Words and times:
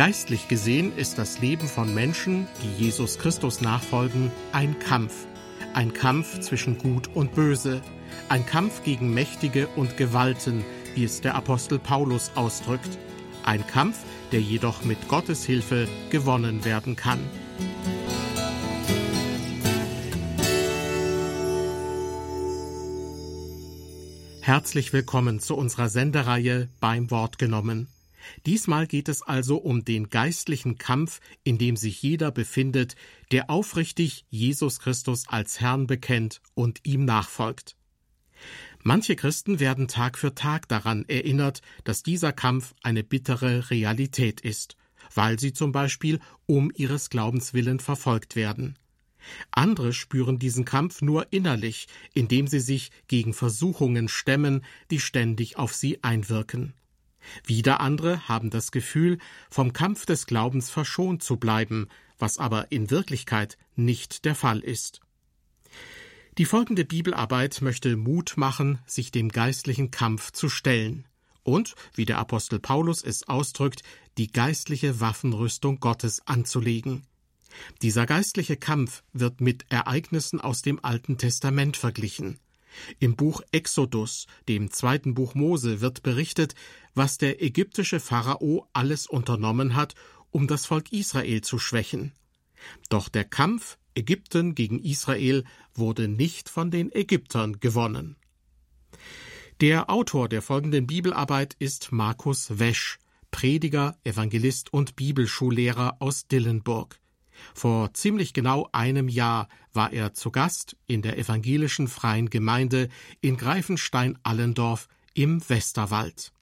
Geistlich 0.00 0.48
gesehen 0.48 0.96
ist 0.96 1.18
das 1.18 1.40
Leben 1.42 1.68
von 1.68 1.92
Menschen, 1.92 2.48
die 2.62 2.84
Jesus 2.84 3.18
Christus 3.18 3.60
nachfolgen, 3.60 4.32
ein 4.50 4.78
Kampf. 4.78 5.26
Ein 5.74 5.92
Kampf 5.92 6.40
zwischen 6.40 6.78
Gut 6.78 7.14
und 7.14 7.34
Böse. 7.34 7.82
Ein 8.30 8.46
Kampf 8.46 8.82
gegen 8.82 9.12
Mächtige 9.12 9.68
und 9.76 9.98
Gewalten, 9.98 10.64
wie 10.94 11.04
es 11.04 11.20
der 11.20 11.34
Apostel 11.34 11.78
Paulus 11.78 12.30
ausdrückt. 12.34 12.96
Ein 13.44 13.66
Kampf, 13.66 13.98
der 14.32 14.40
jedoch 14.40 14.84
mit 14.84 15.06
Gottes 15.06 15.44
Hilfe 15.44 15.86
gewonnen 16.08 16.64
werden 16.64 16.96
kann. 16.96 17.20
Herzlich 24.40 24.94
willkommen 24.94 25.40
zu 25.40 25.54
unserer 25.54 25.90
Sendereihe 25.90 26.70
beim 26.80 27.10
Wort 27.10 27.38
genommen. 27.38 27.86
Diesmal 28.46 28.86
geht 28.86 29.08
es 29.08 29.22
also 29.22 29.56
um 29.56 29.84
den 29.84 30.08
geistlichen 30.08 30.78
Kampf, 30.78 31.20
in 31.44 31.58
dem 31.58 31.76
sich 31.76 32.02
jeder 32.02 32.30
befindet, 32.30 32.96
der 33.32 33.50
aufrichtig 33.50 34.24
Jesus 34.30 34.80
Christus 34.80 35.28
als 35.28 35.60
Herrn 35.60 35.86
bekennt 35.86 36.40
und 36.54 36.80
ihm 36.84 37.04
nachfolgt. 37.04 37.76
Manche 38.82 39.14
Christen 39.14 39.60
werden 39.60 39.88
Tag 39.88 40.16
für 40.16 40.34
Tag 40.34 40.66
daran 40.68 41.04
erinnert, 41.06 41.60
dass 41.84 42.02
dieser 42.02 42.32
Kampf 42.32 42.74
eine 42.82 43.04
bittere 43.04 43.70
Realität 43.70 44.40
ist, 44.40 44.76
weil 45.14 45.38
sie 45.38 45.52
zum 45.52 45.72
Beispiel 45.72 46.18
um 46.46 46.72
ihres 46.74 47.10
Glaubens 47.10 47.52
willen 47.52 47.80
verfolgt 47.80 48.36
werden. 48.36 48.78
Andere 49.50 49.92
spüren 49.92 50.38
diesen 50.38 50.64
Kampf 50.64 51.02
nur 51.02 51.30
innerlich, 51.30 51.88
indem 52.14 52.46
sie 52.46 52.60
sich 52.60 52.90
gegen 53.06 53.34
Versuchungen 53.34 54.08
stemmen, 54.08 54.64
die 54.90 55.00
ständig 55.00 55.56
auf 55.56 55.74
sie 55.74 56.02
einwirken. 56.02 56.72
Wieder 57.44 57.80
andere 57.80 58.28
haben 58.28 58.50
das 58.50 58.72
Gefühl, 58.72 59.18
vom 59.50 59.72
Kampf 59.72 60.06
des 60.06 60.26
Glaubens 60.26 60.70
verschont 60.70 61.22
zu 61.22 61.36
bleiben, 61.36 61.88
was 62.18 62.38
aber 62.38 62.70
in 62.72 62.90
Wirklichkeit 62.90 63.56
nicht 63.76 64.24
der 64.24 64.34
Fall 64.34 64.60
ist. 64.60 65.00
Die 66.38 66.44
folgende 66.44 66.84
Bibelarbeit 66.84 67.60
möchte 67.60 67.96
Mut 67.96 68.34
machen, 68.36 68.78
sich 68.86 69.10
dem 69.10 69.28
geistlichen 69.28 69.90
Kampf 69.90 70.30
zu 70.30 70.48
stellen 70.48 71.06
und, 71.42 71.74
wie 71.94 72.04
der 72.04 72.18
Apostel 72.18 72.60
Paulus 72.60 73.02
es 73.02 73.28
ausdrückt, 73.28 73.82
die 74.18 74.30
geistliche 74.30 75.00
Waffenrüstung 75.00 75.80
Gottes 75.80 76.26
anzulegen. 76.26 77.06
Dieser 77.82 78.06
geistliche 78.06 78.56
Kampf 78.56 79.02
wird 79.12 79.40
mit 79.40 79.64
Ereignissen 79.70 80.40
aus 80.40 80.62
dem 80.62 80.84
Alten 80.84 81.18
Testament 81.18 81.76
verglichen. 81.76 82.38
Im 82.98 83.16
Buch 83.16 83.42
Exodus, 83.52 84.26
dem 84.48 84.70
zweiten 84.70 85.14
Buch 85.14 85.34
Mose, 85.34 85.80
wird 85.80 86.02
berichtet, 86.02 86.54
was 86.94 87.18
der 87.18 87.42
ägyptische 87.42 88.00
Pharao 88.00 88.68
alles 88.72 89.06
unternommen 89.06 89.74
hat, 89.74 89.94
um 90.30 90.46
das 90.46 90.66
Volk 90.66 90.92
Israel 90.92 91.40
zu 91.40 91.58
schwächen. 91.58 92.12
Doch 92.88 93.08
der 93.08 93.24
Kampf 93.24 93.78
Ägypten 93.94 94.54
gegen 94.54 94.78
Israel 94.78 95.44
wurde 95.74 96.08
nicht 96.08 96.48
von 96.48 96.70
den 96.70 96.92
Ägyptern 96.92 97.58
gewonnen. 97.60 98.16
Der 99.60 99.90
Autor 99.90 100.28
der 100.28 100.42
folgenden 100.42 100.86
Bibelarbeit 100.86 101.54
ist 101.58 101.92
Markus 101.92 102.58
Wesch, 102.58 102.98
Prediger, 103.30 103.98
Evangelist 104.04 104.72
und 104.72 104.96
Bibelschullehrer 104.96 105.96
aus 106.00 106.26
Dillenburg. 106.26 106.99
Vor 107.54 107.92
ziemlich 107.94 108.32
genau 108.32 108.68
einem 108.72 109.08
Jahr 109.08 109.48
war 109.72 109.92
er 109.92 110.14
zu 110.14 110.30
Gast 110.30 110.76
in 110.86 111.02
der 111.02 111.18
evangelischen 111.18 111.88
Freien 111.88 112.30
Gemeinde 112.30 112.88
in 113.20 113.36
Greifenstein-Allendorf 113.36 114.88
im 115.14 115.48
Westerwald. 115.48 116.32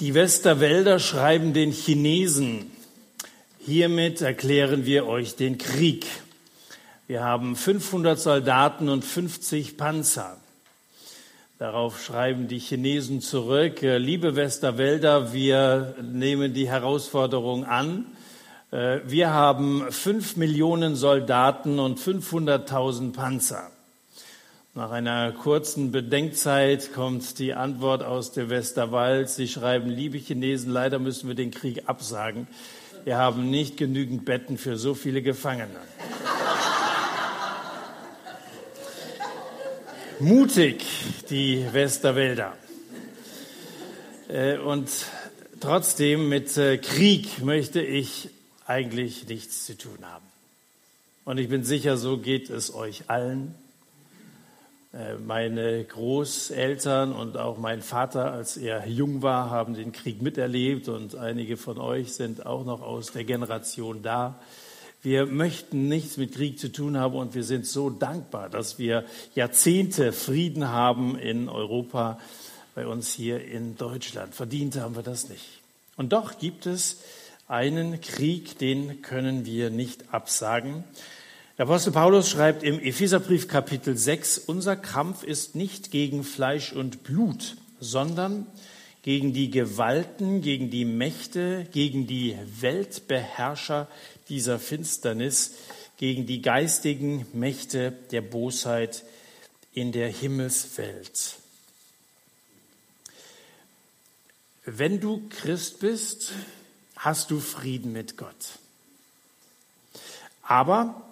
Die 0.00 0.14
Westerwälder 0.14 1.00
schreiben 1.00 1.52
den 1.52 1.72
Chinesen. 1.72 2.70
Hiermit 3.58 4.20
erklären 4.20 4.86
wir 4.86 5.06
euch 5.06 5.34
den 5.34 5.58
Krieg. 5.58 6.06
Wir 7.06 7.24
haben 7.24 7.56
500 7.56 8.18
Soldaten 8.18 8.88
und 8.88 9.04
50 9.04 9.76
Panzer. 9.76 10.38
Darauf 11.58 12.00
schreiben 12.00 12.46
die 12.46 12.60
Chinesen 12.60 13.20
zurück, 13.20 13.80
liebe 13.82 14.36
Westerwälder, 14.36 15.32
wir 15.32 15.96
nehmen 16.00 16.54
die 16.54 16.68
Herausforderung 16.68 17.64
an 17.64 18.06
äh, 18.06 18.17
wir 18.70 19.32
haben 19.32 19.90
fünf 19.90 20.36
Millionen 20.36 20.94
Soldaten 20.94 21.78
und 21.78 21.98
500.000 21.98 23.14
Panzer. 23.14 23.70
Nach 24.78 24.92
einer 24.92 25.32
kurzen 25.32 25.90
Bedenkzeit 25.90 26.92
kommt 26.92 27.40
die 27.40 27.54
Antwort 27.54 28.04
aus 28.04 28.30
der 28.30 28.48
Westerwald. 28.48 29.28
Sie 29.28 29.48
schreiben, 29.48 29.88
liebe 29.88 30.18
Chinesen, 30.18 30.70
leider 30.70 31.00
müssen 31.00 31.26
wir 31.26 31.34
den 31.34 31.50
Krieg 31.50 31.88
absagen. 31.88 32.46
Wir 33.02 33.18
haben 33.18 33.50
nicht 33.50 33.76
genügend 33.76 34.24
Betten 34.24 34.56
für 34.56 34.76
so 34.76 34.94
viele 34.94 35.20
Gefangene. 35.20 35.70
Mutig, 40.20 40.84
die 41.28 41.66
Westerwälder. 41.72 42.56
Äh, 44.28 44.58
und 44.58 44.88
trotzdem 45.58 46.28
mit 46.28 46.56
äh, 46.56 46.78
Krieg 46.78 47.42
möchte 47.42 47.80
ich 47.80 48.30
eigentlich 48.68 49.26
nichts 49.28 49.64
zu 49.66 49.76
tun 49.76 49.98
haben. 50.02 50.24
Und 51.24 51.38
ich 51.38 51.48
bin 51.48 51.64
sicher, 51.64 51.96
so 51.96 52.18
geht 52.18 52.50
es 52.50 52.72
euch 52.72 53.04
allen. 53.08 53.54
Äh, 54.92 55.14
meine 55.14 55.84
Großeltern 55.84 57.12
und 57.12 57.36
auch 57.36 57.58
mein 57.58 57.82
Vater, 57.82 58.32
als 58.32 58.56
er 58.56 58.86
jung 58.86 59.22
war, 59.22 59.50
haben 59.50 59.74
den 59.74 59.92
Krieg 59.92 60.22
miterlebt 60.22 60.88
und 60.88 61.16
einige 61.16 61.56
von 61.56 61.78
euch 61.78 62.12
sind 62.12 62.46
auch 62.46 62.64
noch 62.64 62.80
aus 62.82 63.12
der 63.12 63.24
Generation 63.24 64.02
da. 64.02 64.38
Wir 65.02 65.26
möchten 65.26 65.88
nichts 65.88 66.16
mit 66.16 66.34
Krieg 66.34 66.58
zu 66.58 66.72
tun 66.72 66.98
haben 66.98 67.14
und 67.14 67.34
wir 67.34 67.44
sind 67.44 67.66
so 67.66 67.88
dankbar, 67.88 68.48
dass 68.48 68.78
wir 68.78 69.04
Jahrzehnte 69.34 70.12
Frieden 70.12 70.68
haben 70.68 71.18
in 71.18 71.48
Europa, 71.48 72.18
bei 72.74 72.86
uns 72.86 73.12
hier 73.12 73.44
in 73.44 73.76
Deutschland. 73.76 74.34
Verdient 74.34 74.76
haben 74.76 74.96
wir 74.96 75.02
das 75.02 75.28
nicht. 75.28 75.44
Und 75.96 76.12
doch 76.12 76.38
gibt 76.38 76.66
es 76.66 76.98
einen 77.48 78.02
Krieg, 78.02 78.58
den 78.58 79.00
können 79.00 79.46
wir 79.46 79.70
nicht 79.70 80.12
absagen. 80.12 80.84
Der 81.56 81.66
Apostel 81.66 81.92
Paulus 81.92 82.28
schreibt 82.28 82.62
im 82.62 82.78
Epheserbrief 82.78 83.48
Kapitel 83.48 83.96
6, 83.96 84.38
unser 84.38 84.76
Kampf 84.76 85.24
ist 85.24 85.56
nicht 85.56 85.90
gegen 85.90 86.22
Fleisch 86.22 86.72
und 86.72 87.02
Blut, 87.02 87.56
sondern 87.80 88.46
gegen 89.02 89.32
die 89.32 89.50
Gewalten, 89.50 90.42
gegen 90.42 90.70
die 90.70 90.84
Mächte, 90.84 91.66
gegen 91.72 92.06
die 92.06 92.36
Weltbeherrscher 92.60 93.88
dieser 94.28 94.58
Finsternis, 94.58 95.54
gegen 95.96 96.26
die 96.26 96.42
geistigen 96.42 97.26
Mächte 97.32 97.92
der 98.12 98.20
Bosheit 98.20 99.04
in 99.72 99.90
der 99.90 100.08
Himmelswelt. 100.08 101.36
Wenn 104.64 105.00
du 105.00 105.22
Christ 105.30 105.80
bist, 105.80 106.32
hast 106.98 107.30
du 107.30 107.40
Frieden 107.40 107.92
mit 107.92 108.16
Gott. 108.16 108.58
Aber 110.42 111.02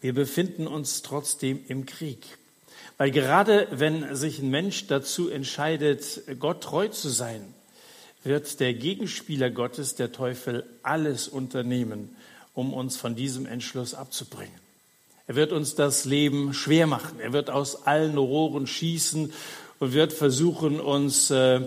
wir 0.00 0.14
befinden 0.14 0.66
uns 0.66 1.02
trotzdem 1.02 1.60
im 1.68 1.84
Krieg. 1.84 2.24
Weil 2.96 3.10
gerade 3.10 3.66
wenn 3.70 4.14
sich 4.14 4.38
ein 4.38 4.50
Mensch 4.50 4.86
dazu 4.86 5.28
entscheidet, 5.28 6.22
Gott 6.38 6.62
treu 6.62 6.88
zu 6.88 7.08
sein, 7.08 7.42
wird 8.22 8.60
der 8.60 8.74
Gegenspieler 8.74 9.50
Gottes, 9.50 9.94
der 9.94 10.12
Teufel, 10.12 10.64
alles 10.82 11.26
unternehmen, 11.26 12.14
um 12.54 12.72
uns 12.72 12.96
von 12.96 13.16
diesem 13.16 13.46
Entschluss 13.46 13.94
abzubringen. 13.94 14.60
Er 15.26 15.36
wird 15.36 15.52
uns 15.52 15.74
das 15.74 16.04
Leben 16.04 16.52
schwer 16.52 16.86
machen. 16.86 17.20
Er 17.20 17.32
wird 17.32 17.50
aus 17.50 17.86
allen 17.86 18.18
Rohren 18.18 18.66
schießen 18.66 19.32
und 19.78 19.92
wird 19.92 20.12
versuchen, 20.12 20.80
uns 20.80 21.30
äh, 21.30 21.62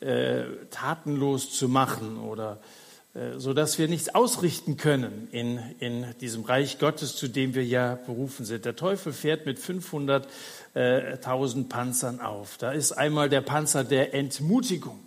äh, 0.00 0.44
tatenlos 0.70 1.52
zu 1.52 1.68
machen 1.68 2.18
oder 2.18 2.54
äh, 2.54 2.79
so 3.38 3.54
dass 3.54 3.76
wir 3.76 3.88
nichts 3.88 4.14
ausrichten 4.14 4.76
können 4.76 5.26
in, 5.32 5.58
in 5.80 6.06
diesem 6.20 6.44
Reich 6.44 6.78
Gottes, 6.78 7.16
zu 7.16 7.26
dem 7.26 7.54
wir 7.54 7.64
ja 7.64 7.98
berufen 8.06 8.44
sind. 8.44 8.64
Der 8.64 8.76
Teufel 8.76 9.12
fährt 9.12 9.46
mit 9.46 9.58
500.000 9.58 10.26
äh, 10.74 11.64
Panzern 11.64 12.20
auf. 12.20 12.56
Da 12.58 12.70
ist 12.70 12.92
einmal 12.92 13.28
der 13.28 13.40
Panzer 13.40 13.82
der 13.82 14.14
Entmutigung. 14.14 15.00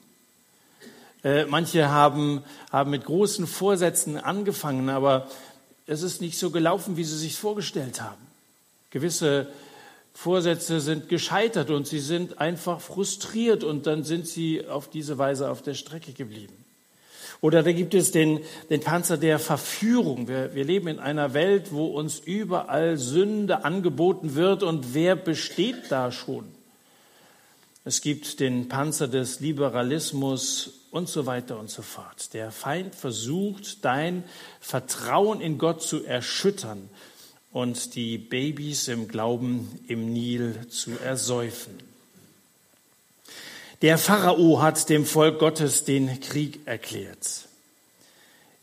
Äh, 1.23 1.45
manche 1.45 1.89
haben, 1.89 2.43
haben 2.71 2.91
mit 2.91 3.05
großen 3.05 3.47
Vorsätzen 3.47 4.17
angefangen, 4.17 4.89
aber 4.89 5.29
es 5.87 6.01
ist 6.01 6.19
nicht 6.19 6.37
so 6.37 6.51
gelaufen, 6.51 6.97
wie 6.97 7.05
sie 7.05 7.17
sich 7.17 7.37
vorgestellt 7.37 8.01
haben. 8.01 8.21
Gewisse 8.89 9.47
Vorsätze 10.13 10.81
sind 10.81 11.07
gescheitert 11.07 11.69
und 11.69 11.87
sie 11.87 11.99
sind 11.99 12.39
einfach 12.39 12.81
frustriert 12.81 13.63
und 13.63 13.87
dann 13.87 14.03
sind 14.03 14.27
sie 14.27 14.67
auf 14.67 14.89
diese 14.89 15.17
Weise 15.17 15.49
auf 15.49 15.61
der 15.61 15.73
Strecke 15.73 16.11
geblieben. 16.11 16.62
Oder 17.43 17.61
da 17.61 17.73
gibt 17.73 17.93
es 17.93 18.11
den, 18.11 18.39
den 18.69 18.79
Panzer 18.79 19.17
der 19.17 19.37
Verführung. 19.37 20.29
Wir, 20.29 20.55
wir 20.55 20.63
leben 20.63 20.87
in 20.87 20.99
einer 20.99 21.33
Welt, 21.33 21.73
wo 21.73 21.87
uns 21.87 22.19
überall 22.19 22.97
Sünde 22.97 23.65
angeboten 23.65 24.35
wird 24.35 24.63
und 24.63 24.93
wer 24.93 25.17
besteht 25.17 25.91
da 25.91 26.13
schon? 26.13 26.45
Es 27.83 27.99
gibt 27.99 28.39
den 28.39 28.69
Panzer 28.69 29.09
des 29.09 29.41
Liberalismus 29.41 30.85
und 30.89 31.09
so 31.09 31.25
weiter 31.25 31.59
und 31.59 31.69
so 31.69 31.81
fort. 31.81 32.33
Der 32.33 32.49
Feind 32.49 32.95
versucht, 32.95 33.83
dein 33.83 34.23
Vertrauen 34.61 35.41
in 35.41 35.57
Gott 35.57 35.81
zu 35.81 36.01
erschüttern 36.01 36.89
und 37.51 37.95
die 37.95 38.19
Babys 38.19 38.87
im 38.87 39.09
Glauben 39.09 39.67
im 39.89 40.13
Nil 40.13 40.55
zu 40.69 40.91
ersäufen. 41.03 41.92
Der 43.83 43.97
Pharao 43.97 44.61
hat 44.61 44.87
dem 44.87 45.05
Volk 45.05 45.39
Gottes 45.39 45.83
den 45.83 46.21
Krieg 46.21 46.61
erklärt. 46.63 47.49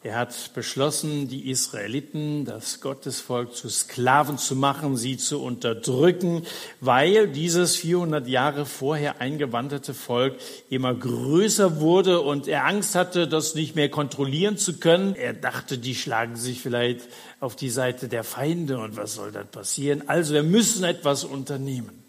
Er 0.03 0.17
hat 0.17 0.55
beschlossen, 0.55 1.29
die 1.29 1.51
Israeliten, 1.51 2.47
das 2.47 2.81
Gottesvolk 2.81 3.55
zu 3.55 3.69
Sklaven 3.69 4.39
zu 4.39 4.57
machen, 4.57 4.97
sie 4.97 5.19
zu 5.19 5.43
unterdrücken, 5.43 6.47
weil 6.81 7.29
dieses 7.29 7.77
400 7.77 8.29
Jahre 8.29 8.65
vorher 8.65 9.21
eingewanderte 9.21 9.93
Volk 9.93 10.39
immer 10.71 10.95
größer 10.95 11.81
wurde 11.81 12.23
und 12.23 12.49
er 12.49 12.65
Angst 12.65 12.95
hatte, 12.95 13.29
das 13.29 13.55
nicht 13.55 13.77
mehr 13.77 13.91
kontrollieren 13.91 14.57
zu 14.57 14.79
können. 14.79 15.15
Er 15.17 15.35
dachte, 15.35 15.77
die 15.77 15.97
schlagen 15.97 16.37
sich 16.37 16.63
vielleicht 16.63 17.03
auf 17.41 17.57
die 17.57 17.69
Seite 17.69 18.09
der 18.09 18.25
Feinde 18.25 18.79
und 18.79 18.97
was 18.97 19.17
soll 19.17 19.33
dann 19.33 19.49
passieren? 19.49 20.05
Also 20.07 20.33
wir 20.33 20.45
müssen 20.45 20.83
etwas 20.83 21.25
unternehmen. 21.25 22.03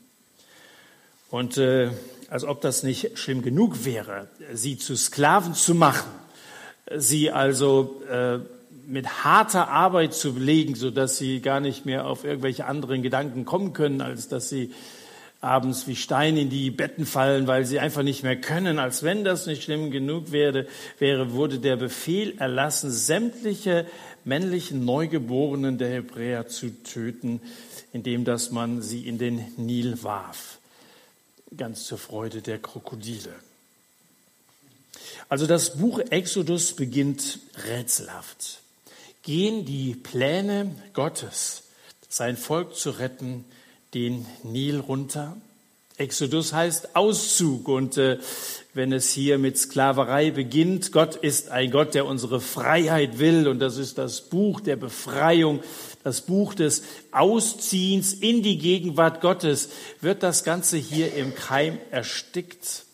Und 1.29 1.57
äh, 1.57 1.89
als 2.31 2.45
ob 2.45 2.61
das 2.61 2.81
nicht 2.81 3.19
schlimm 3.19 3.43
genug 3.43 3.85
wäre, 3.85 4.27
sie 4.53 4.79
zu 4.79 4.95
Sklaven 4.95 5.53
zu 5.53 5.75
machen 5.75 6.09
sie 6.95 7.31
also 7.31 8.01
äh, 8.09 8.39
mit 8.87 9.23
harter 9.23 9.69
Arbeit 9.69 10.13
zu 10.13 10.33
belegen, 10.33 10.75
so 10.75 10.91
dass 10.91 11.17
sie 11.17 11.39
gar 11.41 11.59
nicht 11.59 11.85
mehr 11.85 12.05
auf 12.05 12.23
irgendwelche 12.23 12.65
anderen 12.65 13.01
Gedanken 13.01 13.45
kommen 13.45 13.73
können, 13.73 14.01
als 14.01 14.27
dass 14.27 14.49
sie 14.49 14.73
abends 15.39 15.87
wie 15.87 15.95
Steine 15.95 16.41
in 16.41 16.49
die 16.49 16.69
Betten 16.69 17.05
fallen, 17.05 17.47
weil 17.47 17.65
sie 17.65 17.79
einfach 17.79 18.03
nicht 18.03 18.23
mehr 18.23 18.39
können. 18.39 18.79
Als 18.79 19.01
wenn 19.01 19.23
das 19.23 19.47
nicht 19.47 19.63
schlimm 19.63 19.89
genug 19.89 20.31
wäre, 20.31 20.67
wäre 20.99 21.31
wurde 21.31 21.59
der 21.59 21.77
Befehl 21.77 22.35
erlassen, 22.37 22.91
sämtliche 22.91 23.85
männlichen 24.23 24.85
Neugeborenen 24.85 25.77
der 25.77 25.89
Hebräer 25.89 26.47
zu 26.47 26.69
töten, 26.83 27.41
indem 27.91 28.23
dass 28.23 28.51
man 28.51 28.81
sie 28.81 29.07
in 29.07 29.17
den 29.17 29.43
Nil 29.57 30.03
warf. 30.03 30.60
Ganz 31.56 31.86
zur 31.86 31.98
Freude 31.98 32.42
der 32.42 32.59
Krokodile. 32.59 33.33
Also 35.30 35.48
das 35.48 35.77
Buch 35.77 36.00
Exodus 36.00 36.74
beginnt 36.74 37.39
rätselhaft. 37.68 38.62
Gehen 39.24 39.65
die 39.65 39.95
Pläne 39.95 40.75
Gottes, 40.94 41.63
sein 42.09 42.38
Volk 42.38 42.75
zu 42.75 42.92
retten, 42.92 43.45
den 43.94 44.25
Nil 44.44 44.80
runter? 44.80 45.38
Exodus 46.01 46.51
heißt 46.51 46.95
Auszug 46.95 47.68
und 47.68 47.95
äh, 47.98 48.18
wenn 48.74 48.92
es 48.92 49.12
hier 49.12 49.38
mit 49.38 49.57
Sklaverei 49.57 50.31
beginnt, 50.31 50.92
Gott 50.92 51.15
ist 51.15 51.50
ein 51.50 51.69
Gott, 51.69 51.94
der 51.94 52.07
unsere 52.07 52.42
Freiheit 52.42 53.19
will 53.19 53.48
und 53.48 53.59
das 53.59 53.77
ist 53.77 54.00
das 54.00 54.21
Buch 54.21 54.62
der 54.62 54.77
Befreiung, 54.77 55.59
das 56.03 56.21
Buch 56.21 56.56
des 56.56 56.81
Ausziehens 57.12 58.13
in 58.13 58.42
die 58.42 58.57
Gegenwart 58.57 59.21
Gottes, 59.21 59.69
wird 60.00 60.24
das 60.24 60.44
Ganze 60.44 60.77
hier 60.77 61.13
im 61.13 61.36
Keim 61.36 61.77
erstickt. 61.92 62.86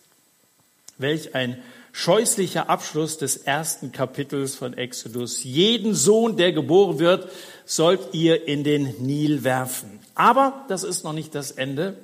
Welch 0.98 1.34
ein 1.34 1.58
scheußlicher 1.94 2.70
Abschluss 2.70 3.18
des 3.18 3.38
ersten 3.38 3.94
Kapitels 3.94 4.56
von 4.56 4.74
Exodus. 4.74 5.46
Jeden 5.46 5.96
Sohn, 5.96 6.36
der 6.36 6.52
geboren 6.52 7.00
wird, 7.00 7.32
sollt 7.66 8.14
ihr 8.14 8.50
in 8.50 8.66
den 8.66 8.96
Nil 9.00 9.46
werfen. 9.46 10.00
Aber 10.14 10.66
das 10.68 10.84
ist 10.84 11.06
noch 11.06 11.14
nicht 11.14 11.34
das 11.34 11.52
Ende, 11.52 11.98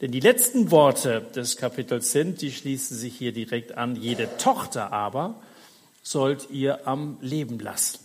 denn 0.00 0.12
die 0.12 0.20
letzten 0.20 0.70
Worte 0.70 1.22
des 1.34 1.56
Kapitels 1.56 2.12
sind, 2.12 2.40
die 2.40 2.52
schließen 2.52 2.96
sich 2.96 3.16
hier 3.16 3.32
direkt 3.32 3.76
an, 3.76 3.96
jede 3.96 4.28
Tochter 4.38 4.92
aber 4.92 5.34
sollt 6.02 6.50
ihr 6.50 6.86
am 6.86 7.18
Leben 7.20 7.58
lassen. 7.58 7.98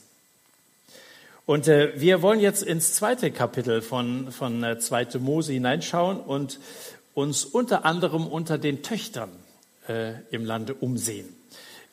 Und 1.45 1.67
äh, 1.67 1.93
wir 1.99 2.21
wollen 2.21 2.39
jetzt 2.39 2.63
ins 2.63 2.93
zweite 2.93 3.29
Kapitel 3.31 3.81
von, 3.81 4.31
von 4.31 4.63
äh, 4.63 4.79
2. 4.79 5.19
Mose 5.19 5.53
hineinschauen 5.53 6.19
und 6.19 6.59
uns 7.13 7.43
unter 7.45 7.85
anderem 7.85 8.25
unter 8.27 8.57
den 8.57 8.81
Töchtern 8.81 9.29
äh, 9.87 10.13
im 10.31 10.45
Lande 10.45 10.73
umsehen. 10.73 11.27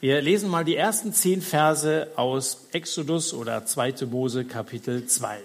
Wir 0.00 0.22
lesen 0.22 0.48
mal 0.48 0.64
die 0.64 0.76
ersten 0.76 1.12
zehn 1.12 1.42
Verse 1.42 2.08
aus 2.16 2.68
Exodus 2.72 3.34
oder 3.34 3.66
2. 3.66 4.06
Mose 4.06 4.44
Kapitel 4.44 5.06
2. 5.06 5.38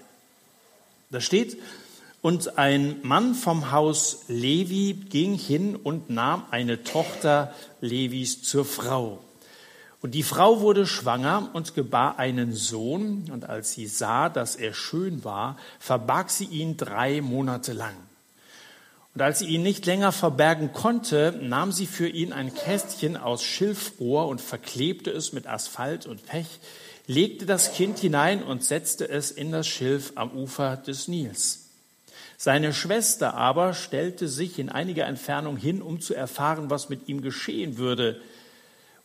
Da 1.10 1.20
steht, 1.20 1.58
und 2.22 2.58
ein 2.58 2.96
Mann 3.02 3.34
vom 3.34 3.70
Haus 3.70 4.24
Levi 4.28 4.94
ging 4.94 5.34
hin 5.34 5.76
und 5.76 6.10
nahm 6.10 6.44
eine 6.50 6.82
Tochter 6.82 7.54
Levis 7.80 8.42
zur 8.42 8.64
Frau. 8.64 9.20
Und 10.02 10.12
die 10.12 10.22
Frau 10.22 10.60
wurde 10.60 10.86
schwanger 10.86 11.50
und 11.52 11.74
gebar 11.74 12.18
einen 12.18 12.52
Sohn, 12.52 13.30
und 13.32 13.48
als 13.48 13.72
sie 13.72 13.86
sah, 13.86 14.28
dass 14.28 14.56
er 14.56 14.74
schön 14.74 15.24
war, 15.24 15.56
verbarg 15.78 16.30
sie 16.30 16.44
ihn 16.44 16.76
drei 16.76 17.20
Monate 17.20 17.72
lang. 17.72 17.94
Und 19.14 19.22
als 19.22 19.38
sie 19.38 19.46
ihn 19.46 19.62
nicht 19.62 19.86
länger 19.86 20.12
verbergen 20.12 20.72
konnte, 20.74 21.38
nahm 21.42 21.72
sie 21.72 21.86
für 21.86 22.06
ihn 22.06 22.34
ein 22.34 22.54
Kästchen 22.54 23.16
aus 23.16 23.42
Schilfrohr 23.42 24.28
und 24.28 24.42
verklebte 24.42 25.10
es 25.10 25.32
mit 25.32 25.46
Asphalt 25.46 26.06
und 26.06 26.26
Pech, 26.26 26.60
legte 27.06 27.46
das 27.46 27.72
Kind 27.72 27.98
hinein 27.98 28.42
und 28.42 28.62
setzte 28.62 29.08
es 29.08 29.30
in 29.30 29.52
das 29.52 29.66
Schilf 29.66 30.12
am 30.16 30.32
Ufer 30.32 30.76
des 30.76 31.08
Nils. 31.08 31.65
Seine 32.36 32.72
Schwester 32.72 33.34
aber 33.34 33.72
stellte 33.74 34.28
sich 34.28 34.58
in 34.58 34.68
einiger 34.68 35.06
Entfernung 35.06 35.56
hin, 35.56 35.82
um 35.82 36.00
zu 36.00 36.14
erfahren, 36.14 36.70
was 36.70 36.88
mit 36.88 37.08
ihm 37.08 37.22
geschehen 37.22 37.78
würde. 37.78 38.20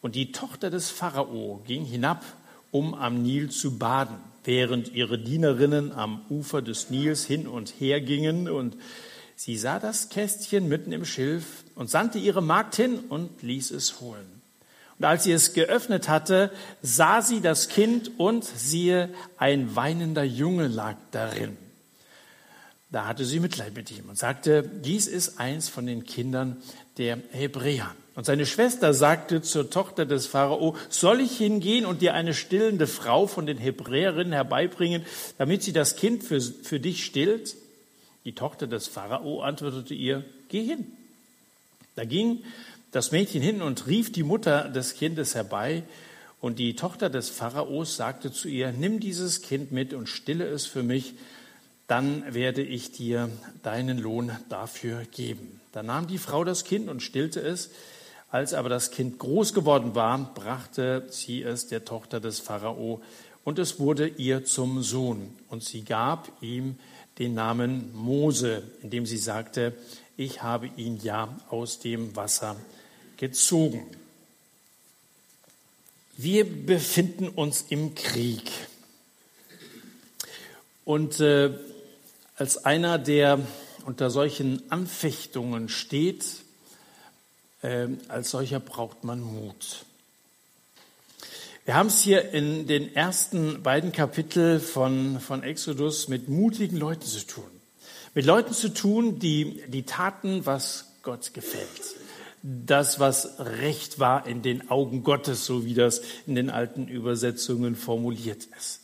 Und 0.02 0.16
die 0.16 0.32
Tochter 0.32 0.70
des 0.70 0.90
Pharao 0.90 1.62
ging 1.66 1.86
hinab, 1.86 2.24
um 2.72 2.94
am 2.94 3.22
Nil 3.22 3.50
zu 3.50 3.78
baden, 3.78 4.18
während 4.44 4.94
ihre 4.94 5.20
Dienerinnen 5.20 5.92
am 5.92 6.26
Ufer 6.30 6.62
des 6.62 6.90
Nils 6.90 7.26
hin 7.26 7.48
und 7.48 7.70
her 7.80 8.02
gingen 8.02 8.50
und 8.50 8.76
Sie 9.44 9.58
sah 9.58 9.80
das 9.80 10.10
Kästchen 10.10 10.70
mitten 10.70 10.92
im 10.92 11.04
Schilf 11.04 11.64
und 11.74 11.90
sandte 11.90 12.20
ihre 12.20 12.44
Magd 12.44 12.76
hin 12.76 13.00
und 13.10 13.42
ließ 13.42 13.72
es 13.72 14.00
holen. 14.00 14.44
Und 15.00 15.06
als 15.06 15.24
sie 15.24 15.32
es 15.32 15.54
geöffnet 15.54 16.08
hatte, 16.08 16.52
sah 16.84 17.24
sie 17.24 17.42
das 17.42 17.68
Kind 17.68 18.20
und 18.20 18.44
siehe, 18.44 19.10
ein 19.38 19.76
weinender 19.76 20.24
Junge 20.24 20.68
lag 20.68 20.96
darin. 21.10 21.58
Da 22.92 23.08
hatte 23.08 23.24
sie 23.24 23.40
Mitleid 23.40 23.74
mit 23.74 23.90
ihm 23.92 24.10
und 24.10 24.18
sagte, 24.18 24.64
dies 24.64 25.08
ist 25.08 25.40
eins 25.40 25.70
von 25.70 25.86
den 25.86 26.06
Kindern 26.06 26.62
der 26.98 27.18
Hebräer. 27.32 27.96
Und 28.16 28.26
seine 28.26 28.46
Schwester 28.46 28.94
sagte 28.94 29.42
zur 29.42 29.70
Tochter 29.70 30.06
des 30.06 30.28
Pharao, 30.28 30.76
soll 30.90 31.22
ich 31.22 31.38
hingehen 31.38 31.86
und 31.86 32.02
dir 32.02 32.14
eine 32.14 32.34
stillende 32.34 32.88
Frau 32.88 33.28
von 33.28 33.46
den 33.46 33.58
Hebräerinnen 33.58 34.34
herbeibringen, 34.34 35.06
damit 35.38 35.64
sie 35.64 35.72
das 35.72 35.96
Kind 35.96 36.24
für, 36.24 36.42
für 36.42 36.82
dich 36.82 37.06
stillt? 37.06 37.56
Die 38.26 38.36
Tochter 38.36 38.68
des 38.68 38.88
Pharao 38.88 39.42
antwortete 39.42 39.94
ihr, 39.94 40.26
geh 40.50 40.64
hin. 40.64 40.86
Da 41.96 42.04
ging 42.04 42.44
das 42.92 43.12
Mädchen 43.12 43.42
hin 43.42 43.62
und 43.62 43.88
rief 43.88 44.12
die 44.12 44.24
Mutter 44.24 44.68
des 44.68 44.96
Kindes 44.96 45.34
herbei. 45.34 45.84
Und 46.42 46.60
die 46.60 46.76
Tochter 46.76 47.10
des 47.10 47.30
Pharaos 47.30 47.96
sagte 47.96 48.32
zu 48.32 48.50
ihr, 48.50 48.72
nimm 48.72 49.00
dieses 49.00 49.42
Kind 49.42 49.72
mit 49.72 49.94
und 49.94 50.10
stille 50.10 50.46
es 50.46 50.66
für 50.66 50.84
mich, 50.84 51.14
dann 51.92 52.34
werde 52.34 52.62
ich 52.62 52.94
dir 52.94 53.30
deinen 53.64 53.98
Lohn 53.98 54.32
dafür 54.48 55.04
geben. 55.12 55.60
Da 55.74 55.84
nahm 55.84 56.08
die 56.08 56.20
Frau 56.20 56.46
das 56.46 56.64
Kind 56.64 56.88
und 56.88 57.04
stillte 57.04 57.42
es. 57.42 57.70
Als 58.30 58.54
aber 58.54 58.70
das 58.70 58.92
Kind 58.92 59.20
groß 59.20 59.54
geworden 59.54 59.94
war, 59.94 60.34
brachte 60.34 61.06
sie 61.10 61.44
es 61.44 61.68
der 61.68 61.84
Tochter 61.84 62.22
des 62.22 62.40
Pharao 62.40 63.02
und 63.44 63.60
es 63.60 63.78
wurde 63.78 64.08
ihr 64.08 64.46
zum 64.46 64.84
Sohn. 64.84 65.36
Und 65.50 65.66
sie 65.66 65.84
gab 65.84 66.32
ihm 66.42 66.78
den 67.20 67.34
Namen 67.34 67.94
Mose, 67.94 68.64
indem 68.82 69.06
sie 69.06 69.18
sagte, 69.18 69.74
ich 70.16 70.42
habe 70.42 70.70
ihn 70.78 70.98
ja 71.04 71.28
aus 71.50 71.80
dem 71.80 72.16
Wasser 72.16 72.56
gezogen. 73.18 73.86
Wir 76.16 76.46
befinden 76.46 77.28
uns 77.28 77.66
im 77.68 77.96
Krieg. 77.96 78.50
Und 80.86 81.20
äh, 81.20 81.52
als 82.36 82.66
einer, 82.66 82.98
der 82.98 83.40
unter 83.86 84.10
solchen 84.10 84.62
Anfechtungen 84.72 85.70
steht, 85.70 86.26
äh, 87.62 87.88
als 88.08 88.32
solcher 88.32 88.60
braucht 88.60 89.04
man 89.04 89.22
Mut. 89.22 89.86
Wir 91.66 91.76
haben 91.76 91.88
es 91.88 92.02
hier 92.02 92.32
in 92.32 92.66
den 92.66 92.96
ersten 92.96 93.62
beiden 93.62 93.92
Kapitel 93.92 94.60
von, 94.60 95.20
von 95.20 95.44
Exodus 95.44 96.08
mit 96.08 96.28
mutigen 96.28 96.78
Leuten 96.78 97.06
zu 97.06 97.26
tun. 97.26 97.44
Mit 98.16 98.26
Leuten 98.26 98.54
zu 98.54 98.74
tun, 98.74 99.20
die, 99.20 99.64
die 99.68 99.84
taten, 99.84 100.46
was 100.46 100.88
Gott 101.04 101.34
gefällt. 101.34 101.96
Das, 102.42 103.00
was 103.00 103.40
recht 103.40 104.00
war 104.00 104.26
in 104.26 104.42
den 104.42 104.72
Augen 104.72 105.04
Gottes, 105.04 105.46
so 105.46 105.64
wie 105.64 105.76
das 105.76 106.02
in 106.26 106.34
den 106.34 106.50
alten 106.50 106.88
Übersetzungen 106.88 107.76
formuliert 107.76 108.48
ist. 108.58 108.81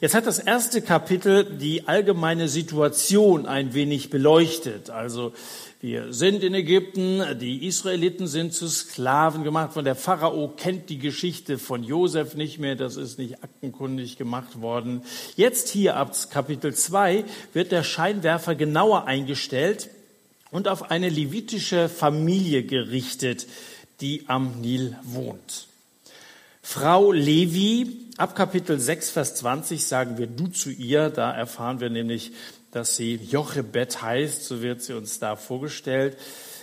Jetzt 0.00 0.14
hat 0.14 0.26
das 0.26 0.38
erste 0.38 0.80
Kapitel 0.80 1.44
die 1.44 1.88
allgemeine 1.88 2.46
Situation 2.48 3.46
ein 3.46 3.74
wenig 3.74 4.10
beleuchtet. 4.10 4.90
Also 4.90 5.32
wir 5.80 6.12
sind 6.12 6.44
in 6.44 6.54
Ägypten, 6.54 7.20
die 7.40 7.66
Israeliten 7.66 8.28
sind 8.28 8.54
zu 8.54 8.68
Sklaven 8.68 9.42
gemacht 9.42 9.74
worden. 9.74 9.86
Der 9.86 9.96
Pharao 9.96 10.52
kennt 10.56 10.88
die 10.88 11.00
Geschichte 11.00 11.58
von 11.58 11.82
Josef 11.82 12.36
nicht 12.36 12.60
mehr, 12.60 12.76
das 12.76 12.94
ist 12.94 13.18
nicht 13.18 13.42
aktenkundig 13.42 14.16
gemacht 14.16 14.60
worden. 14.60 15.02
Jetzt 15.34 15.68
hier 15.68 15.96
ab 15.96 16.14
Kapitel 16.30 16.72
2 16.72 17.24
wird 17.52 17.72
der 17.72 17.82
Scheinwerfer 17.82 18.54
genauer 18.54 19.06
eingestellt 19.08 19.90
und 20.52 20.68
auf 20.68 20.92
eine 20.92 21.08
levitische 21.08 21.88
Familie 21.88 22.62
gerichtet, 22.62 23.48
die 24.00 24.28
am 24.28 24.60
Nil 24.60 24.96
wohnt. 25.02 25.66
Frau 26.62 27.10
Levi, 27.10 28.07
ab 28.18 28.34
Kapitel 28.34 28.78
6, 28.78 29.10
Vers 29.10 29.36
20 29.36 29.86
sagen 29.86 30.18
wir 30.18 30.26
du 30.26 30.48
zu 30.48 30.70
ihr, 30.70 31.08
da 31.08 31.32
erfahren 31.32 31.80
wir 31.80 31.88
nämlich, 31.88 32.32
dass 32.72 32.96
sie 32.96 33.14
Jochebed 33.14 34.02
heißt, 34.02 34.44
so 34.44 34.60
wird 34.60 34.82
sie 34.82 34.94
uns 34.94 35.20
da 35.20 35.36
vorgestellt. 35.36 36.18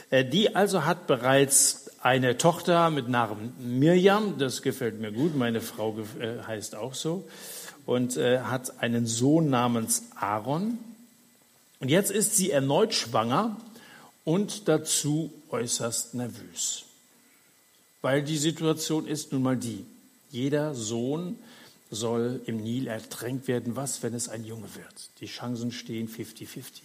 Äh, 0.09 0.25
die 0.25 0.55
also 0.55 0.85
hat 0.85 1.07
bereits 1.07 1.89
eine 2.01 2.37
Tochter 2.37 2.89
mit 2.89 3.07
Namen 3.07 3.53
Mirjam, 3.57 4.37
das 4.37 4.61
gefällt 4.61 4.99
mir 4.99 5.13
gut, 5.13 5.35
meine 5.35 5.61
Frau 5.61 5.97
äh, 6.19 6.43
heißt 6.45 6.75
auch 6.75 6.93
so, 6.93 7.25
und 7.85 8.17
äh, 8.17 8.39
hat 8.41 8.81
einen 8.81 9.07
Sohn 9.07 9.49
namens 9.49 10.03
Aaron. 10.19 10.77
Und 11.79 11.89
jetzt 11.89 12.11
ist 12.11 12.35
sie 12.35 12.51
erneut 12.51 12.93
schwanger 12.93 13.55
und 14.25 14.67
dazu 14.67 15.31
äußerst 15.49 16.15
nervös, 16.15 16.83
weil 18.01 18.23
die 18.23 18.37
Situation 18.37 19.07
ist 19.07 19.31
nun 19.31 19.41
mal 19.41 19.57
die, 19.57 19.85
jeder 20.31 20.75
Sohn 20.75 21.37
soll 21.95 22.41
im 22.45 22.57
Nil 22.57 22.87
ertränkt 22.87 23.47
werden. 23.47 23.75
Was, 23.75 24.03
wenn 24.03 24.13
es 24.13 24.29
ein 24.29 24.43
Junge 24.43 24.75
wird? 24.75 25.09
Die 25.19 25.25
Chancen 25.25 25.71
stehen 25.71 26.07
50-50. 26.07 26.83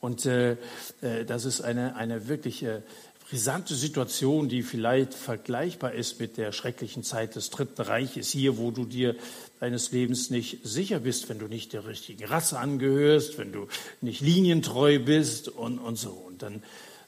Und 0.00 0.26
äh, 0.26 0.52
äh, 1.00 1.24
das 1.24 1.44
ist 1.44 1.60
eine, 1.60 1.94
eine 1.94 2.26
wirklich 2.26 2.64
äh, 2.64 2.82
brisante 3.30 3.74
Situation, 3.74 4.48
die 4.48 4.62
vielleicht 4.62 5.14
vergleichbar 5.14 5.92
ist 5.92 6.18
mit 6.18 6.36
der 6.36 6.52
schrecklichen 6.52 7.04
Zeit 7.04 7.36
des 7.36 7.50
Dritten 7.50 7.80
Reiches 7.80 8.30
hier, 8.30 8.58
wo 8.58 8.72
du 8.72 8.84
dir 8.84 9.14
deines 9.60 9.92
Lebens 9.92 10.30
nicht 10.30 10.58
sicher 10.64 11.00
bist, 11.00 11.28
wenn 11.28 11.38
du 11.38 11.46
nicht 11.46 11.72
der 11.72 11.86
richtigen 11.86 12.24
Rasse 12.24 12.58
angehörst, 12.58 13.38
wenn 13.38 13.52
du 13.52 13.68
nicht 14.00 14.20
linientreu 14.20 14.98
bist 14.98 15.48
und, 15.48 15.78
und 15.78 15.96
so. 15.96 16.10
Und 16.10 16.42
dann 16.42 16.62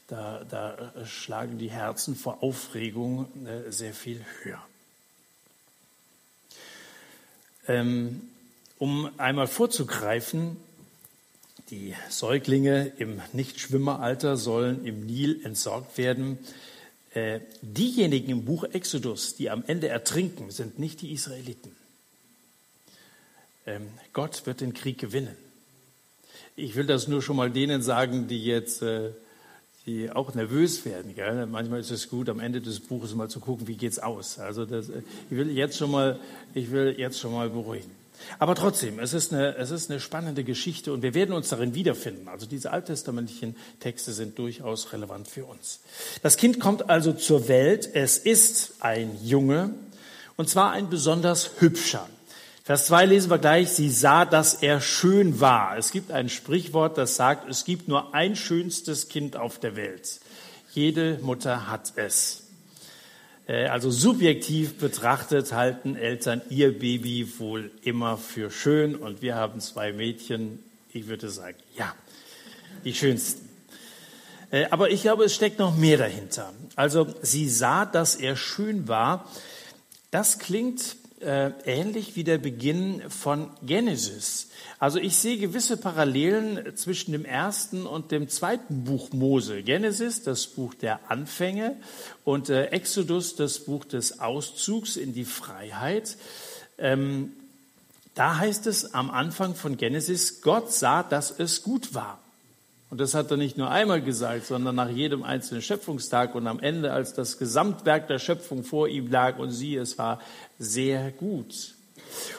da, 0.07 0.43
da 0.49 0.93
äh, 0.95 1.05
schlagen 1.05 1.57
die 1.57 1.69
Herzen 1.69 2.15
vor 2.15 2.43
Aufregung 2.43 3.27
äh, 3.45 3.71
sehr 3.71 3.93
viel 3.93 4.23
höher. 4.41 4.61
Ähm, 7.67 8.21
um 8.77 9.09
einmal 9.17 9.47
vorzugreifen, 9.47 10.57
die 11.71 11.95
Säuglinge 12.09 12.91
im 12.97 13.21
Nichtschwimmeralter 13.33 14.37
sollen 14.37 14.85
im 14.85 15.05
Nil 15.05 15.43
entsorgt 15.43 15.97
werden. 15.97 16.37
Äh, 17.13 17.39
diejenigen 17.61 18.29
im 18.29 18.45
Buch 18.45 18.65
Exodus, 18.65 19.35
die 19.35 19.49
am 19.49 19.63
Ende 19.65 19.87
ertrinken, 19.87 20.51
sind 20.51 20.77
nicht 20.77 21.01
die 21.01 21.11
Israeliten. 21.11 21.75
Ähm, 23.65 23.87
Gott 24.13 24.45
wird 24.45 24.61
den 24.61 24.73
Krieg 24.73 24.99
gewinnen. 24.99 25.35
Ich 26.55 26.75
will 26.75 26.85
das 26.85 27.07
nur 27.07 27.21
schon 27.21 27.35
mal 27.35 27.49
denen 27.49 27.81
sagen, 27.81 28.27
die 28.27 28.43
jetzt 28.43 28.81
äh, 28.81 29.11
die 29.85 30.11
auch 30.11 30.33
nervös 30.33 30.85
werden. 30.85 31.13
Gell? 31.15 31.45
Manchmal 31.45 31.79
ist 31.79 31.91
es 31.91 32.09
gut, 32.09 32.29
am 32.29 32.39
Ende 32.39 32.61
des 32.61 32.79
Buches 32.79 33.13
mal 33.13 33.29
zu 33.29 33.39
gucken, 33.39 33.67
wie 33.67 33.75
geht's 33.75 33.99
aus. 33.99 34.39
Also 34.39 34.65
das, 34.65 34.89
ich 34.89 35.37
will 35.37 35.51
jetzt 35.51 35.77
schon 35.77 35.91
mal, 35.91 36.19
ich 36.53 36.71
will 36.71 36.95
jetzt 36.97 37.19
schon 37.19 37.33
mal 37.33 37.49
beruhigen. 37.49 37.91
Aber 38.39 38.55
trotzdem, 38.55 38.99
es 38.99 39.13
ist, 39.13 39.33
eine, 39.33 39.55
es 39.57 39.71
ist 39.71 39.91
eine 39.91 39.99
spannende 39.99 40.43
Geschichte 40.43 40.93
und 40.93 41.03
wir 41.03 41.13
werden 41.13 41.33
uns 41.33 41.49
darin 41.49 41.75
wiederfinden. 41.75 42.27
Also 42.27 42.45
diese 42.45 42.71
alttestamentlichen 42.71 43.55
Texte 43.79 44.13
sind 44.13 44.39
durchaus 44.39 44.93
relevant 44.93 45.27
für 45.27 45.45
uns. 45.45 45.81
Das 46.23 46.37
Kind 46.37 46.59
kommt 46.59 46.89
also 46.89 47.13
zur 47.13 47.47
Welt. 47.47 47.89
Es 47.93 48.17
ist 48.17 48.75
ein 48.79 49.17
Junge 49.23 49.75
und 50.37 50.49
zwar 50.49 50.71
ein 50.71 50.89
besonders 50.89 51.51
hübscher. 51.59 52.07
Vers 52.65 52.87
2 52.87 53.05
lesen 53.05 53.29
wir 53.29 53.37
gleich, 53.37 53.69
sie 53.69 53.91
sah, 53.91 54.25
dass 54.25 54.55
er 54.55 54.81
schön 54.81 55.39
war. 55.39 55.77
Es 55.77 55.91
gibt 55.91 56.09
ein 56.11 56.29
Sprichwort, 56.29 56.97
das 56.97 57.15
sagt, 57.15 57.47
es 57.47 57.63
gibt 57.63 57.87
nur 57.87 58.15
ein 58.15 58.35
schönstes 58.35 59.07
Kind 59.07 59.37
auf 59.37 59.59
der 59.59 59.75
Welt. 59.75 60.19
Jede 60.73 61.19
Mutter 61.21 61.69
hat 61.69 61.93
es. 61.95 62.47
Äh, 63.45 63.67
also 63.67 63.91
subjektiv 63.91 64.79
betrachtet 64.79 65.53
halten 65.53 65.95
Eltern 65.95 66.41
ihr 66.49 66.79
Baby 66.79 67.37
wohl 67.37 67.69
immer 67.83 68.17
für 68.17 68.49
schön 68.49 68.95
und 68.95 69.21
wir 69.21 69.35
haben 69.35 69.59
zwei 69.59 69.93
Mädchen. 69.93 70.57
Ich 70.91 71.05
würde 71.05 71.29
sagen, 71.29 71.57
ja, 71.77 71.93
die 72.83 72.95
schönsten. 72.95 73.47
Äh, 74.49 74.65
aber 74.71 74.89
ich 74.89 75.03
glaube, 75.03 75.25
es 75.25 75.35
steckt 75.35 75.59
noch 75.59 75.75
mehr 75.77 75.99
dahinter. 75.99 76.51
Also 76.75 77.13
sie 77.21 77.47
sah, 77.47 77.85
dass 77.85 78.15
er 78.15 78.35
schön 78.35 78.87
war. 78.87 79.29
Das 80.09 80.39
klingt 80.39 80.95
äh, 81.25 81.51
ähnlich 81.65 82.15
wie 82.15 82.23
der 82.23 82.37
Beginn 82.37 83.01
von 83.09 83.49
Genesis. 83.65 84.49
Also 84.79 84.99
ich 84.99 85.17
sehe 85.17 85.37
gewisse 85.37 85.77
Parallelen 85.77 86.77
zwischen 86.77 87.11
dem 87.11 87.25
ersten 87.25 87.85
und 87.85 88.11
dem 88.11 88.29
zweiten 88.29 88.83
Buch 88.83 89.11
Mose. 89.11 89.63
Genesis, 89.63 90.23
das 90.23 90.47
Buch 90.47 90.73
der 90.73 91.11
Anfänge, 91.11 91.75
und 92.23 92.49
äh, 92.49 92.67
Exodus, 92.67 93.35
das 93.35 93.59
Buch 93.59 93.85
des 93.85 94.19
Auszugs 94.19 94.95
in 94.95 95.13
die 95.13 95.25
Freiheit. 95.25 96.17
Ähm, 96.77 97.33
da 98.13 98.37
heißt 98.37 98.67
es 98.67 98.93
am 98.93 99.11
Anfang 99.11 99.55
von 99.55 99.75
Genesis, 99.75 100.41
Gott 100.41 100.71
sah, 100.71 101.03
dass 101.03 101.31
es 101.37 101.63
gut 101.63 101.93
war. 101.93 102.19
Und 102.95 103.01
das 103.01 103.13
hat 103.13 103.29
er 103.29 103.35
nicht 103.35 103.57
nur 103.57 103.69
einmal 103.69 104.01
gesagt, 104.01 104.45
sondern 104.45 104.75
nach 104.75 104.89
jedem 104.89 105.23
einzelnen 105.23 105.61
Schöpfungstag 105.61 106.33
und 106.33 106.47
am 106.47 106.59
Ende, 106.59 106.93
als 106.93 107.13
das 107.13 107.37
Gesamtwerk 107.37 108.07
der 108.07 108.19
Schöpfung 108.19 108.63
vor 108.63 108.87
ihm 108.87 109.11
lag 109.11 109.37
und 109.37 109.51
sie, 109.51 109.75
es 109.75 109.97
war 109.97 110.21
sehr 110.59 111.11
gut. 111.11 111.75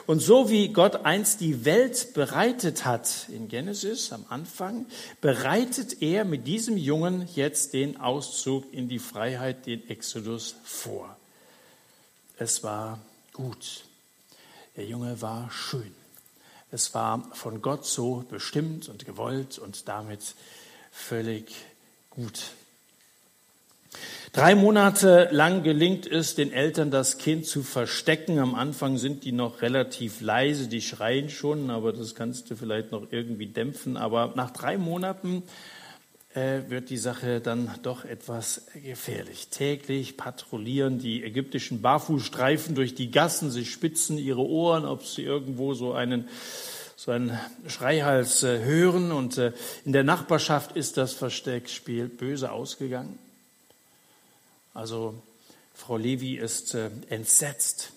Und 0.07 0.19
so 0.19 0.49
wie 0.49 0.69
Gott 0.69 1.05
einst 1.05 1.41
die 1.41 1.63
Welt 1.63 2.15
bereitet 2.15 2.85
hat 2.85 3.27
in 3.29 3.49
Genesis 3.49 4.11
am 4.11 4.25
Anfang, 4.29 4.87
bereitet 5.21 6.01
er 6.01 6.25
mit 6.25 6.47
diesem 6.47 6.75
Jungen 6.75 7.29
jetzt 7.35 7.73
den 7.73 7.99
Auszug 7.99 8.65
in 8.73 8.89
die 8.89 8.97
Freiheit, 8.97 9.67
den 9.67 9.87
Exodus 9.87 10.55
vor. 10.63 11.15
Es 12.39 12.63
war 12.63 12.97
gut. 13.31 13.83
Der 14.75 14.85
Junge 14.85 15.21
war 15.21 15.51
schön. 15.51 15.96
Es 16.71 16.93
war 16.93 17.29
von 17.33 17.61
Gott 17.61 17.85
so 17.85 18.25
bestimmt 18.29 18.89
und 18.89 19.05
gewollt 19.05 19.57
und 19.57 19.87
damit 19.87 20.35
völlig 20.91 21.53
gut. 22.09 22.51
Drei 24.33 24.53
Monate 24.53 25.29
lang 25.31 25.63
gelingt 25.63 26.05
es 26.05 26.35
den 26.35 26.51
Eltern, 26.51 26.91
das 26.91 27.17
Kind 27.17 27.45
zu 27.45 27.63
verstecken. 27.63 28.37
Am 28.37 28.53
Anfang 28.53 28.97
sind 28.97 29.23
die 29.23 29.31
noch 29.31 29.61
relativ 29.61 30.19
leise, 30.19 30.67
die 30.67 30.81
schreien 30.81 31.29
schon, 31.29 31.69
aber 31.69 31.93
das 31.93 32.13
kannst 32.13 32.51
du 32.51 32.55
vielleicht 32.55 32.91
noch 32.91 33.11
irgendwie 33.11 33.47
dämpfen. 33.47 33.95
Aber 33.95 34.33
nach 34.35 34.51
drei 34.51 34.77
Monaten 34.77 35.43
wird 36.67 36.89
die 36.89 36.97
Sache 36.97 37.41
dann 37.41 37.71
doch 37.81 38.05
etwas 38.05 38.67
gefährlich. 38.75 39.47
Täglich 39.47 40.17
patrouillieren 40.17 40.99
die 40.99 41.23
ägyptischen 41.23 41.81
Barfußstreifen 41.81 42.75
durch 42.75 42.93
die 42.93 43.09
Gassen, 43.09 43.49
sie 43.49 43.65
spitzen 43.65 44.17
ihre 44.17 44.45
Ohren, 44.45 44.85
ob 44.85 45.05
sie 45.05 45.23
irgendwo 45.23 45.73
so 45.73 45.93
einen 45.93 46.29
so 46.95 47.11
einen 47.11 47.37
Schreihals 47.67 48.43
äh, 48.43 48.59
hören 48.59 49.11
und 49.11 49.37
äh, 49.37 49.53
in 49.85 49.93
der 49.93 50.03
Nachbarschaft 50.03 50.75
ist 50.75 50.97
das 50.97 51.13
Versteckspiel 51.13 52.07
böse 52.07 52.51
ausgegangen. 52.51 53.17
Also 54.73 55.15
Frau 55.73 55.97
Levi 55.97 56.37
ist 56.37 56.75
entsetzt. 57.09 57.91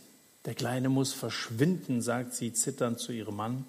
Der 0.45 0.55
Kleine 0.55 0.89
muss 0.89 1.13
verschwinden, 1.13 2.03
sagt 2.03 2.35
sie 2.35 2.53
zitternd 2.53 3.01
zu 3.01 3.13
ihrem 3.13 3.37
Mann. 3.37 3.65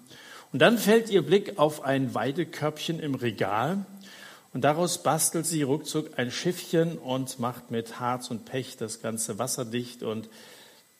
Und 0.52 0.60
dann 0.60 0.78
fällt 0.78 1.10
ihr 1.10 1.22
Blick 1.22 1.58
auf 1.58 1.82
ein 1.82 2.14
Weidekörbchen 2.14 3.00
im 3.00 3.14
Regal 3.14 3.84
und 4.52 4.62
daraus 4.62 5.02
bastelt 5.02 5.46
sie 5.46 5.62
ruckzuck 5.62 6.18
ein 6.18 6.30
Schiffchen 6.30 6.98
und 6.98 7.38
macht 7.38 7.70
mit 7.70 8.00
Harz 8.00 8.30
und 8.30 8.44
Pech 8.44 8.76
das 8.76 9.00
ganze 9.00 9.38
Wasser 9.38 9.64
dicht 9.64 10.02
und 10.02 10.28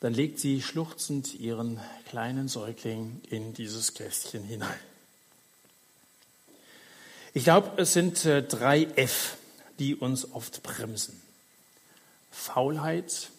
dann 0.00 0.14
legt 0.14 0.40
sie 0.40 0.62
schluchzend 0.62 1.38
ihren 1.38 1.78
kleinen 2.09 2.49
Säugling 2.49 3.21
in 3.28 3.54
dieses 3.54 3.94
Kästchen 3.94 4.42
hinein. 4.42 4.75
Ich 7.35 7.44
glaube, 7.44 7.80
es 7.80 7.92
sind 7.92 8.25
äh, 8.25 8.42
drei 8.42 8.85
F, 8.97 9.37
die 9.78 9.94
uns 9.94 10.32
oft 10.32 10.62
bremsen. 10.62 11.21
Faulheit, 12.30 13.30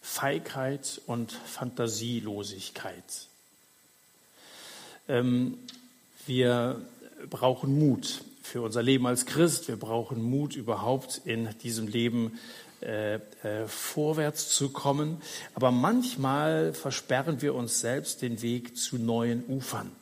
Feigheit 0.00 1.00
und 1.06 1.32
Fantasielosigkeit. 1.32 3.28
Ähm, 5.08 5.58
wir 6.26 6.84
brauchen 7.30 7.78
Mut 7.78 8.24
für 8.42 8.62
unser 8.62 8.82
Leben 8.82 9.06
als 9.06 9.26
Christ. 9.26 9.68
Wir 9.68 9.76
brauchen 9.76 10.22
Mut 10.22 10.56
überhaupt 10.56 11.22
in 11.24 11.48
diesem 11.62 11.86
Leben 11.86 12.38
äh, 12.82 13.14
äh, 13.14 13.20
vorwärts 13.68 14.48
zu 14.50 14.70
kommen. 14.70 15.22
Aber 15.54 15.70
manchmal 15.70 16.74
versperren 16.74 17.40
wir 17.40 17.54
uns 17.54 17.80
selbst 17.80 18.22
den 18.22 18.42
Weg 18.42 18.76
zu 18.76 18.98
neuen 18.98 19.44
Ufern. 19.46 19.92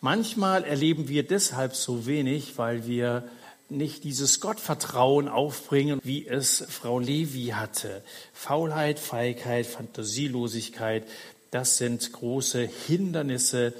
Manchmal 0.00 0.64
erleben 0.64 1.08
wir 1.08 1.22
deshalb 1.26 1.76
so 1.76 2.06
wenig, 2.06 2.58
weil 2.58 2.86
wir 2.86 3.28
nicht 3.68 4.02
dieses 4.02 4.40
Gottvertrauen 4.40 5.28
aufbringen, 5.28 6.00
wie 6.02 6.26
es 6.26 6.64
Frau 6.68 6.98
Levi 6.98 7.52
hatte. 7.54 8.02
Faulheit, 8.32 8.98
Feigheit, 8.98 9.66
Fantasielosigkeit, 9.66 11.06
das 11.50 11.76
sind 11.78 12.12
große 12.12 12.68
Hindernisse 12.86 13.72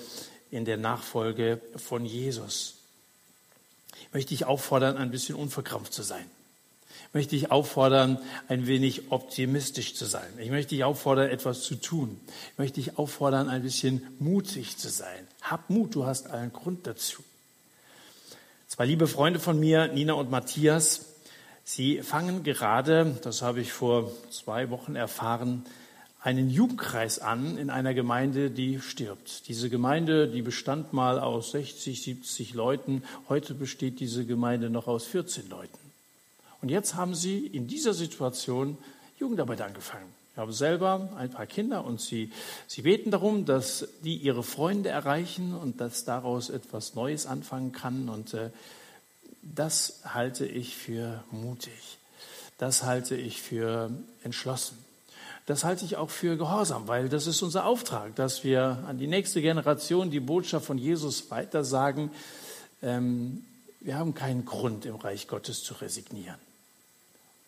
in 0.51 0.65
der 0.65 0.77
Nachfolge 0.77 1.61
von 1.77 2.05
Jesus. 2.05 2.80
Ich 4.11 4.15
möchte 4.15 4.31
dich 4.31 4.45
auffordern, 4.45 4.97
ein 4.97 5.13
bisschen 5.13 5.37
unverkrampft 5.37 5.95
zu 5.95 6.03
sein. 6.03 6.25
Ich 7.07 7.15
möchte 7.15 7.37
dich 7.37 7.53
auffordern, 7.53 8.19
ein 8.49 8.67
wenig 8.67 9.13
optimistisch 9.13 9.95
zu 9.95 10.05
sein. 10.05 10.27
Ich 10.39 10.51
möchte 10.51 10.75
dich 10.75 10.83
auffordern, 10.83 11.31
etwas 11.31 11.63
zu 11.63 11.77
tun. 11.77 12.21
Ich 12.53 12.59
möchte 12.59 12.81
dich 12.81 12.99
auffordern, 12.99 13.49
ein 13.49 13.63
bisschen 13.63 14.05
mutig 14.19 14.77
zu 14.79 14.89
sein. 14.89 15.29
Hab 15.43 15.71
Mut, 15.71 15.95
du 15.95 16.07
hast 16.07 16.29
allen 16.29 16.53
Grund 16.53 16.89
dazu. 16.89 17.23
Zwei 18.67 18.87
liebe 18.87 19.07
Freunde 19.07 19.39
von 19.39 19.61
mir, 19.61 19.87
Nina 19.87 20.15
und 20.15 20.29
Matthias, 20.29 21.07
sie 21.63 22.03
fangen 22.03 22.43
gerade, 22.43 23.17
das 23.23 23.43
habe 23.43 23.61
ich 23.61 23.73
vor 23.73 24.11
zwei 24.33 24.71
Wochen 24.71 24.97
erfahren, 24.97 25.65
einen 26.23 26.51
Jugendkreis 26.51 27.19
an 27.19 27.57
in 27.57 27.71
einer 27.71 27.95
Gemeinde, 27.95 28.51
die 28.51 28.81
stirbt. 28.81 29.49
Diese 29.49 29.71
Gemeinde, 29.71 30.29
die 30.29 30.43
bestand 30.43 30.93
mal 30.93 31.19
aus 31.19 31.53
60, 31.53 32.03
70 32.03 32.55
Leuten. 32.55 33.03
Heute 33.29 33.55
besteht 33.55 34.01
diese 34.01 34.27
Gemeinde 34.27 34.69
noch 34.69 34.87
aus 34.87 35.07
14 35.07 35.49
Leuten. 35.49 35.79
Und 36.61 36.69
jetzt 36.69 36.95
haben 36.95 37.15
sie 37.15 37.47
in 37.47 37.67
dieser 37.67 37.95
Situation 37.95 38.77
Jugendarbeit 39.19 39.63
angefangen. 39.63 40.13
Ich 40.33 40.39
habe 40.39 40.53
selber 40.53 41.11
ein 41.17 41.31
paar 41.31 41.47
Kinder 41.47 41.85
und 41.85 42.01
sie, 42.01 42.31
sie 42.67 42.83
beten 42.83 43.11
darum, 43.11 43.47
dass 43.47 43.89
die 44.05 44.17
ihre 44.17 44.43
Freunde 44.43 44.91
erreichen 44.91 45.55
und 45.55 45.81
dass 45.81 46.05
daraus 46.05 46.51
etwas 46.51 46.95
Neues 46.95 47.27
anfangen 47.27 47.73
kann. 47.73 48.09
Und 48.09 48.35
äh, 48.35 48.51
das 49.43 50.01
halte 50.05 50.47
ich 50.47 50.77
für 50.77 51.25
mutig. 51.31 51.99
Das 52.59 52.83
halte 52.83 53.17
ich 53.17 53.41
für 53.41 53.91
entschlossen. 54.23 54.77
Das 55.47 55.65
halte 55.65 55.85
ich 55.85 55.97
auch 55.97 56.11
für 56.11 56.37
gehorsam, 56.37 56.87
weil 56.87 57.09
das 57.09 57.27
ist 57.27 57.43
unser 57.43 57.67
Auftrag, 57.67 58.15
dass 58.15 58.45
wir 58.45 58.85
an 58.87 58.99
die 58.99 59.07
nächste 59.07 59.43
Generation 59.43 60.11
die 60.11 60.21
Botschaft 60.21 60.67
von 60.67 60.79
Jesus 60.79 61.31
weitersagen. 61.31 62.11
Ähm, 62.83 63.45
wir 63.81 63.97
haben 63.97 64.15
keinen 64.15 64.45
Grund, 64.45 64.85
im 64.87 64.97
Reich 64.97 65.27
Gottes 65.27 65.63
zu 65.63 65.75
resignieren 65.75 66.39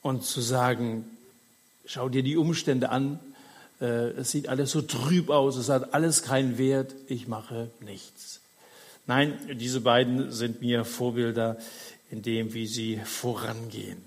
und 0.03 0.25
zu 0.25 0.41
sagen, 0.41 1.05
Schau 1.85 2.09
dir 2.09 2.23
die 2.23 2.37
Umstände 2.37 2.91
an. 2.91 3.19
Äh, 3.81 4.11
es 4.13 4.31
sieht 4.31 4.49
alles 4.49 4.71
so 4.71 4.83
trüb 4.83 5.31
aus. 5.31 5.57
Es 5.57 5.69
hat 5.69 5.95
alles 5.95 6.23
keinen 6.23 6.59
Wert. 6.59 6.95
Ich 7.09 7.27
mache 7.27 7.71
nichts. 7.81 8.41
Nein, 9.07 9.37
diese 9.57 9.81
beiden 9.81 10.31
sind 10.31 10.61
mir 10.61 10.85
Vorbilder 10.85 11.59
in 12.11 12.23
dem, 12.23 12.55
wie 12.55 12.67
sie 12.67 13.01
vorangehen. 13.05 13.99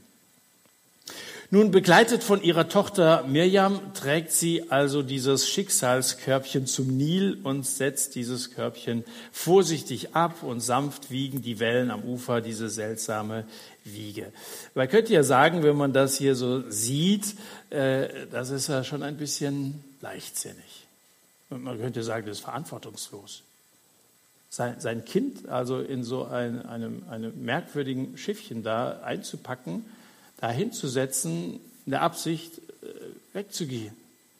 Nun, 1.52 1.70
begleitet 1.70 2.24
von 2.24 2.42
ihrer 2.42 2.70
Tochter 2.70 3.24
Mirjam, 3.28 3.94
trägt 3.94 4.32
sie 4.32 4.72
also 4.72 5.04
dieses 5.04 5.48
Schicksalskörbchen 5.48 6.66
zum 6.66 6.88
Nil 6.88 7.38
und 7.44 7.68
setzt 7.68 8.16
dieses 8.16 8.50
Körbchen 8.50 9.04
vorsichtig 9.32 10.16
ab 10.16 10.42
und 10.42 10.60
sanft 10.60 11.12
wiegen 11.12 11.44
die 11.44 11.60
Wellen 11.60 11.92
am 11.92 12.02
Ufer 12.04 12.42
diese 12.42 12.68
seltsame 12.68 13.46
Wiege. 13.84 14.34
Man 14.74 14.90
könnte 14.90 15.14
ja 15.14 15.22
sagen, 15.22 15.62
wenn 15.62 15.78
man 15.78 15.94
das 15.94 16.18
hier 16.18 16.34
so 16.34 16.68
sieht, 16.72 17.36
äh, 17.70 18.25
das 18.32 18.50
ist 18.50 18.68
ja 18.68 18.84
schon 18.84 19.04
ein 19.04 19.18
bisschen 19.18 19.84
leichtsinnig. 20.02 20.88
Und 21.52 21.64
man 21.64 21.80
könnte 21.80 22.02
sagen, 22.02 22.25
das 22.25 22.40
ist 22.40 22.44
verantwortungslos. 22.44 23.44
Sein, 24.50 24.80
sein 24.80 25.06
Kind 25.06 25.48
also 25.48 25.80
in 25.80 26.04
so 26.04 26.25
ein, 26.25 26.66
einem, 26.66 27.04
einem 27.08 27.46
merkwürdigen 27.46 28.18
Schiffchen 28.18 28.64
da 28.64 29.02
einzupacken, 29.02 29.86
hinzusetzen, 30.52 31.60
in 31.86 31.91
der 31.91 32.02
Absicht, 32.02 32.58
äh, 32.82 32.88
wegzugehen. 33.34 33.96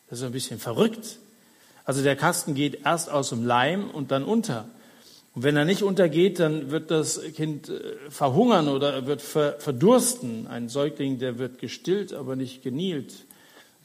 Das 0.10 0.19
ist 0.19 0.25
ein 0.25 0.32
bisschen 0.32 0.60
verrückt. 0.60 1.17
Also 1.84 2.01
der 2.01 2.15
Kasten 2.15 2.56
geht 2.56 2.86
erst 2.86 3.10
aus 3.10 3.29
dem 3.29 3.45
Leim 3.45 3.89
und 3.89 4.12
dann 4.12 4.23
unter. 4.23 4.67
Und 5.36 5.43
wenn 5.43 5.58
er 5.58 5.65
nicht 5.65 5.84
untergeht, 5.84 6.39
dann 6.39 6.71
wird 6.71 6.89
das 6.89 7.21
Kind 7.36 7.69
äh, 7.69 7.82
verhungern 8.10 8.69
oder 8.69 9.06
wird 9.06 9.21
verdursten. 9.21 10.47
Ein 10.47 10.69
Säugling, 10.69 11.19
der 11.19 11.38
wird 11.38 11.60
gestillt, 11.60 12.13
aber 12.13 12.36
nicht 12.36 12.63
genielt. 12.63 13.13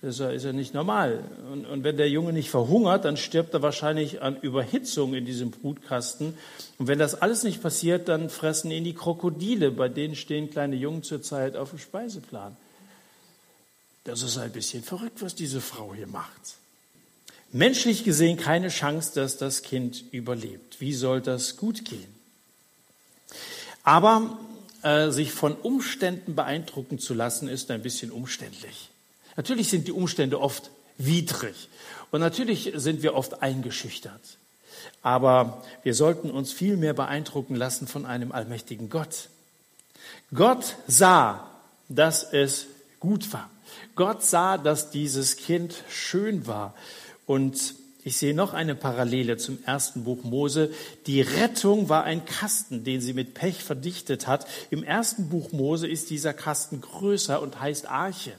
Das 0.03 0.19
ist 0.19 0.45
ja 0.45 0.53
nicht 0.53 0.73
normal. 0.73 1.23
Und, 1.53 1.67
und, 1.67 1.85
wenn 1.85 1.99
der 1.99 2.09
Junge 2.09 2.33
nicht 2.33 2.49
verhungert, 2.49 3.05
dann 3.05 3.19
stirbt 3.19 3.53
er 3.53 3.61
wahrscheinlich 3.61 4.23
an 4.23 4.41
Überhitzung 4.41 5.13
in 5.13 5.27
diesem 5.27 5.51
Brutkasten. 5.51 6.35
Und 6.79 6.87
wenn 6.87 6.99
das 6.99 7.21
alles 7.21 7.43
nicht 7.43 7.63
passiert, 7.63 8.09
dann 8.09 8.31
fressen 8.31 8.71
ihn 8.71 8.85
die 8.85 8.95
Krokodile. 8.95 9.71
Bei 9.71 9.91
denen 9.91 10.17
stehen 10.17 10.51
kleine 10.51 10.77
Jungen 10.77 11.03
zurzeit 11.03 11.55
auf 11.55 11.71
dem 11.71 11.79
Speiseplan. 11.79 12.57
Das 14.05 14.23
ist 14.23 14.39
ein 14.39 14.53
bisschen 14.53 14.83
verrückt, 14.83 15.21
was 15.21 15.35
diese 15.35 15.61
Frau 15.61 15.95
hier 15.95 16.07
macht. 16.07 16.57
Menschlich 17.53 18.05
gesehen 18.05 18.39
keine 18.39 18.69
Chance, 18.69 19.13
dass 19.15 19.37
das 19.37 19.63
Kind 19.63 20.05
überlebt. 20.13 20.81
Wie 20.81 20.95
soll 20.95 21.21
das 21.21 21.57
gut 21.57 21.85
gehen? 21.85 22.15
Aber 23.83 24.39
äh, 24.83 25.11
sich 25.11 25.33
von 25.33 25.55
Umständen 25.57 26.35
beeindrucken 26.35 26.99
zu 26.99 27.13
lassen, 27.13 27.49
ist 27.49 27.71
ein 27.71 27.83
bisschen 27.83 28.13
umständlich. 28.13 28.90
Natürlich 29.41 29.71
sind 29.71 29.89
die 29.89 29.93
Umstände 29.93 30.39
oft 30.39 30.71
widrig 30.99 31.71
und 32.11 32.21
natürlich 32.21 32.73
sind 32.75 33.03
wir 33.03 33.15
oft 33.15 33.43
eingeschüchtert. 33.43 34.21
Aber 35.01 35.65
wir 35.83 35.95
sollten 35.95 36.31
uns 36.31 36.53
viel 36.53 36.77
mehr 36.77 36.93
beeindrucken 36.93 37.57
lassen 37.57 37.87
von 37.87 38.05
einem 38.05 38.33
allmächtigen 38.33 38.91
Gott. 38.91 39.31
Gott 40.35 40.77
sah, 40.87 41.49
dass 41.89 42.23
es 42.23 42.67
gut 43.01 43.33
war. 43.33 43.49
Gott 43.95 44.23
sah, 44.23 44.59
dass 44.59 44.91
dieses 44.91 45.39
Kind 45.39 45.85
schön 45.89 46.47
war. 46.47 46.75
Und 47.25 47.77
ich 48.05 48.19
sehe 48.19 48.35
noch 48.35 48.53
eine 48.53 48.75
Parallele 48.75 49.39
zum 49.39 49.59
ersten 49.65 50.05
Buch 50.05 50.23
Mose. 50.23 50.71
Die 51.07 51.23
Rettung 51.23 51.89
war 51.89 52.05
ein 52.05 52.27
Kasten, 52.27 52.85
den 52.85 53.01
sie 53.01 53.15
mit 53.15 53.33
Pech 53.33 53.65
verdichtet 53.65 54.27
hat. 54.27 54.47
Im 54.69 54.85
ersten 54.85 55.31
Buch 55.31 55.51
Mose 55.53 55.89
ist 55.89 56.11
dieser 56.11 56.35
Kasten 56.35 56.83
größer 56.83 57.41
und 57.41 57.59
heißt 57.59 57.87
Arche. 57.89 58.35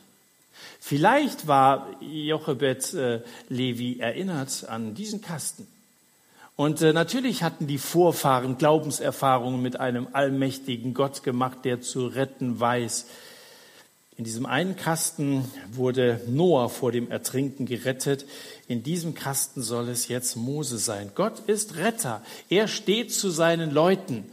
Vielleicht 0.80 1.48
war 1.48 1.88
Jochebed 2.02 2.94
äh, 2.94 3.22
Levi 3.50 4.00
erinnert 4.00 4.66
an 4.68 4.94
diesen 4.94 5.22
Kasten. 5.22 5.68
Und 6.56 6.82
äh, 6.82 6.94
natürlich 6.94 7.44
hatten 7.44 7.68
die 7.68 7.78
Vorfahren 7.78 8.58
Glaubenserfahrungen 8.58 9.62
mit 9.62 9.80
einem 9.80 10.08
allmächtigen 10.14 10.94
Gott 10.94 11.24
gemacht, 11.24 11.60
der 11.64 11.82
zu 11.82 12.08
retten 12.08 12.60
weiß. 12.60 13.08
In 14.18 14.26
diesem 14.26 14.46
einen 14.46 14.76
Kasten 14.76 15.46
wurde 15.72 16.22
Noah 16.28 16.70
vor 16.70 16.92
dem 16.92 17.10
Ertrinken 17.10 17.66
gerettet. 17.66 18.26
In 18.68 18.84
diesem 18.84 19.16
Kasten 19.16 19.64
soll 19.64 19.90
es 19.90 20.10
jetzt 20.10 20.36
Mose 20.36 20.78
sein. 20.78 21.12
Gott 21.16 21.40
ist 21.48 21.78
Retter. 21.78 22.22
Er 22.48 22.68
steht 22.68 23.12
zu 23.12 23.32
seinen 23.32 23.72
Leuten. 23.72 24.30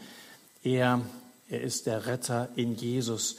Er, 0.62 1.00
er 1.48 1.62
ist 1.62 1.86
der 1.86 2.04
Retter 2.04 2.50
in 2.56 2.74
Jesus. 2.74 3.38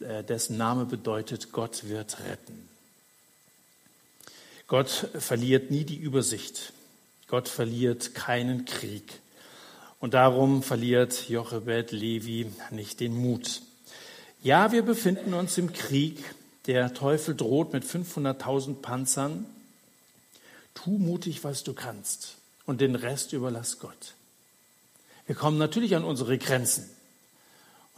Äh, 0.00 0.22
dessen 0.24 0.56
Name 0.56 0.84
bedeutet, 0.84 1.52
Gott 1.52 1.88
wird 1.88 2.18
retten. 2.20 2.68
Gott 4.66 5.08
verliert 5.18 5.70
nie 5.70 5.84
die 5.84 5.96
Übersicht. 5.96 6.72
Gott 7.26 7.48
verliert 7.48 8.14
keinen 8.14 8.64
Krieg. 8.64 9.20
Und 10.00 10.14
darum 10.14 10.62
verliert 10.62 11.28
Jochebed 11.28 11.90
Levi 11.90 12.52
nicht 12.70 13.00
den 13.00 13.16
Mut. 13.16 13.62
Ja, 14.42 14.70
wir 14.70 14.82
befinden 14.82 15.34
uns 15.34 15.58
im 15.58 15.72
Krieg. 15.72 16.22
Der 16.66 16.94
Teufel 16.94 17.34
droht 17.34 17.72
mit 17.72 17.84
500.000 17.84 18.76
Panzern. 18.76 19.46
Tu 20.74 20.90
mutig, 20.90 21.42
was 21.42 21.64
du 21.64 21.72
kannst. 21.72 22.36
Und 22.66 22.80
den 22.80 22.94
Rest 22.94 23.32
überlass 23.32 23.78
Gott. 23.78 24.14
Wir 25.26 25.34
kommen 25.34 25.58
natürlich 25.58 25.96
an 25.96 26.04
unsere 26.04 26.38
Grenzen. 26.38 26.88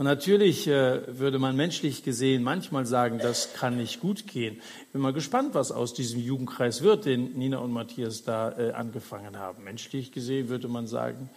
Und 0.00 0.06
natürlich 0.06 0.66
äh, 0.66 1.18
würde 1.18 1.38
man 1.38 1.56
menschlich 1.56 2.02
gesehen 2.02 2.42
manchmal 2.42 2.86
sagen, 2.86 3.18
das 3.18 3.52
kann 3.52 3.76
nicht 3.76 4.00
gut 4.00 4.26
gehen. 4.26 4.58
Ich 4.86 4.92
bin 4.92 5.02
mal 5.02 5.12
gespannt, 5.12 5.52
was 5.52 5.72
aus 5.72 5.92
diesem 5.92 6.20
Jugendkreis 6.20 6.80
wird, 6.80 7.04
den 7.04 7.34
Nina 7.36 7.58
und 7.58 7.70
Matthias 7.70 8.24
da 8.24 8.58
äh, 8.58 8.72
angefangen 8.72 9.36
haben. 9.36 9.62
Menschlich 9.62 10.10
gesehen 10.10 10.48
würde 10.48 10.68
man 10.68 10.86
sagen, 10.86 11.28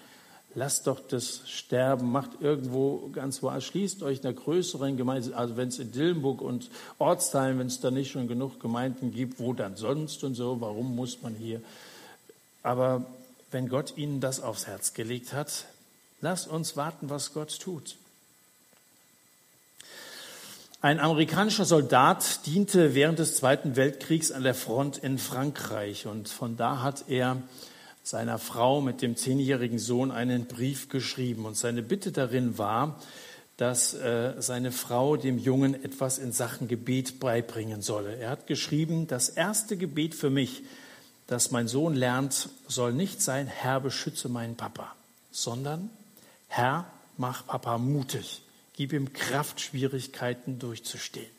lasst 0.55 0.87
doch 0.87 1.01
das 1.01 1.41
sterben, 1.45 2.09
macht 2.09 2.39
irgendwo 2.39 3.09
ganz 3.09 3.43
woanders, 3.43 3.65
schließt 3.65 4.01
euch 4.01 4.23
einer 4.23 4.31
größeren 4.31 4.95
Gemeinde, 4.95 5.35
also 5.35 5.57
wenn 5.57 5.67
es 5.67 5.79
in 5.79 5.91
Dillenburg 5.91 6.41
und 6.41 6.69
Ortsteilen, 6.99 7.59
wenn 7.59 7.67
es 7.67 7.81
da 7.81 7.91
nicht 7.91 8.11
schon 8.11 8.29
genug 8.29 8.61
Gemeinden 8.61 9.11
gibt, 9.11 9.41
wo 9.41 9.51
dann 9.51 9.75
sonst 9.75 10.23
und 10.23 10.35
so, 10.35 10.61
warum 10.61 10.95
muss 10.95 11.21
man 11.21 11.35
hier? 11.35 11.61
Aber 12.61 13.03
wenn 13.51 13.67
Gott 13.67 13.97
ihnen 13.97 14.21
das 14.21 14.39
aufs 14.39 14.67
Herz 14.67 14.93
gelegt 14.93 15.33
hat, 15.33 15.65
lasst 16.21 16.47
uns 16.47 16.77
warten, 16.77 17.09
was 17.09 17.33
Gott 17.33 17.59
tut. 17.59 17.97
Ein 20.83 20.99
amerikanischer 20.99 21.63
Soldat 21.63 22.45
diente 22.45 22.93
während 22.93 23.17
des 23.17 23.37
Zweiten 23.37 23.77
Weltkriegs 23.77 24.33
an 24.33 24.43
der 24.43 24.53
Front 24.53 24.97
in 24.97 25.17
Frankreich. 25.17 26.07
Und 26.07 26.27
von 26.27 26.57
da 26.57 26.81
hat 26.81 27.05
er 27.07 27.41
seiner 28.03 28.37
Frau 28.37 28.81
mit 28.81 29.01
dem 29.01 29.15
zehnjährigen 29.15 29.79
Sohn 29.79 30.11
einen 30.11 30.45
Brief 30.45 30.89
geschrieben. 30.89 31.45
Und 31.45 31.55
seine 31.55 31.83
Bitte 31.83 32.11
darin 32.11 32.57
war, 32.57 32.99
dass 33.55 33.93
äh, 33.93 34.33
seine 34.39 34.73
Frau 34.73 35.15
dem 35.15 35.37
Jungen 35.37 35.73
etwas 35.85 36.17
in 36.17 36.33
Sachen 36.33 36.67
Gebet 36.67 37.21
beibringen 37.21 37.81
solle. 37.81 38.17
Er 38.17 38.31
hat 38.31 38.45
geschrieben, 38.45 39.07
das 39.07 39.29
erste 39.29 39.77
Gebet 39.77 40.13
für 40.13 40.29
mich, 40.29 40.63
das 41.27 41.49
mein 41.49 41.69
Sohn 41.69 41.95
lernt, 41.95 42.49
soll 42.67 42.91
nicht 42.91 43.21
sein, 43.21 43.47
Herr, 43.47 43.79
beschütze 43.79 44.27
meinen 44.27 44.57
Papa, 44.57 44.93
sondern 45.31 45.89
Herr, 46.49 46.87
mach 47.15 47.47
Papa 47.47 47.77
mutig, 47.77 48.41
gib 48.73 48.93
ihm 48.93 49.13
Kraft, 49.13 49.61
Schwierigkeiten 49.61 50.59
durchzustehen. 50.59 51.29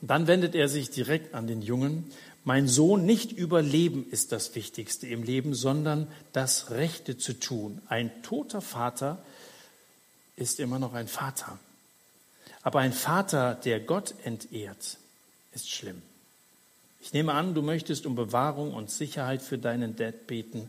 Und 0.00 0.08
dann 0.08 0.26
wendet 0.26 0.54
er 0.54 0.68
sich 0.68 0.90
direkt 0.90 1.34
an 1.34 1.46
den 1.46 1.62
Jungen. 1.62 2.10
Mein 2.44 2.68
Sohn, 2.68 3.04
nicht 3.06 3.32
überleben 3.32 4.06
ist 4.10 4.30
das 4.30 4.54
Wichtigste 4.54 5.06
im 5.06 5.22
Leben, 5.22 5.54
sondern 5.54 6.06
das 6.32 6.70
Rechte 6.70 7.16
zu 7.18 7.32
tun. 7.32 7.80
Ein 7.88 8.22
toter 8.22 8.60
Vater 8.60 9.22
ist 10.36 10.60
immer 10.60 10.78
noch 10.78 10.94
ein 10.94 11.08
Vater. 11.08 11.58
Aber 12.62 12.80
ein 12.80 12.92
Vater, 12.92 13.54
der 13.54 13.80
Gott 13.80 14.14
entehrt, 14.24 14.98
ist 15.54 15.70
schlimm. 15.70 16.02
Ich 17.00 17.12
nehme 17.12 17.32
an, 17.32 17.54
du 17.54 17.62
möchtest 17.62 18.04
um 18.04 18.16
Bewahrung 18.16 18.74
und 18.74 18.90
Sicherheit 18.90 19.40
für 19.40 19.58
deinen 19.58 19.96
Dad 19.96 20.26
beten. 20.26 20.68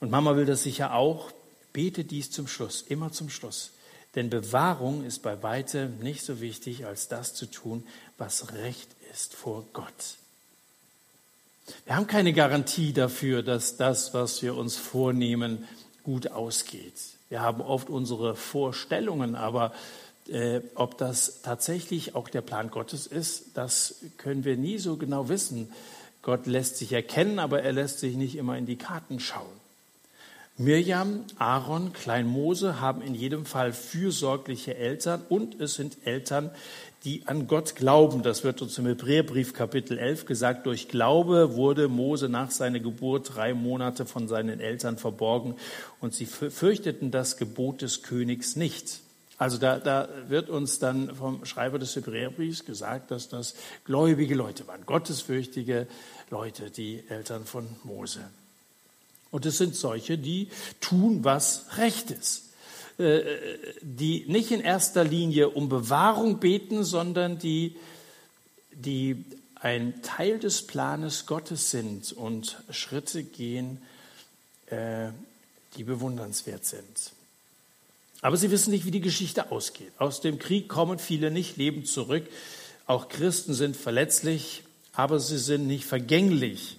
Und 0.00 0.10
Mama 0.10 0.36
will 0.36 0.46
das 0.46 0.62
sicher 0.62 0.94
auch. 0.94 1.32
Bete 1.72 2.04
dies 2.04 2.30
zum 2.30 2.46
Schluss, 2.46 2.82
immer 2.82 3.10
zum 3.10 3.28
Schluss. 3.28 3.72
Denn 4.14 4.30
Bewahrung 4.30 5.04
ist 5.04 5.22
bei 5.22 5.42
weitem 5.42 5.98
nicht 5.98 6.24
so 6.24 6.40
wichtig, 6.40 6.86
als 6.86 7.08
das 7.08 7.34
zu 7.34 7.46
tun, 7.46 7.86
was 8.16 8.52
recht 8.52 8.88
ist 9.12 9.34
vor 9.34 9.64
Gott. 9.72 10.16
Wir 11.86 11.96
haben 11.96 12.06
keine 12.06 12.32
Garantie 12.32 12.92
dafür, 12.92 13.42
dass 13.42 13.76
das, 13.76 14.14
was 14.14 14.42
wir 14.42 14.54
uns 14.54 14.76
vornehmen, 14.76 15.66
gut 16.02 16.30
ausgeht. 16.30 16.94
Wir 17.28 17.40
haben 17.40 17.60
oft 17.62 17.88
unsere 17.88 18.36
Vorstellungen, 18.36 19.34
aber 19.34 19.72
äh, 20.28 20.60
ob 20.74 20.98
das 20.98 21.42
tatsächlich 21.42 22.14
auch 22.14 22.28
der 22.28 22.42
Plan 22.42 22.70
Gottes 22.70 23.06
ist, 23.06 23.56
das 23.56 23.96
können 24.18 24.44
wir 24.44 24.56
nie 24.56 24.78
so 24.78 24.96
genau 24.96 25.28
wissen. 25.28 25.72
Gott 26.22 26.46
lässt 26.46 26.76
sich 26.76 26.92
erkennen, 26.92 27.38
aber 27.38 27.62
er 27.62 27.72
lässt 27.72 27.98
sich 27.98 28.16
nicht 28.16 28.36
immer 28.36 28.56
in 28.56 28.66
die 28.66 28.76
Karten 28.76 29.20
schauen. 29.20 29.63
Mirjam, 30.56 31.24
Aaron, 31.36 31.92
Klein 31.92 32.28
Mose 32.28 32.80
haben 32.80 33.02
in 33.02 33.16
jedem 33.16 33.44
Fall 33.44 33.72
fürsorgliche 33.72 34.76
Eltern 34.76 35.22
und 35.28 35.60
es 35.60 35.74
sind 35.74 36.06
Eltern, 36.06 36.52
die 37.02 37.26
an 37.26 37.48
Gott 37.48 37.74
glauben. 37.74 38.22
Das 38.22 38.44
wird 38.44 38.62
uns 38.62 38.78
im 38.78 38.86
Hebräerbrief 38.86 39.52
Kapitel 39.52 39.98
11 39.98 40.26
gesagt. 40.26 40.66
Durch 40.66 40.86
Glaube 40.86 41.56
wurde 41.56 41.88
Mose 41.88 42.28
nach 42.28 42.52
seiner 42.52 42.78
Geburt 42.78 43.34
drei 43.34 43.52
Monate 43.52 44.06
von 44.06 44.28
seinen 44.28 44.60
Eltern 44.60 44.96
verborgen 44.96 45.56
und 46.00 46.14
sie 46.14 46.26
fürchteten 46.26 47.10
das 47.10 47.36
Gebot 47.36 47.82
des 47.82 48.04
Königs 48.04 48.54
nicht. 48.54 49.00
Also 49.38 49.58
da, 49.58 49.80
da 49.80 50.08
wird 50.28 50.50
uns 50.50 50.78
dann 50.78 51.16
vom 51.16 51.44
Schreiber 51.44 51.80
des 51.80 51.96
Hebräerbriefs 51.96 52.64
gesagt, 52.64 53.10
dass 53.10 53.28
das 53.28 53.56
gläubige 53.84 54.36
Leute 54.36 54.68
waren, 54.68 54.86
gottesfürchtige 54.86 55.88
Leute, 56.30 56.70
die 56.70 57.02
Eltern 57.08 57.44
von 57.44 57.66
Mose. 57.82 58.20
Und 59.34 59.46
es 59.46 59.58
sind 59.58 59.74
solche, 59.74 60.16
die 60.16 60.48
tun, 60.80 61.24
was 61.24 61.64
recht 61.76 62.12
ist. 62.12 62.50
Äh, 62.98 63.24
die 63.82 64.24
nicht 64.28 64.52
in 64.52 64.60
erster 64.60 65.02
Linie 65.02 65.48
um 65.48 65.68
Bewahrung 65.68 66.38
beten, 66.38 66.84
sondern 66.84 67.40
die, 67.40 67.74
die 68.70 69.24
ein 69.56 70.00
Teil 70.02 70.38
des 70.38 70.62
Planes 70.68 71.26
Gottes 71.26 71.72
sind 71.72 72.12
und 72.12 72.62
Schritte 72.70 73.24
gehen, 73.24 73.82
äh, 74.66 75.08
die 75.76 75.82
bewundernswert 75.82 76.64
sind. 76.64 77.10
Aber 78.20 78.36
sie 78.36 78.52
wissen 78.52 78.70
nicht, 78.70 78.86
wie 78.86 78.92
die 78.92 79.00
Geschichte 79.00 79.50
ausgeht. 79.50 79.90
Aus 79.98 80.20
dem 80.20 80.38
Krieg 80.38 80.68
kommen 80.68 81.00
viele 81.00 81.32
nicht 81.32 81.56
lebend 81.56 81.88
zurück. 81.88 82.28
Auch 82.86 83.08
Christen 83.08 83.52
sind 83.52 83.76
verletzlich, 83.76 84.62
aber 84.92 85.18
sie 85.18 85.38
sind 85.38 85.66
nicht 85.66 85.86
vergänglich. 85.86 86.76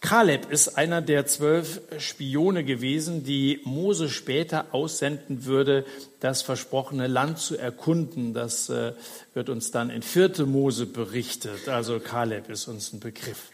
Kaleb 0.00 0.50
ist 0.50 0.76
einer 0.76 1.00
der 1.00 1.26
zwölf 1.26 1.80
Spione 1.98 2.64
gewesen, 2.64 3.24
die 3.24 3.60
Mose 3.64 4.08
später 4.08 4.66
aussenden 4.72 5.46
würde, 5.46 5.84
das 6.20 6.42
versprochene 6.42 7.06
Land 7.06 7.38
zu 7.38 7.56
erkunden. 7.56 8.34
Das 8.34 8.68
äh, 8.68 8.92
wird 9.34 9.48
uns 9.48 9.70
dann 9.70 9.90
in 9.90 10.02
vierte 10.02 10.46
Mose 10.46 10.86
berichtet. 10.86 11.68
Also 11.68 11.98
Kaleb 11.98 12.48
ist 12.48 12.68
uns 12.68 12.92
ein 12.92 13.00
Begriff. 13.00 13.50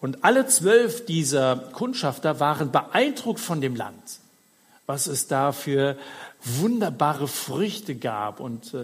Und 0.00 0.24
alle 0.24 0.46
zwölf 0.46 1.04
dieser 1.04 1.56
Kundschafter 1.56 2.40
waren 2.40 2.72
beeindruckt 2.72 3.40
von 3.40 3.60
dem 3.60 3.76
Land, 3.76 4.19
was 4.90 5.06
es 5.06 5.28
da 5.28 5.52
für 5.52 5.96
wunderbare 6.42 7.28
Früchte 7.28 7.94
gab. 7.94 8.40
Und 8.40 8.74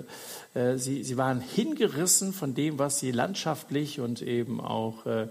äh, 0.54 0.72
äh 0.72 0.78
sie, 0.78 1.02
sie 1.02 1.16
waren 1.16 1.40
hingerissen 1.40 2.32
von 2.32 2.54
dem, 2.54 2.78
was 2.78 3.00
sie 3.00 3.10
landschaftlich 3.10 3.98
und 3.98 4.22
eben 4.22 4.60
auch 4.60 5.04
äh, 5.06 5.26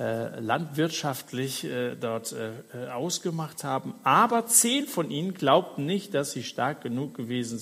äh, 0.00 0.40
landwirtschaftlich 0.40 1.64
äh, 1.64 1.94
dort 1.94 2.32
äh, 2.32 2.88
ausgemacht 2.88 3.64
haben. 3.64 3.94
Aber 4.02 4.46
zehn 4.46 4.86
von 4.86 5.10
ihnen 5.10 5.34
glaubten 5.34 5.84
nicht, 5.84 6.14
dass 6.14 6.32
sie 6.32 6.42
stark 6.42 6.80
genug 6.80 7.14
gewesen 7.14 7.60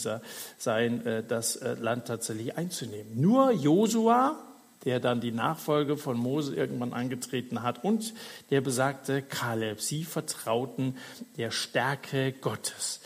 seien, 0.57 1.25
das 1.27 1.59
Land 1.81 2.07
tatsächlich 2.07 2.57
einzunehmen. 2.57 3.21
Nur 3.21 3.51
Josua, 3.51 4.52
der 4.85 5.01
dann 5.01 5.21
die 5.21 5.33
Nachfolge 5.33 5.97
von 5.97 6.17
Mose 6.17 6.55
irgendwann 6.55 6.93
angetreten 6.93 7.63
hat, 7.63 7.85
und 7.85 8.15
der 8.51 8.61
besagte 8.61 9.23
Kaleb. 9.23 9.81
Sie 9.81 10.05
vertrauten 10.05 10.97
der 11.37 11.51
Stärke 11.51 12.33
Gottes. 12.33 13.01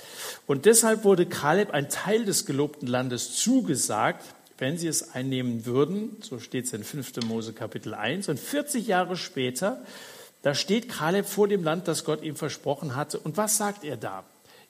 Und 0.47 0.65
deshalb 0.65 1.05
wurde 1.05 1.27
Kaleb 1.27 1.71
ein 1.71 1.89
Teil 1.89 2.25
des 2.25 2.47
gelobten 2.47 2.89
Landes 2.89 3.37
zugesagt, 3.37 4.25
wenn 4.59 4.79
sie 4.79 4.89
es 4.89 5.15
einnehmen 5.15 5.67
würden, 5.67 6.17
so 6.21 6.39
steht 6.39 6.65
es 6.65 6.73
in 6.73 6.83
5. 6.83 7.27
Mose 7.27 7.53
Kapitel 7.53 7.95
1, 7.95 8.29
und 8.29 8.41
40 8.41 8.87
Jahre 8.87 9.17
später, 9.17 9.85
da 10.43 10.55
steht 10.55 10.89
Kaleb 10.89 11.27
vor 11.27 11.49
dem 11.49 11.65
Land, 11.65 11.89
das 11.89 12.05
Gott 12.05 12.23
ihm 12.23 12.37
versprochen 12.37 12.95
hatte. 12.95 13.19
Und 13.19 13.37
was 13.37 13.57
sagt 13.57 13.85
er 13.85 13.97
da? 13.97 14.25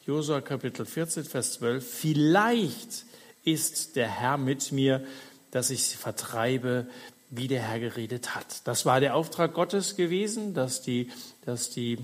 Josua 0.06 0.40
Kapitel 0.40 0.86
14, 0.86 1.24
Vers 1.24 1.54
12. 1.54 1.86
Vielleicht 1.86 3.04
ist 3.44 3.94
der 3.96 4.08
Herr 4.08 4.38
mit 4.38 4.72
mir, 4.72 5.04
dass 5.50 5.70
ich 5.70 5.84
sie 5.84 5.96
vertreibe, 5.96 6.86
wie 7.30 7.48
der 7.48 7.62
Herr 7.62 7.80
geredet 7.80 8.34
hat. 8.34 8.66
Das 8.66 8.86
war 8.86 9.00
der 9.00 9.16
Auftrag 9.16 9.52
Gottes 9.52 9.96
gewesen, 9.96 10.54
dass 10.54 10.82
die, 10.82 11.10
dass 11.44 11.70
die 11.70 11.98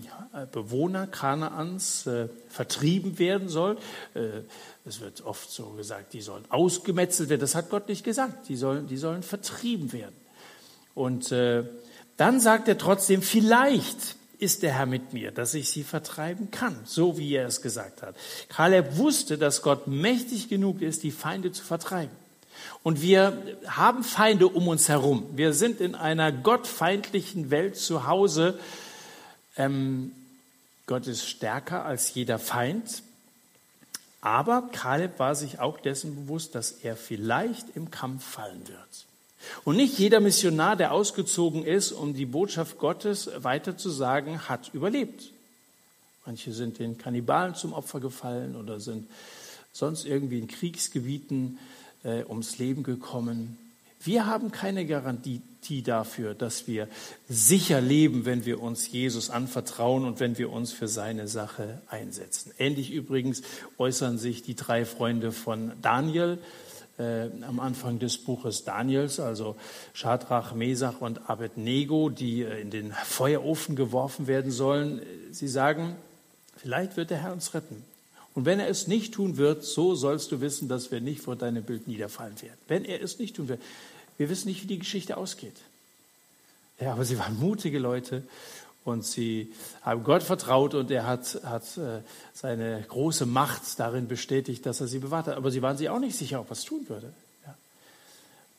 Bewohner 0.51 1.07
Kanaans 1.07 2.07
äh, 2.07 2.29
vertrieben 2.49 3.19
werden 3.19 3.49
sollen. 3.49 3.79
Äh, 4.15 4.43
es 4.85 5.01
wird 5.01 5.25
oft 5.25 5.51
so 5.51 5.71
gesagt, 5.71 6.13
die 6.13 6.23
sollen 6.23 6.45
ausgemetzelt 6.49 7.29
werden. 7.29 7.41
Das 7.41 7.55
hat 7.55 7.71
Gott 7.71 7.89
nicht 7.89 8.05
gesagt. 8.05 8.49
Die 8.49 8.57
sollen, 8.57 8.89
die 8.89 8.97
sollen 8.97 9.23
vertrieben 9.23 9.93
werden. 9.93 10.17
Und 10.95 11.31
äh, 11.31 11.65
dann 12.17 12.41
sagt 12.41 12.67
er 12.69 12.77
trotzdem, 12.77 13.23
vielleicht 13.23 14.17
ist 14.39 14.65
der 14.65 14.73
Herr 14.73 14.87
mit 14.87 15.13
mir, 15.13 15.31
dass 15.31 15.55
ich 15.55 15.71
sie 15.71 15.85
vertreiben 15.85 16.51
kann, 16.51 16.77
so 16.85 17.17
wie 17.17 17.33
er 17.33 17.47
es 17.47 17.63
gesagt 17.63 18.03
hat. 18.03 18.17
Kaleb 18.49 18.97
wusste, 18.97 19.39
dass 19.39 19.63
Gott 19.63 19.87
mächtig 19.87 20.49
genug 20.49 20.83
ist, 20.83 21.05
die 21.05 21.13
Feinde 21.13 21.53
zu 21.53 21.63
vertreiben. 21.65 22.22
Und 22.83 23.01
wir 23.01 23.43
haben 23.67 24.03
Feinde 24.03 24.49
um 24.49 24.67
uns 24.69 24.89
herum. 24.89 25.27
Wir 25.35 25.53
sind 25.53 25.81
in 25.81 25.95
einer 25.95 26.33
gottfeindlichen 26.33 27.51
Welt 27.51 27.77
zu 27.77 28.07
Hause. 28.07 28.59
Ähm, 29.57 30.13
Gott 30.87 31.07
ist 31.07 31.29
stärker 31.29 31.85
als 31.85 32.13
jeder 32.15 32.39
Feind. 32.39 33.03
Aber 34.21 34.69
Kaleb 34.73 35.19
war 35.19 35.35
sich 35.35 35.61
auch 35.61 35.79
dessen 35.81 36.15
bewusst, 36.15 36.55
dass 36.55 36.73
er 36.73 36.97
vielleicht 36.97 37.77
im 37.77 37.91
Kampf 37.91 38.25
fallen 38.25 38.67
wird. 38.67 39.07
Und 39.65 39.77
nicht 39.77 39.99
jeder 39.99 40.21
Missionar, 40.21 40.77
der 40.77 40.93
ausgezogen 40.93 41.65
ist, 41.65 41.93
um 41.93 42.15
die 42.15 42.27
Botschaft 42.27 42.79
Gottes 42.79 43.31
weiterzusagen, 43.37 44.49
hat 44.49 44.71
überlebt. 44.73 45.31
Manche 46.25 46.53
sind 46.53 46.79
den 46.79 46.99
Kannibalen 46.99 47.57
zum 47.57 47.73
Opfer 47.73 47.99
gefallen 47.99 48.55
oder 48.55 48.79
sind 48.79 49.09
sonst 49.73 50.05
irgendwie 50.05 50.39
in 50.39 50.47
Kriegsgebieten 50.47 51.59
äh, 51.59 51.82
ums 52.05 52.59
Leben 52.59 52.83
gekommen. 52.83 53.59
Wir 54.05 54.27
haben 54.27 54.51
keine 54.51 54.85
Garantie 54.85 55.83
dafür, 55.85 56.35
dass 56.35 56.67
wir 56.67 56.89
sicher 57.29 57.81
leben, 57.81 58.25
wenn 58.25 58.45
wir 58.45 58.61
uns 58.61 58.91
Jesus 58.91 59.31
anvertrauen 59.31 60.05
und 60.05 60.19
wenn 60.19 60.39
wir 60.39 60.51
uns 60.51 60.73
für 60.73 60.89
seine 60.89 61.29
Sache 61.29 61.81
einsetzen. 61.89 62.53
Ähnlich 62.59 62.91
übrigens 62.91 63.43
äußern 63.79 64.19
sich 64.19 64.43
die 64.43 64.57
drei 64.57 64.85
Freunde 64.85 65.31
von 65.31 65.73
Daniel 65.81 66.39
äh, 66.99 67.29
am 67.47 67.61
Anfang 67.61 68.01
des 68.01 68.19
Buches 68.19 68.65
Daniels, 68.65 69.21
also 69.21 69.57
Shadrach, 69.93 70.53
Mesach 70.55 71.01
und 71.01 71.31
Abednego, 71.31 72.11
die 72.11 72.43
äh, 72.43 72.61
in 72.61 72.71
den 72.71 72.93
Feuerofen 72.93 73.77
geworfen 73.77 74.27
werden 74.27 74.51
sollen. 74.51 75.01
Sie 75.31 75.49
sagen, 75.49 75.97
vielleicht 76.57 76.97
wird 76.97 77.11
der 77.11 77.23
Herr 77.23 77.33
uns 77.33 77.55
retten. 77.55 77.85
Und 78.35 78.47
wenn 78.47 78.61
er 78.61 78.69
es 78.69 78.87
nicht 78.87 79.15
tun 79.15 79.37
wird, 79.37 79.63
so 79.65 79.95
sollst 79.95 80.33
du 80.33 80.41
wissen, 80.41 80.69
dass 80.69 80.91
wir 80.91 81.01
nicht 81.01 81.21
vor 81.21 81.37
deinem 81.37 81.63
Bild 81.65 81.87
niederfallen 81.87 82.41
werden. 82.41 82.59
Wenn 82.67 82.85
er 82.85 83.03
es 83.03 83.19
nicht 83.19 83.37
tun 83.37 83.49
wird. 83.49 83.61
Wir 84.17 84.31
wissen 84.31 84.49
nicht, 84.49 84.63
wie 84.63 84.69
die 84.69 84.79
Geschichte 84.79 85.17
ausgeht. 85.17 85.57
Ja, 86.81 86.93
aber 86.93 87.05
sie 87.05 87.19
waren 87.19 87.39
mutige 87.39 87.79
Leute 87.79 88.23
und 88.85 89.05
sie 89.05 89.53
haben 89.83 90.03
Gott 90.03 90.23
vertraut 90.23 90.75
und 90.75 90.91
er 90.91 91.07
hat, 91.07 91.41
hat 91.45 91.65
äh, 91.77 92.01
seine 92.33 92.83
große 92.89 93.27
Macht 93.27 93.79
darin 93.79 94.09
bestätigt, 94.09 94.67
dass 94.67 94.81
er 94.81 94.89
sie 94.89 94.99
bewahrt 94.99 95.27
hat. 95.27 95.37
Aber 95.37 95.51
sie 95.51 95.63
waren 95.63 95.77
sich 95.77 95.89
auch 95.89 96.01
nicht 96.01 96.17
sicher, 96.17 96.41
ob 96.41 96.49
er 96.49 96.53
es 96.53 96.65
tun 96.65 96.89
würde. 96.89 97.13
Ja. 97.47 97.55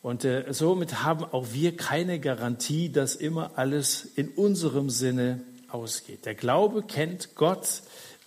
Und 0.01 0.23
äh, 0.23 0.45
somit 0.51 1.03
haben 1.03 1.25
auch 1.25 1.47
wir 1.51 1.75
keine 1.75 2.19
Garantie, 2.19 2.89
dass 2.89 3.15
immer 3.15 3.51
alles 3.55 4.05
in 4.15 4.29
unserem 4.29 4.89
Sinne 4.89 5.41
ausgeht. 5.67 6.25
Der 6.25 6.36
Glaube 6.36 6.83
kennt 6.83 7.36
Gott, 7.36 7.81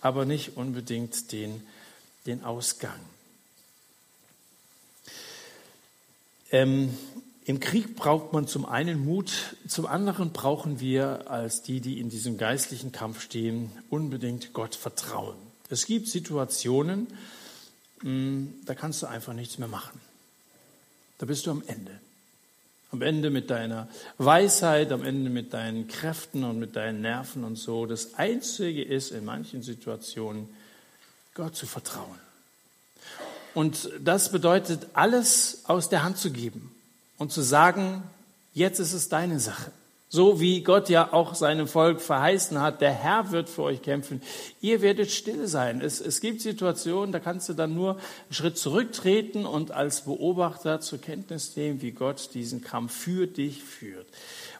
aber 0.07 0.25
nicht 0.25 0.55
unbedingt 0.55 1.31
den, 1.33 1.61
den 2.25 2.43
Ausgang. 2.43 2.99
Ähm, 6.49 6.97
im 7.43 7.59
Krieg 7.59 7.95
braucht 7.95 8.31
man 8.31 8.47
zum 8.47 8.65
einen 8.65 9.05
Mut, 9.05 9.57
zum 9.67 9.85
anderen 9.85 10.31
brauchen 10.31 10.79
wir 10.79 11.29
als 11.29 11.61
die, 11.61 11.81
die 11.81 11.99
in 11.99 12.09
diesem 12.09 12.37
geistlichen 12.37 12.91
Kampf 12.93 13.21
stehen, 13.21 13.71
unbedingt 13.89 14.53
Gott 14.53 14.75
vertrauen. 14.75 15.35
Es 15.69 15.85
gibt 15.85 16.07
Situationen, 16.07 17.07
hm, 18.01 18.53
da 18.65 18.75
kannst 18.75 19.01
du 19.01 19.07
einfach 19.07 19.33
nichts 19.33 19.57
mehr 19.57 19.67
machen. 19.67 19.99
Da 21.17 21.25
bist 21.25 21.45
du 21.45 21.51
am 21.51 21.63
Ende. 21.67 21.99
Am 22.91 23.01
Ende 23.01 23.29
mit 23.29 23.49
deiner 23.49 23.87
Weisheit, 24.17 24.91
am 24.91 25.03
Ende 25.03 25.29
mit 25.29 25.53
deinen 25.53 25.87
Kräften 25.87 26.43
und 26.43 26.57
mit 26.57 26.75
deinen 26.75 27.01
Nerven 27.01 27.43
und 27.43 27.57
so. 27.57 27.85
Das 27.85 28.15
Einzige 28.15 28.81
ist 28.83 29.11
in 29.11 29.25
manchen 29.25 29.61
Situationen, 29.61 30.47
Gott 31.33 31.55
zu 31.55 31.65
vertrauen. 31.65 32.19
Und 33.53 33.89
das 33.99 34.31
bedeutet, 34.31 34.87
alles 34.93 35.63
aus 35.65 35.89
der 35.89 36.03
Hand 36.03 36.17
zu 36.17 36.31
geben 36.31 36.75
und 37.17 37.31
zu 37.31 37.41
sagen, 37.41 38.03
jetzt 38.53 38.79
ist 38.79 38.93
es 38.93 39.09
deine 39.09 39.39
Sache. 39.39 39.71
So 40.09 40.39
wie 40.39 40.63
Gott 40.63 40.87
ja 40.87 41.11
auch 41.11 41.35
seinem 41.35 41.67
Volk 41.67 41.99
verheißen 41.99 42.61
hat, 42.61 42.79
der 42.79 42.93
Herr 42.93 43.31
wird 43.31 43.49
für 43.49 43.63
euch 43.63 43.81
kämpfen. 43.81 44.21
Ihr 44.61 44.81
werdet 44.81 45.11
still 45.11 45.47
sein. 45.47 45.81
Es, 45.81 45.99
es 45.99 46.21
gibt 46.21 46.39
Situationen, 46.39 47.11
da 47.11 47.19
kannst 47.19 47.49
du 47.49 47.53
dann 47.53 47.75
nur 47.75 47.95
einen 47.95 48.33
Schritt 48.33 48.57
zurücktreten 48.57 49.45
und 49.45 49.71
als 49.71 50.05
Beobachter 50.05 50.79
zur 50.79 50.99
Kenntnis 50.99 51.57
nehmen, 51.57 51.81
wie 51.81 51.91
Gott 51.91 52.29
diesen 52.33 52.61
Kampf 52.61 52.93
für 52.93 53.27
dich 53.27 53.61
führt. 53.63 54.07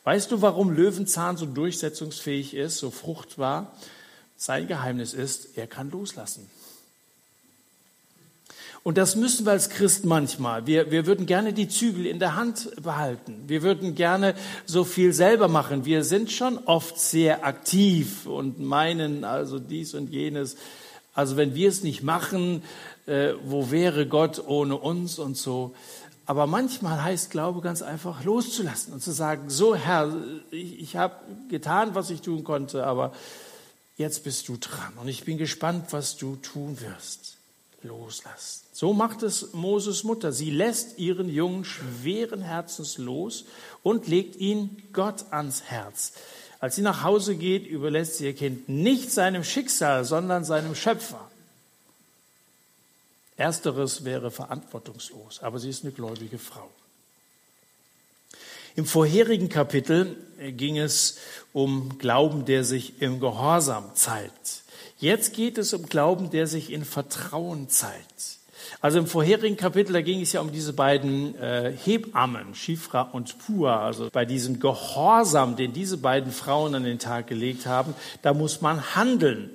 Weißt 0.04 0.32
du, 0.32 0.42
warum 0.42 0.70
Löwenzahn 0.70 1.38
so 1.38 1.46
durchsetzungsfähig 1.46 2.54
ist, 2.54 2.80
so 2.80 2.92
fruchtbar? 2.92 3.74
Sein 4.36 4.68
Geheimnis 4.68 5.14
ist, 5.14 5.58
er 5.58 5.68
kann 5.68 5.90
loslassen. 5.92 6.50
Und 8.84 8.98
das 8.98 9.16
müssen 9.16 9.46
wir 9.46 9.52
als 9.52 9.70
Christ 9.70 10.06
manchmal. 10.06 10.66
Wir, 10.66 10.92
wir 10.92 11.06
würden 11.06 11.26
gerne 11.26 11.54
die 11.54 11.68
Zügel 11.68 12.06
in 12.06 12.20
der 12.20 12.36
Hand 12.36 12.72
behalten. 12.82 13.44
Wir 13.48 13.62
würden 13.62 13.96
gerne 13.96 14.34
so 14.66 14.84
viel 14.84 15.14
selber 15.14 15.48
machen. 15.48 15.86
Wir 15.86 16.04
sind 16.04 16.32
schon 16.32 16.58
oft 16.60 17.00
sehr 17.00 17.46
aktiv 17.46 18.26
und 18.26 18.60
meinen 18.60 19.24
also 19.24 19.60
dies 19.60 19.94
und 19.94 20.10
jenes. 20.10 20.56
Also 21.14 21.36
wenn 21.36 21.56
wir 21.56 21.68
es 21.68 21.84
nicht 21.84 22.04
machen, 22.04 22.62
äh, 23.08 23.34
wo 23.44 23.72
wäre 23.72 24.08
Gott 24.08 24.44
ohne 24.48 24.78
uns 24.78 25.20
und 25.20 25.36
so. 25.36 25.74
Aber 26.28 26.46
manchmal 26.46 27.04
heißt 27.04 27.32
Glaube 27.32 27.62
ganz 27.62 27.82
einfach 27.82 28.24
loszulassen 28.26 28.94
und 28.94 29.02
zu 29.02 29.12
sagen, 29.12 29.50
so 29.50 29.76
Herr, 29.76 30.14
ich, 30.52 30.80
ich 30.80 30.96
habe 30.98 31.16
getan, 31.50 31.96
was 31.96 32.10
ich 32.10 32.22
tun 32.22 32.44
konnte, 32.44 32.86
aber 32.86 33.14
jetzt 33.96 34.26
bist 34.26 34.48
du 34.50 34.58
dran 34.58 34.94
und 35.02 35.08
ich 35.08 35.24
bin 35.24 35.38
gespannt, 35.38 35.88
was 35.92 36.18
du 36.18 36.36
tun 36.36 36.80
wirst. 36.82 37.38
Loslassen. 37.82 38.67
So 38.78 38.94
macht 38.94 39.24
es 39.24 39.54
Moses 39.54 40.04
Mutter. 40.04 40.32
Sie 40.32 40.52
lässt 40.52 41.00
ihren 41.00 41.30
Jungen 41.30 41.66
schweren 41.66 42.44
Herzens 42.44 43.00
los 43.00 43.46
und 43.82 44.08
legt 44.08 44.36
ihn 44.36 44.84
Gott 44.94 45.26
ans 45.32 45.64
Herz. 45.64 46.14
Als 46.60 46.76
sie 46.76 46.84
nach 46.84 47.02
Hause 47.02 47.36
geht, 47.38 47.66
überlässt 47.66 48.18
sie 48.18 48.26
ihr 48.26 48.36
Kind 48.36 48.70
nicht 48.70 49.12
seinem 49.12 49.44
Schicksal, 49.44 50.06
sondern 50.06 50.46
seinem 50.46 50.76
Schöpfer. 50.76 51.28
Ersteres 53.36 54.06
wäre 54.06 54.30
verantwortungslos, 54.30 55.42
aber 55.42 55.58
sie 55.58 55.72
ist 55.72 55.84
eine 55.84 55.92
gläubige 55.92 56.38
Frau. 56.38 56.70
Im 58.76 58.86
vorherigen 58.86 59.50
Kapitel 59.50 60.18
ging 60.56 60.78
es 60.78 61.18
um 61.52 61.98
Glauben, 61.98 62.46
der 62.46 62.64
sich 62.64 63.02
im 63.02 63.20
Gehorsam 63.20 63.96
zeigt. 63.96 64.62
Jetzt 65.00 65.34
geht 65.34 65.58
es 65.58 65.74
um 65.74 65.88
Glauben, 65.88 66.30
der 66.30 66.46
sich 66.46 66.72
in 66.72 66.86
Vertrauen 66.86 67.70
zeigt. 67.70 68.37
Also 68.80 69.00
im 69.00 69.08
vorherigen 69.08 69.58
Kapitel, 69.58 69.94
da 69.94 70.02
ging 70.02 70.22
es 70.22 70.34
ja 70.34 70.42
um 70.42 70.52
diese 70.52 70.74
beiden 70.74 71.36
äh, 71.36 71.74
Hebammen, 71.84 72.54
Schifra 72.54 73.02
und 73.02 73.40
Pua. 73.40 73.84
Also 73.84 74.10
bei 74.12 74.24
diesem 74.24 74.60
Gehorsam, 74.60 75.56
den 75.56 75.74
diese 75.74 75.98
beiden 75.98 76.32
Frauen 76.32 76.76
an 76.76 76.84
den 76.84 77.00
Tag 77.00 77.28
gelegt 77.28 77.66
haben, 77.66 77.96
da 78.22 78.34
muss 78.34 78.62
man 78.62 78.96
handeln. 78.96 79.50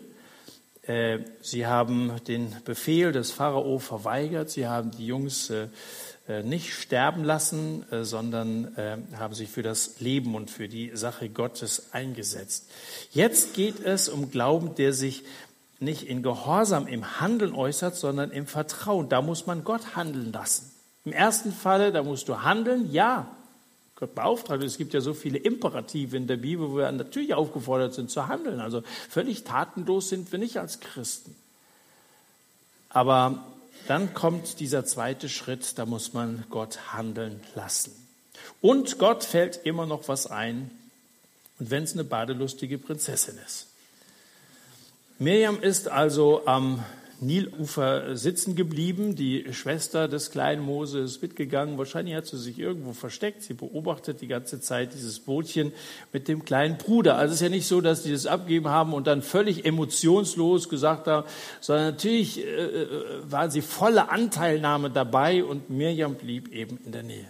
Äh, 0.82 1.20
sie 1.40 1.66
haben 1.66 2.12
den 2.26 2.56
Befehl 2.64 3.12
des 3.12 3.30
Pharao 3.30 3.78
verweigert. 3.78 4.50
Sie 4.50 4.66
haben 4.66 4.90
die 4.90 5.06
Jungs 5.06 5.50
äh, 5.50 5.68
äh 6.28 6.42
nicht 6.42 6.74
sterben 6.74 7.22
lassen, 7.22 7.84
äh, 7.92 8.02
sondern 8.02 8.76
äh, 8.76 8.96
haben 9.16 9.34
sich 9.34 9.50
für 9.50 9.62
das 9.62 10.00
Leben 10.00 10.34
und 10.34 10.50
für 10.50 10.68
die 10.68 10.90
Sache 10.94 11.28
Gottes 11.28 11.92
eingesetzt. 11.92 12.68
Jetzt 13.12 13.54
geht 13.54 13.78
es 13.78 14.08
um 14.08 14.32
Glauben, 14.32 14.74
der 14.74 14.92
sich 14.92 15.22
nicht 15.82 16.06
in 16.08 16.22
Gehorsam 16.22 16.86
im 16.86 17.20
Handeln 17.20 17.54
äußert, 17.54 17.96
sondern 17.96 18.30
im 18.30 18.46
Vertrauen. 18.46 19.08
Da 19.08 19.20
muss 19.20 19.46
man 19.46 19.64
Gott 19.64 19.96
handeln 19.96 20.32
lassen. 20.32 20.70
Im 21.04 21.12
ersten 21.12 21.52
Falle, 21.52 21.92
da 21.92 22.02
musst 22.02 22.28
du 22.28 22.42
handeln, 22.42 22.92
ja. 22.92 23.26
Gott 23.96 24.14
beauftragt. 24.14 24.62
Es 24.62 24.78
gibt 24.78 24.94
ja 24.94 25.00
so 25.00 25.14
viele 25.14 25.38
Imperative 25.38 26.16
in 26.16 26.26
der 26.26 26.36
Bibel, 26.36 26.70
wo 26.70 26.76
wir 26.76 26.90
natürlich 26.90 27.34
aufgefordert 27.34 27.94
sind 27.94 28.10
zu 28.10 28.28
handeln. 28.28 28.60
Also 28.60 28.82
völlig 29.08 29.44
tatenlos 29.44 30.08
sind 30.08 30.30
wir 30.32 30.38
nicht 30.38 30.58
als 30.58 30.80
Christen. 30.80 31.36
Aber 32.88 33.44
dann 33.88 34.14
kommt 34.14 34.60
dieser 34.60 34.84
zweite 34.84 35.28
Schritt, 35.28 35.78
da 35.78 35.86
muss 35.86 36.12
man 36.12 36.44
Gott 36.50 36.92
handeln 36.92 37.40
lassen. 37.54 37.92
Und 38.60 38.98
Gott 38.98 39.24
fällt 39.24 39.60
immer 39.64 39.86
noch 39.86 40.08
was 40.08 40.26
ein. 40.26 40.70
Und 41.58 41.70
wenn 41.70 41.84
es 41.84 41.92
eine 41.92 42.04
badelustige 42.04 42.78
Prinzessin 42.78 43.38
ist. 43.46 43.68
Miriam 45.22 45.62
ist 45.62 45.88
also 45.88 46.46
am 46.46 46.82
Nilufer 47.20 48.16
sitzen 48.16 48.56
geblieben. 48.56 49.14
Die 49.14 49.52
Schwester 49.52 50.08
des 50.08 50.32
kleinen 50.32 50.62
Mose 50.62 50.98
ist 50.98 51.22
mitgegangen. 51.22 51.78
Wahrscheinlich 51.78 52.16
hat 52.16 52.26
sie 52.26 52.38
sich 52.38 52.58
irgendwo 52.58 52.92
versteckt. 52.92 53.44
Sie 53.44 53.54
beobachtet 53.54 54.20
die 54.20 54.26
ganze 54.26 54.60
Zeit 54.60 54.94
dieses 54.94 55.20
Bootchen 55.20 55.70
mit 56.12 56.26
dem 56.26 56.44
kleinen 56.44 56.76
Bruder. 56.76 57.18
Also 57.18 57.34
es 57.34 57.40
ist 57.40 57.44
ja 57.44 57.50
nicht 57.50 57.68
so, 57.68 57.80
dass 57.80 58.02
die 58.02 58.10
das 58.10 58.26
abgeben 58.26 58.68
haben 58.68 58.94
und 58.94 59.06
dann 59.06 59.22
völlig 59.22 59.64
emotionslos 59.64 60.68
gesagt 60.68 61.06
haben, 61.06 61.24
sondern 61.60 61.86
natürlich 61.86 62.44
äh, 62.44 62.82
äh 62.82 62.88
waren 63.22 63.52
sie 63.52 63.62
volle 63.62 64.10
Anteilnahme 64.10 64.90
dabei 64.90 65.44
und 65.44 65.70
Miriam 65.70 66.16
blieb 66.16 66.52
eben 66.52 66.80
in 66.84 66.90
der 66.90 67.04
Nähe. 67.04 67.26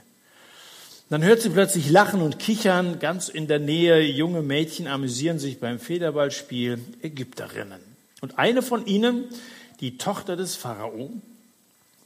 Dann 1.09 1.23
hört 1.23 1.43
sie 1.43 1.51
plötzlich 1.51 1.91
Lachen 1.91 2.23
und 2.23 2.39
Kichern 2.39 2.99
ganz 2.99 3.29
in 3.29 3.47
der 3.47 3.59
Nähe. 3.59 4.01
Junge 4.01 4.43
Mädchen 4.43 4.87
amüsieren 4.87 5.39
sich 5.39 5.61
beim 5.61 5.79
Federballspiel, 5.79 6.79
Ägypterinnen. 7.03 7.81
Und 8.21 8.39
eine 8.39 8.63
von 8.63 8.87
ihnen, 8.87 9.25
die 9.81 9.99
Tochter 9.99 10.37
des 10.37 10.57
Pharao, 10.57 11.11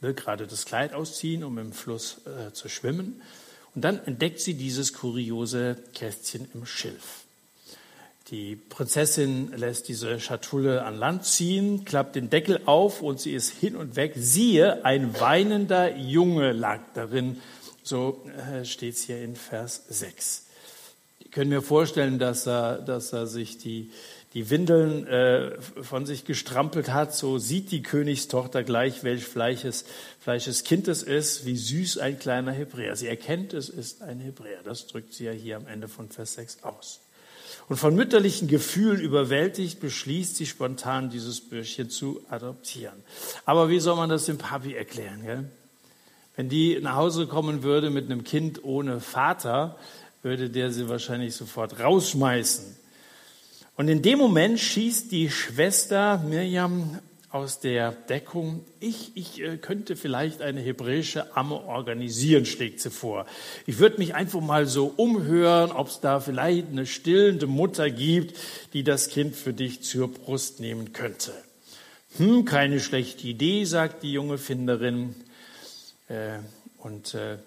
will 0.01 0.13
gerade 0.13 0.47
das 0.47 0.65
Kleid 0.65 0.93
ausziehen, 0.93 1.43
um 1.43 1.57
im 1.57 1.71
Fluss 1.71 2.17
äh, 2.25 2.51
zu 2.53 2.69
schwimmen. 2.69 3.21
Und 3.75 3.83
dann 3.83 4.03
entdeckt 4.05 4.39
sie 4.39 4.55
dieses 4.55 4.93
kuriose 4.93 5.77
Kästchen 5.93 6.47
im 6.53 6.65
Schilf. 6.65 7.23
Die 8.29 8.57
Prinzessin 8.57 9.53
lässt 9.55 9.87
diese 9.87 10.19
Schatulle 10.19 10.83
an 10.83 10.97
Land 10.97 11.23
ziehen, 11.23 11.85
klappt 11.85 12.15
den 12.15 12.29
Deckel 12.29 12.59
auf 12.65 13.01
und 13.01 13.21
sie 13.21 13.33
ist 13.33 13.51
hin 13.51 13.77
und 13.77 13.95
weg. 13.95 14.13
Siehe, 14.17 14.83
ein 14.83 15.17
weinender 15.19 15.95
Junge 15.95 16.51
lag 16.51 16.81
darin 16.93 17.39
so 17.87 18.25
äh, 18.51 18.65
steht 18.65 18.95
es 18.95 19.03
hier 19.03 19.21
in 19.21 19.35
Vers 19.35 19.83
6. 19.89 20.45
Ich 21.19 21.31
könnte 21.31 21.55
mir 21.55 21.61
vorstellen, 21.61 22.19
dass 22.19 22.47
er, 22.47 22.79
dass 22.79 23.13
er 23.13 23.27
sich 23.27 23.57
die, 23.57 23.91
die 24.33 24.49
Windeln 24.49 25.05
äh, 25.07 25.59
von 25.61 26.05
sich 26.05 26.25
gestrampelt 26.25 26.93
hat. 26.93 27.13
So 27.13 27.37
sieht 27.37 27.71
die 27.71 27.83
Königstochter 27.83 28.63
gleich, 28.63 29.03
welch 29.03 29.25
Fleisches, 29.25 29.85
Fleisches 30.19 30.63
Kind 30.63 30.87
es 30.87 31.03
ist, 31.03 31.45
wie 31.45 31.57
süß 31.57 31.97
ein 31.97 32.19
kleiner 32.19 32.51
Hebräer. 32.51 32.95
Sie 32.95 33.07
erkennt, 33.07 33.53
es 33.53 33.69
ist 33.69 34.01
ein 34.01 34.19
Hebräer. 34.19 34.61
Das 34.63 34.87
drückt 34.87 35.13
sie 35.13 35.25
ja 35.25 35.31
hier 35.31 35.57
am 35.57 35.67
Ende 35.67 35.87
von 35.87 36.09
Vers 36.09 36.35
6 36.35 36.63
aus. 36.63 37.01
Und 37.69 37.75
von 37.75 37.95
mütterlichen 37.95 38.47
Gefühlen 38.47 39.01
überwältigt, 39.01 39.79
beschließt 39.79 40.37
sie 40.37 40.45
spontan, 40.45 41.09
dieses 41.09 41.41
Bürschchen 41.41 41.89
zu 41.89 42.21
adoptieren. 42.29 43.03
Aber 43.45 43.69
wie 43.69 43.79
soll 43.79 43.97
man 43.97 44.09
das 44.09 44.25
dem 44.25 44.37
Papi 44.37 44.73
erklären? 44.73 45.21
Gell? 45.23 45.45
Wenn 46.37 46.49
die 46.49 46.79
nach 46.79 46.95
Hause 46.95 47.25
kommen 47.25 47.63
würde 47.63 47.89
mit 47.89 48.05
einem 48.05 48.23
Kind 48.23 48.63
ohne 48.63 49.01
Vater, 49.01 49.75
würde 50.21 50.51
der 50.51 50.71
sie 50.71 50.87
wahrscheinlich 50.87 51.35
sofort 51.35 51.79
rausschmeißen. 51.79 52.77
Und 53.75 53.89
in 53.89 54.03
dem 54.03 54.19
Moment 54.19 54.59
schießt 54.59 55.11
die 55.11 55.31
Schwester 55.31 56.23
Mirjam 56.27 56.99
aus 57.31 57.59
der 57.59 57.91
Deckung, 57.91 58.63
ich, 58.79 59.11
ich 59.15 59.41
äh, 59.41 59.57
könnte 59.57 59.95
vielleicht 59.95 60.41
eine 60.41 60.61
hebräische 60.61 61.35
Amme 61.35 61.55
organisieren, 61.55 62.45
schlägt 62.45 62.81
sie 62.81 62.91
vor. 62.91 63.25
Ich 63.65 63.79
würde 63.79 63.97
mich 63.97 64.13
einfach 64.13 64.39
mal 64.39 64.67
so 64.67 64.93
umhören, 64.95 65.71
ob 65.71 65.87
es 65.87 65.99
da 65.99 66.19
vielleicht 66.19 66.69
eine 66.69 66.85
stillende 66.85 67.47
Mutter 67.47 67.89
gibt, 67.89 68.37
die 68.73 68.83
das 68.83 69.09
Kind 69.09 69.35
für 69.35 69.53
dich 69.53 69.81
zur 69.81 70.07
Brust 70.11 70.59
nehmen 70.59 70.93
könnte. 70.93 71.33
Hm, 72.17 72.45
keine 72.45 72.79
schlechte 72.79 73.27
Idee, 73.27 73.65
sagt 73.65 74.03
die 74.03 74.13
junge 74.13 74.37
Finderin. 74.37 75.15
Äh, 76.09 76.39
und 76.79 77.13
äh, 77.13 77.37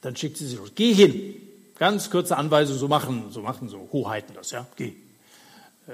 dann 0.00 0.16
schickt 0.16 0.36
sie 0.36 0.46
sie 0.46 0.56
los. 0.56 0.72
Geh 0.74 0.92
hin. 0.92 1.34
Ganz 1.78 2.10
kurze 2.10 2.36
Anweisung, 2.36 2.76
so 2.76 2.88
machen, 2.88 3.30
so 3.30 3.40
machen 3.40 3.68
so 3.68 3.88
Hoheiten 3.92 4.34
das, 4.34 4.50
ja. 4.50 4.66
Geh. 4.76 4.92
Äh, 5.88 5.92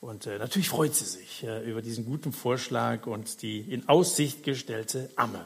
und 0.00 0.26
natürlich 0.26 0.68
freut 0.68 0.96
sie 0.96 1.04
sich 1.04 1.46
über 1.64 1.80
diesen 1.80 2.04
guten 2.04 2.32
Vorschlag 2.32 3.06
und 3.06 3.40
die 3.40 3.60
in 3.60 3.88
Aussicht 3.88 4.42
gestellte 4.42 5.08
Amme. 5.14 5.44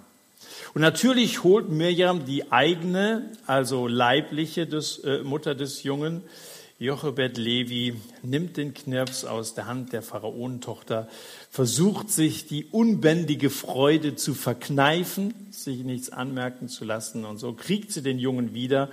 Und 0.74 0.82
natürlich 0.82 1.42
holt 1.42 1.68
Mirjam 1.68 2.24
die 2.24 2.52
eigene, 2.52 3.32
also 3.46 3.86
leibliche 3.86 4.66
des, 4.66 4.98
äh, 4.98 5.22
Mutter 5.22 5.54
des 5.54 5.82
Jungen, 5.82 6.22
Jochebed 6.78 7.38
Levi, 7.38 7.94
nimmt 8.22 8.58
den 8.58 8.74
Knirps 8.74 9.24
aus 9.24 9.54
der 9.54 9.66
Hand 9.66 9.94
der 9.94 10.02
Pharaonentochter, 10.02 11.08
versucht 11.50 12.10
sich 12.10 12.46
die 12.46 12.66
unbändige 12.66 13.48
Freude 13.48 14.14
zu 14.14 14.34
verkneifen, 14.34 15.32
sich 15.50 15.84
nichts 15.84 16.10
anmerken 16.10 16.68
zu 16.68 16.84
lassen 16.84 17.24
und 17.24 17.38
so 17.38 17.54
kriegt 17.54 17.92
sie 17.92 18.02
den 18.02 18.18
Jungen 18.18 18.52
wieder 18.52 18.90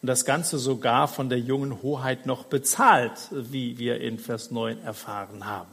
und 0.00 0.06
das 0.06 0.24
Ganze 0.24 0.58
sogar 0.58 1.08
von 1.08 1.28
der 1.28 1.40
jungen 1.40 1.82
Hoheit 1.82 2.24
noch 2.24 2.44
bezahlt, 2.44 3.18
wie 3.32 3.78
wir 3.78 4.00
in 4.00 4.20
Vers 4.20 4.52
9 4.52 4.80
erfahren 4.82 5.44
haben. 5.44 5.72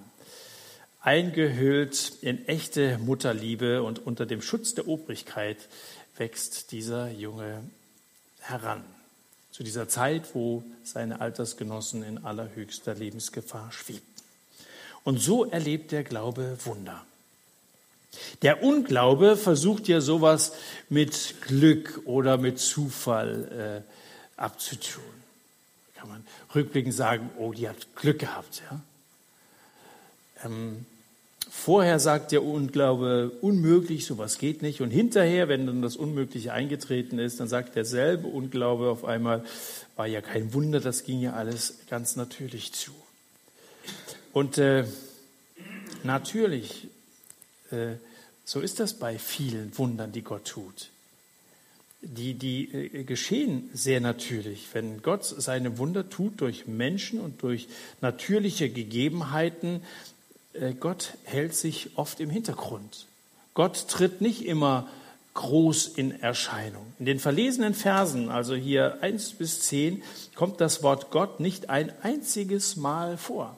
Eingehüllt 0.99 2.13
in 2.21 2.47
echte 2.47 2.97
Mutterliebe 2.97 3.83
und 3.83 3.99
unter 3.99 4.25
dem 4.25 4.41
Schutz 4.41 4.73
der 4.73 4.87
Obrigkeit 4.87 5.57
wächst 6.17 6.71
dieser 6.71 7.11
Junge 7.11 7.61
heran. 8.39 8.83
Zu 9.61 9.65
dieser 9.65 9.87
Zeit, 9.87 10.33
wo 10.33 10.63
seine 10.83 11.21
Altersgenossen 11.21 12.01
in 12.01 12.25
allerhöchster 12.25 12.95
Lebensgefahr 12.95 13.71
schwebten. 13.71 14.23
Und 15.03 15.19
so 15.19 15.45
erlebt 15.45 15.91
der 15.91 16.03
Glaube 16.03 16.57
Wunder. 16.65 17.05
Der 18.41 18.63
Unglaube 18.63 19.37
versucht 19.37 19.87
ja 19.87 20.01
sowas 20.01 20.53
mit 20.89 21.35
Glück 21.41 22.01
oder 22.05 22.37
mit 22.37 22.57
Zufall 22.57 23.83
äh, 23.85 24.41
abzutun. 24.41 25.03
Kann 25.95 26.09
man 26.09 26.25
rückblickend 26.55 26.95
sagen, 26.95 27.29
oh, 27.37 27.51
die 27.51 27.69
hat 27.69 27.95
Glück 27.95 28.17
gehabt. 28.17 28.63
Ja? 28.71 28.81
Ähm, 30.43 30.87
vorher 31.53 31.99
sagt 31.99 32.31
der 32.31 32.43
Unglaube 32.43 33.29
unmöglich, 33.41 34.05
sowas 34.05 34.37
geht 34.37 34.61
nicht. 34.61 34.79
Und 34.79 34.89
hinterher, 34.89 35.49
wenn 35.49 35.67
dann 35.67 35.81
das 35.81 35.97
Unmögliche 35.97 36.53
eingetreten 36.53 37.19
ist, 37.19 37.41
dann 37.41 37.49
sagt 37.49 37.75
derselbe 37.75 38.27
Unglaube 38.27 38.89
auf 38.89 39.03
einmal, 39.03 39.43
war 39.97 40.07
ja 40.07 40.21
kein 40.21 40.53
Wunder, 40.53 40.79
das 40.79 41.03
ging 41.03 41.19
ja 41.19 41.33
alles 41.33 41.79
ganz 41.89 42.15
natürlich 42.15 42.71
zu. 42.71 42.91
Und 44.31 44.57
äh, 44.57 44.85
natürlich, 46.03 46.87
äh, 47.69 47.95
so 48.45 48.61
ist 48.61 48.79
das 48.79 48.93
bei 48.93 49.19
vielen 49.19 49.77
Wundern, 49.77 50.13
die 50.13 50.23
Gott 50.23 50.45
tut 50.45 50.89
die, 52.03 52.33
die 52.33 52.73
äh, 52.73 53.03
geschehen 53.03 53.69
sehr 53.73 53.99
natürlich. 54.01 54.67
Wenn 54.73 55.03
Gott 55.03 55.23
seine 55.23 55.77
Wunder 55.77 56.09
tut 56.09 56.41
durch 56.41 56.65
Menschen 56.65 57.19
und 57.19 57.43
durch 57.43 57.67
natürliche 58.01 58.69
Gegebenheiten, 58.69 59.81
Gott 60.79 61.13
hält 61.23 61.55
sich 61.55 61.91
oft 61.95 62.19
im 62.19 62.29
Hintergrund. 62.29 63.07
Gott 63.53 63.87
tritt 63.87 64.21
nicht 64.21 64.45
immer 64.45 64.87
groß 65.33 65.87
in 65.87 66.21
Erscheinung. 66.21 66.93
In 66.99 67.05
den 67.05 67.19
verlesenen 67.19 67.73
Versen, 67.73 68.29
also 68.29 68.53
hier 68.53 68.97
eins 69.01 69.31
bis 69.31 69.61
zehn, 69.61 70.03
kommt 70.35 70.59
das 70.59 70.83
Wort 70.83 71.09
Gott 71.11 71.39
nicht 71.39 71.69
ein 71.69 71.91
einziges 72.01 72.75
Mal 72.75 73.17
vor. 73.17 73.55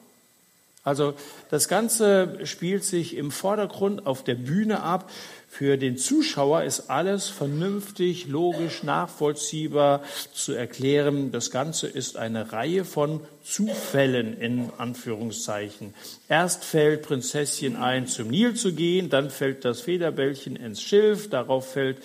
Also 0.84 1.14
das 1.50 1.66
Ganze 1.66 2.46
spielt 2.46 2.84
sich 2.84 3.16
im 3.16 3.30
Vordergrund 3.30 4.06
auf 4.06 4.22
der 4.22 4.34
Bühne 4.34 4.82
ab. 4.82 5.10
Für 5.56 5.78
den 5.78 5.98
Zuschauer 5.98 6.64
ist 6.64 6.90
alles 6.90 7.28
vernünftig, 7.28 8.26
logisch, 8.26 8.82
nachvollziehbar 8.82 10.02
zu 10.32 10.52
erklären. 10.52 11.30
Das 11.30 11.52
Ganze 11.52 11.86
ist 11.86 12.16
eine 12.16 12.50
Reihe 12.50 12.84
von 12.84 13.20
Zufällen 13.44 14.36
in 14.40 14.70
Anführungszeichen. 14.78 15.94
Erst 16.28 16.64
fällt 16.64 17.02
Prinzesschen 17.02 17.76
ein, 17.76 18.08
zum 18.08 18.30
Nil 18.30 18.54
zu 18.54 18.72
gehen, 18.72 19.10
dann 19.10 19.30
fällt 19.30 19.64
das 19.64 19.82
Federbällchen 19.82 20.56
ins 20.56 20.82
Schilf, 20.82 21.30
darauf 21.30 21.70
fällt, 21.70 21.98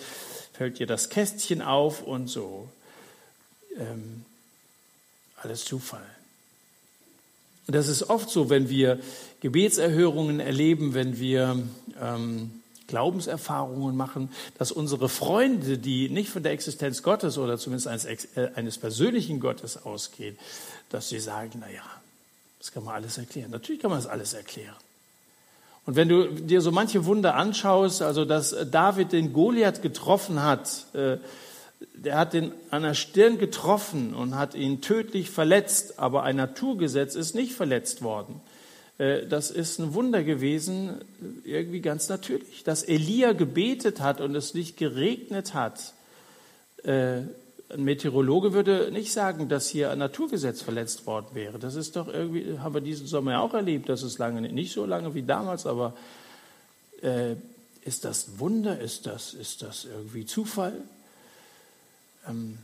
fällt 0.52 0.78
ihr 0.78 0.86
das 0.86 1.08
Kästchen 1.08 1.60
auf 1.60 2.04
und 2.04 2.28
so. 2.28 2.68
Ähm, 3.76 4.24
alles 5.42 5.64
Zufall. 5.64 6.06
Das 7.66 7.88
ist 7.88 8.08
oft 8.10 8.30
so, 8.30 8.48
wenn 8.48 8.68
wir 8.68 9.00
Gebetserhörungen 9.40 10.38
erleben, 10.38 10.94
wenn 10.94 11.18
wir 11.18 11.58
ähm, 12.00 12.59
Glaubenserfahrungen 12.90 13.96
machen, 13.96 14.30
dass 14.58 14.70
unsere 14.70 15.08
Freunde, 15.08 15.78
die 15.78 16.10
nicht 16.10 16.28
von 16.28 16.42
der 16.42 16.52
Existenz 16.52 17.02
Gottes 17.02 17.38
oder 17.38 17.56
zumindest 17.56 17.88
eines, 17.88 18.04
äh, 18.04 18.50
eines 18.54 18.76
persönlichen 18.76 19.40
Gottes 19.40 19.84
ausgehen, 19.84 20.36
dass 20.90 21.08
sie 21.08 21.20
sagen, 21.20 21.60
na 21.60 21.70
ja, 21.70 21.82
das 22.58 22.72
kann 22.72 22.84
man 22.84 22.94
alles 22.94 23.16
erklären. 23.16 23.50
Natürlich 23.50 23.80
kann 23.80 23.90
man 23.90 23.98
das 23.98 24.06
alles 24.06 24.34
erklären. 24.34 24.76
Und 25.86 25.96
wenn 25.96 26.08
du 26.08 26.28
dir 26.28 26.60
so 26.60 26.72
manche 26.72 27.06
Wunder 27.06 27.34
anschaust, 27.36 28.02
also 28.02 28.24
dass 28.24 28.54
David 28.70 29.12
den 29.12 29.32
Goliath 29.32 29.80
getroffen 29.80 30.42
hat, 30.42 30.84
äh, 30.92 31.16
der 31.94 32.18
hat 32.18 32.34
ihn 32.34 32.52
an 32.70 32.82
der 32.82 32.94
Stirn 32.94 33.38
getroffen 33.38 34.14
und 34.14 34.36
hat 34.36 34.54
ihn 34.54 34.82
tödlich 34.82 35.30
verletzt, 35.30 35.98
aber 35.98 36.22
ein 36.24 36.36
Naturgesetz 36.36 37.14
ist 37.14 37.34
nicht 37.34 37.54
verletzt 37.54 38.02
worden. 38.02 38.40
Äh, 39.00 39.26
das 39.26 39.50
ist 39.50 39.78
ein 39.78 39.94
Wunder 39.94 40.22
gewesen, 40.22 41.00
irgendwie 41.44 41.80
ganz 41.80 42.08
natürlich. 42.08 42.62
Dass 42.64 42.82
Elia 42.82 43.32
gebetet 43.32 44.00
hat 44.00 44.20
und 44.20 44.34
es 44.34 44.54
nicht 44.54 44.76
geregnet 44.76 45.54
hat. 45.54 45.94
Äh, 46.84 47.22
ein 47.72 47.84
Meteorologe 47.84 48.52
würde 48.52 48.90
nicht 48.92 49.12
sagen, 49.12 49.48
dass 49.48 49.68
hier 49.68 49.90
ein 49.90 49.98
Naturgesetz 49.98 50.60
verletzt 50.60 51.06
worden 51.06 51.28
wäre. 51.34 51.58
Das 51.58 51.76
ist 51.76 51.96
doch 51.96 52.08
irgendwie, 52.08 52.58
haben 52.58 52.74
wir 52.74 52.80
diesen 52.80 53.06
Sommer 53.06 53.32
ja 53.32 53.40
auch 53.40 53.54
erlebt, 53.54 53.88
das 53.88 54.02
ist 54.02 54.18
lange, 54.18 54.40
nicht 54.40 54.72
so 54.72 54.84
lange 54.84 55.14
wie 55.14 55.22
damals, 55.22 55.66
aber 55.66 55.94
äh, 57.00 57.36
ist 57.82 58.04
das 58.04 58.38
Wunder? 58.38 58.80
Ist 58.80 59.06
das, 59.06 59.34
ist 59.34 59.62
das 59.62 59.84
irgendwie 59.84 60.26
Zufall? 60.26 60.82
Ähm, 62.28 62.58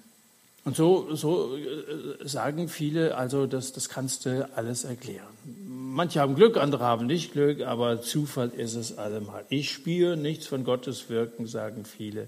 und 0.67 0.75
so, 0.75 1.15
so 1.15 1.57
äh, 1.57 2.27
sagen 2.27 2.69
viele, 2.69 3.17
also 3.17 3.47
das, 3.47 3.73
das 3.73 3.89
kannst 3.89 4.27
du 4.27 4.51
alles 4.57 4.83
erklären. 4.83 5.29
Manche 5.65 6.19
haben 6.19 6.35
Glück, 6.35 6.57
andere 6.57 6.85
haben 6.85 7.07
nicht 7.07 7.33
Glück, 7.33 7.63
aber 7.63 8.03
Zufall 8.03 8.49
ist 8.49 8.75
es 8.75 8.99
allemal. 8.99 9.45
Ich 9.49 9.71
spüre 9.71 10.17
nichts 10.17 10.49
von 10.49 10.65
Gottes 10.65 11.09
Wirken, 11.09 11.47
sagen 11.47 11.85
viele. 11.85 12.27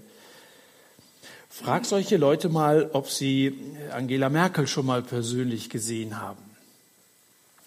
Frag 1.49 1.83
solche 1.85 2.15
Leute 2.15 2.47
mal, 2.47 2.89
ob 2.93 3.09
sie 3.09 3.59
Angela 3.91 4.29
Merkel 4.29 4.67
schon 4.67 4.85
mal 4.85 5.01
persönlich 5.01 5.69
gesehen 5.69 6.21
haben. 6.21 6.41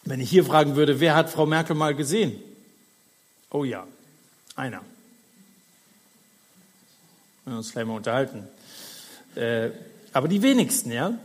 Wenn 0.05 0.21
ich 0.21 0.31
hier 0.31 0.47
fragen 0.47 0.75
würde, 0.75 1.01
wer 1.01 1.15
hat 1.15 1.29
Frau 1.29 1.45
Merkel 1.45 1.77
mal 1.77 1.95
gesehen? 1.95 2.41
Oh 3.51 3.65
ja, 3.65 3.87
einer. 4.57 4.81
Wir 7.45 7.57
uns 7.59 7.73
gleich 7.73 7.85
mal 7.85 7.97
unterhalten. 7.97 8.49
Äh, 9.35 9.69
aber 10.13 10.29
die 10.29 10.43
wenigsten, 10.43 10.93
ja. 10.93 11.19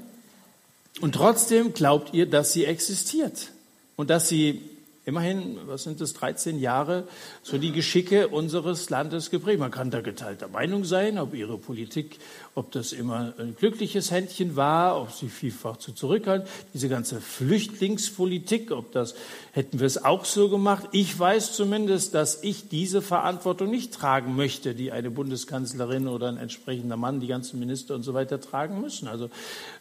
Und 1.01 1.13
trotzdem 1.13 1.73
glaubt 1.73 2.13
ihr, 2.13 2.25
dass 2.25 2.53
sie 2.53 2.65
existiert 2.65 3.51
und 3.95 4.09
dass 4.09 4.29
sie 4.29 4.61
immerhin, 5.07 5.57
was 5.67 5.83
sind 5.83 6.01
das, 6.01 6.13
13 6.13 6.59
Jahre, 6.59 7.07
so 7.41 7.57
die 7.57 7.71
Geschicke 7.71 8.27
unseres 8.27 8.89
Landes 8.89 9.31
geprägt. 9.31 9.57
Man 9.57 9.71
kann 9.71 9.89
da 9.89 10.01
geteilter 10.01 10.49
Meinung 10.49 10.83
sein, 10.83 11.17
ob 11.17 11.33
ihre 11.33 11.57
Politik, 11.57 12.19
ob 12.55 12.73
das 12.73 12.91
immer 12.91 13.33
ein 13.39 13.55
glückliches 13.55 14.11
Händchen 14.11 14.57
war, 14.57 15.01
ob 15.01 15.13
sie 15.13 15.29
vielfach 15.29 15.77
zu 15.77 15.93
zurückhaltend, 15.93 16.49
diese 16.73 16.89
ganze 16.89 17.21
Flüchtlingspolitik, 17.21 18.71
ob 18.71 18.91
das, 18.91 19.15
hätten 19.53 19.79
wir 19.79 19.87
es 19.87 20.03
auch 20.03 20.25
so 20.25 20.49
gemacht. 20.49 20.89
Ich 20.91 21.17
weiß 21.17 21.53
zumindest, 21.53 22.13
dass 22.13 22.43
ich 22.43 22.67
diese 22.67 23.01
Verantwortung 23.01 23.71
nicht 23.71 23.93
tragen 23.93 24.35
möchte, 24.35 24.75
die 24.75 24.91
eine 24.91 25.09
Bundeskanzlerin 25.09 26.09
oder 26.09 26.27
ein 26.27 26.37
entsprechender 26.37 26.97
Mann, 26.97 27.21
die 27.21 27.27
ganzen 27.27 27.61
Minister 27.61 27.95
und 27.95 28.03
so 28.03 28.13
weiter 28.13 28.41
tragen 28.41 28.81
müssen. 28.81 29.07
Also 29.07 29.29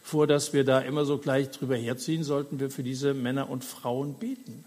vor, 0.04 0.28
dass 0.28 0.52
wir 0.52 0.62
da 0.62 0.78
immer 0.78 1.04
so 1.04 1.18
gleich 1.18 1.50
drüber 1.50 1.74
herziehen, 1.74 2.22
sollten 2.22 2.60
wir 2.60 2.70
für 2.70 2.84
diese 2.84 3.12
Männer 3.12 3.50
und 3.50 3.64
Frauen 3.64 4.14
beten. 4.14 4.64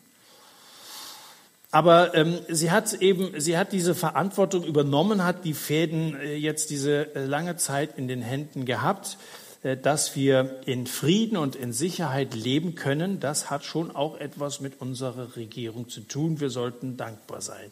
Aber 1.72 2.16
ähm, 2.16 2.40
sie 2.48 2.72
hat 2.72 2.94
eben, 2.96 3.40
sie 3.40 3.58
hat 3.58 3.72
diese 3.74 3.94
Verantwortung 3.94 4.64
übernommen, 4.64 5.24
hat 5.24 5.46
die 5.46 5.54
Fäden 5.54 6.20
äh, 6.20 6.36
jetzt 6.36 6.72
diese 6.72 7.16
äh, 7.16 7.26
lange 7.26 7.58
Zeit 7.58 7.98
in 7.98 8.08
den 8.08 8.22
Händen 8.22 8.66
gehabt. 8.66 9.18
äh, 9.62 9.76
dass 9.76 10.16
wir 10.16 10.62
in 10.66 10.88
Frieden 10.88 11.38
und 11.38 11.56
in 11.56 11.74
Sicherheit 11.74 12.34
leben 12.34 12.76
können, 12.76 13.20
das 13.20 13.50
hat 13.50 13.66
schon 13.66 13.94
auch 13.94 14.18
etwas 14.18 14.62
mit 14.62 14.80
unserer 14.80 15.36
Regierung 15.36 15.90
zu 15.90 16.02
tun. 16.02 16.40
Wir 16.40 16.50
sollten 16.50 16.96
dankbar 16.98 17.42
sein. 17.42 17.72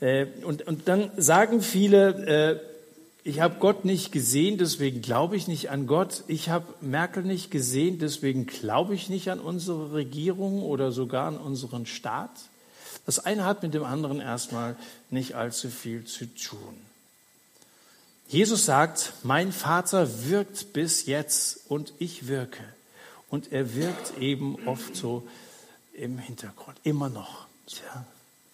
Äh, 0.00 0.26
und, 0.44 0.66
und 0.66 0.88
dann 0.88 1.10
sagen 1.16 1.60
viele, 1.60 2.08
äh, 2.26 2.60
ich 3.24 3.40
habe 3.40 3.56
Gott 3.60 3.84
nicht 3.84 4.10
gesehen, 4.10 4.58
deswegen 4.58 5.00
glaube 5.00 5.36
ich 5.36 5.46
nicht 5.46 5.70
an 5.70 5.86
Gott. 5.86 6.24
Ich 6.26 6.48
habe 6.48 6.66
Merkel 6.80 7.22
nicht 7.22 7.50
gesehen, 7.50 7.98
deswegen 8.00 8.46
glaube 8.46 8.94
ich 8.94 9.08
nicht 9.08 9.30
an 9.30 9.38
unsere 9.38 9.92
Regierung 9.92 10.62
oder 10.62 10.90
sogar 10.90 11.28
an 11.28 11.36
unseren 11.36 11.86
Staat. 11.86 12.32
Das 13.06 13.18
eine 13.18 13.44
hat 13.44 13.62
mit 13.62 13.74
dem 13.74 13.84
anderen 13.84 14.20
erstmal 14.20 14.76
nicht 15.10 15.34
allzu 15.34 15.70
viel 15.70 16.04
zu 16.04 16.26
tun. 16.26 16.76
Jesus 18.28 18.64
sagt, 18.64 19.12
mein 19.22 19.52
Vater 19.52 20.28
wirkt 20.28 20.72
bis 20.72 21.06
jetzt 21.06 21.60
und 21.68 21.92
ich 21.98 22.28
wirke. 22.28 22.62
Und 23.28 23.52
er 23.52 23.74
wirkt 23.74 24.18
eben 24.18 24.56
oft 24.66 24.94
so 24.94 25.26
im 25.92 26.18
Hintergrund, 26.18 26.78
immer 26.84 27.08
noch. 27.08 27.46
Ja. 27.68 28.04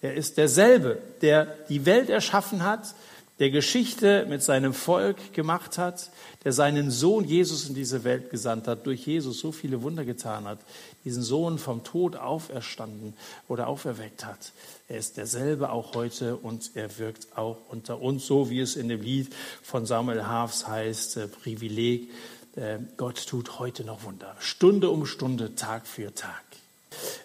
Er 0.01 0.15
ist 0.15 0.37
derselbe, 0.37 1.01
der 1.21 1.45
die 1.67 1.85
Welt 1.85 2.09
erschaffen 2.09 2.63
hat, 2.63 2.93
der 3.39 3.51
Geschichte 3.51 4.25
mit 4.27 4.43
seinem 4.43 4.73
Volk 4.73 5.33
gemacht 5.33 5.77
hat, 5.77 6.11
der 6.43 6.51
seinen 6.51 6.91
Sohn 6.91 7.23
Jesus 7.23 7.69
in 7.69 7.75
diese 7.75 8.03
Welt 8.03 8.29
gesandt 8.29 8.67
hat, 8.67 8.85
durch 8.85 9.07
Jesus 9.07 9.39
so 9.39 9.51
viele 9.53 9.81
Wunder 9.81 10.03
getan 10.03 10.45
hat, 10.45 10.59
diesen 11.05 11.23
Sohn 11.23 11.57
vom 11.57 11.83
Tod 11.83 12.17
auferstanden 12.17 13.13
oder 13.47 13.67
auferweckt 13.67 14.25
hat. 14.25 14.51
Er 14.89 14.97
ist 14.97 15.17
derselbe 15.17 15.71
auch 15.71 15.95
heute 15.95 16.35
und 16.35 16.71
er 16.75 16.99
wirkt 16.99 17.37
auch 17.37 17.57
unter 17.69 18.01
uns, 18.01 18.25
so 18.25 18.49
wie 18.49 18.59
es 18.59 18.75
in 18.75 18.89
dem 18.89 19.01
Lied 19.01 19.33
von 19.63 19.85
Samuel 19.85 20.27
Hafs 20.27 20.67
heißt, 20.67 21.17
äh, 21.17 21.27
Privileg. 21.27 22.09
Äh, 22.55 22.79
Gott 22.97 23.25
tut 23.25 23.59
heute 23.59 23.85
noch 23.85 24.03
Wunder, 24.03 24.35
Stunde 24.39 24.89
um 24.89 25.05
Stunde, 25.05 25.55
Tag 25.55 25.87
für 25.87 26.13
Tag. 26.13 26.43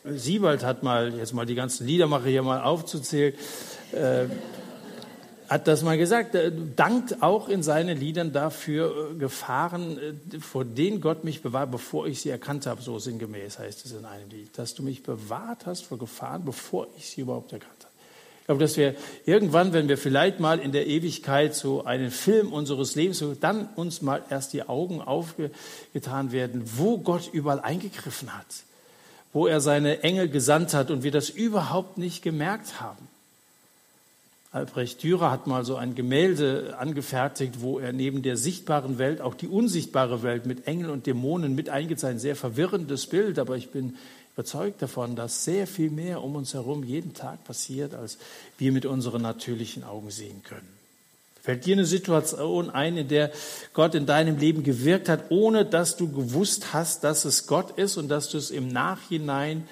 Siebald 0.05 0.63
hat 0.63 0.83
mal, 0.83 1.15
jetzt 1.17 1.33
mal 1.33 1.47
die 1.47 1.55
ganzen 1.55 1.87
Liedermacher 1.87 2.27
hier 2.27 2.43
mal 2.43 2.63
aufzuzählen, 2.63 3.35
äh, 3.93 4.27
hat 5.49 5.69
das 5.69 5.83
mal 5.83 5.99
gesagt, 5.99 6.35
er 6.35 6.51
dankt 6.51 7.23
auch 7.23 7.49
in 7.49 7.63
seinen 7.63 7.99
Liedern 7.99 8.33
dafür 8.33 9.13
äh, 9.13 9.15
Gefahren, 9.15 9.99
äh, 9.99 10.41
vor 10.41 10.65
denen 10.65 11.01
Gott 11.01 11.25
mich 11.25 11.43
bewahrt, 11.43 11.71
bevor 11.71 12.07
ich 12.07 12.21
sie 12.21 12.31
erkannt 12.31 12.67
habe, 12.67 12.83
so 12.83 12.99
sinngemäß 12.99 13.59
heißt 13.59 13.85
es 13.85 13.93
in 13.93 14.05
einem 14.05 14.31
Lied, 14.31 14.57
dass 14.59 14.75
du 14.75 14.83
mich 14.83 15.03
bewahrt 15.03 15.67
hast 15.67 15.85
vor 15.85 15.99
Gefahren, 15.99 16.45
bevor 16.45 16.89
ich 16.97 17.09
sie 17.11 17.23
überhaupt 17.23 17.53
erkannt 17.53 17.73
habe. 17.81 17.95
Ich 18.41 18.47
glaube, 18.47 18.61
dass 18.61 18.77
wir 18.77 18.95
irgendwann, 19.25 19.73
wenn 19.73 19.89
wir 19.89 19.97
vielleicht 19.97 20.39
mal 20.39 20.59
in 20.59 20.73
der 20.73 20.87
Ewigkeit 20.87 21.55
so 21.55 21.85
einen 21.85 22.11
Film 22.11 22.53
unseres 22.53 22.95
Lebens, 22.95 23.25
dann 23.41 23.69
uns 23.75 24.03
mal 24.03 24.23
erst 24.29 24.53
die 24.53 24.69
Augen 24.69 25.01
aufgetan 25.01 26.31
werden, 26.31 26.63
wo 26.77 26.99
Gott 26.99 27.31
überall 27.33 27.61
eingegriffen 27.61 28.37
hat, 28.37 28.47
wo 29.33 29.47
er 29.47 29.63
seine 29.63 30.03
Engel 30.03 30.29
gesandt 30.29 30.75
hat 30.75 30.91
und 30.91 31.03
wir 31.03 31.11
das 31.11 31.31
überhaupt 31.31 31.97
nicht 31.97 32.23
gemerkt 32.23 32.83
haben. 32.83 33.09
Albrecht 34.55 35.03
Dürer 35.03 35.33
hat 35.33 35.49
mal 35.49 35.65
so 35.65 35.75
ein 35.75 35.97
Gemälde 35.97 36.77
angefertigt, 36.79 37.55
wo 37.59 37.81
er 37.81 37.93
neben 37.93 38.23
der 38.23 38.37
sichtbaren 38.37 38.99
Welt 38.99 39.21
auch 39.21 39.35
die 39.35 39.49
unsichtbare 39.49 40.23
Welt 40.23 40.47
mit 40.47 40.69
Engeln 40.69 40.91
und 40.91 41.07
Dämonen 41.07 41.57
mit 41.57 41.71
eingezeichnet. 41.71 42.21
Sehr 42.21 42.37
verwirrendes 42.37 43.09
Bild, 43.09 43.41
aber 43.41 43.57
ich 43.57 43.71
bin 43.71 43.97
überzeugt 44.35 44.81
davon, 44.81 45.17
dass 45.17 45.45
sehr 45.45 45.67
viel 45.67 45.91
mehr 45.91 46.23
um 46.23 46.37
uns 46.37 46.55
herum 46.55 46.85
jeden 46.85 47.15
Tag 47.15 47.43
passiert, 47.43 47.95
als 47.95 48.17
wir 48.57 48.71
mit 48.71 48.87
unseren 48.87 49.23
natürlichen 49.23 49.83
Augen 49.83 50.13
sehen 50.13 50.45
können. 50.45 50.69
Fällt 51.43 51.67
dir 51.67 51.75
eine 51.75 51.85
Situation 51.85 52.71
ein, 52.71 52.97
in 52.97 53.09
der 53.09 53.33
Gott 53.73 53.97
in 53.97 54.07
deinem 54.07 54.39
Leben 54.39 54.63
gewirkt 54.63 55.09
hat, 55.09 55.33
ohne 55.33 55.65
dass 55.65 55.97
du 55.97 56.13
gewusst 56.13 56.73
hast, 56.73 57.03
dass 57.03 57.25
es 57.25 57.49
Gott 57.49 57.77
ist 57.77 57.97
und 57.97 58.09
dass 58.09 58.29
du 58.29 58.39
es 58.39 58.53
im 58.53 58.69
Nachhinein 58.69 59.67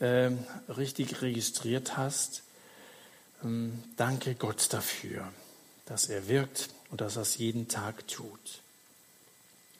äh, 0.00 0.30
richtig 0.76 1.22
registriert 1.22 1.96
hast? 1.96 2.42
Ähm, 3.44 3.82
danke 3.96 4.34
Gott 4.34 4.72
dafür, 4.72 5.28
dass 5.86 6.08
er 6.08 6.28
wirkt 6.28 6.70
und 6.90 7.00
dass 7.00 7.16
er 7.16 7.22
es 7.22 7.38
jeden 7.38 7.68
Tag 7.68 8.06
tut. 8.08 8.62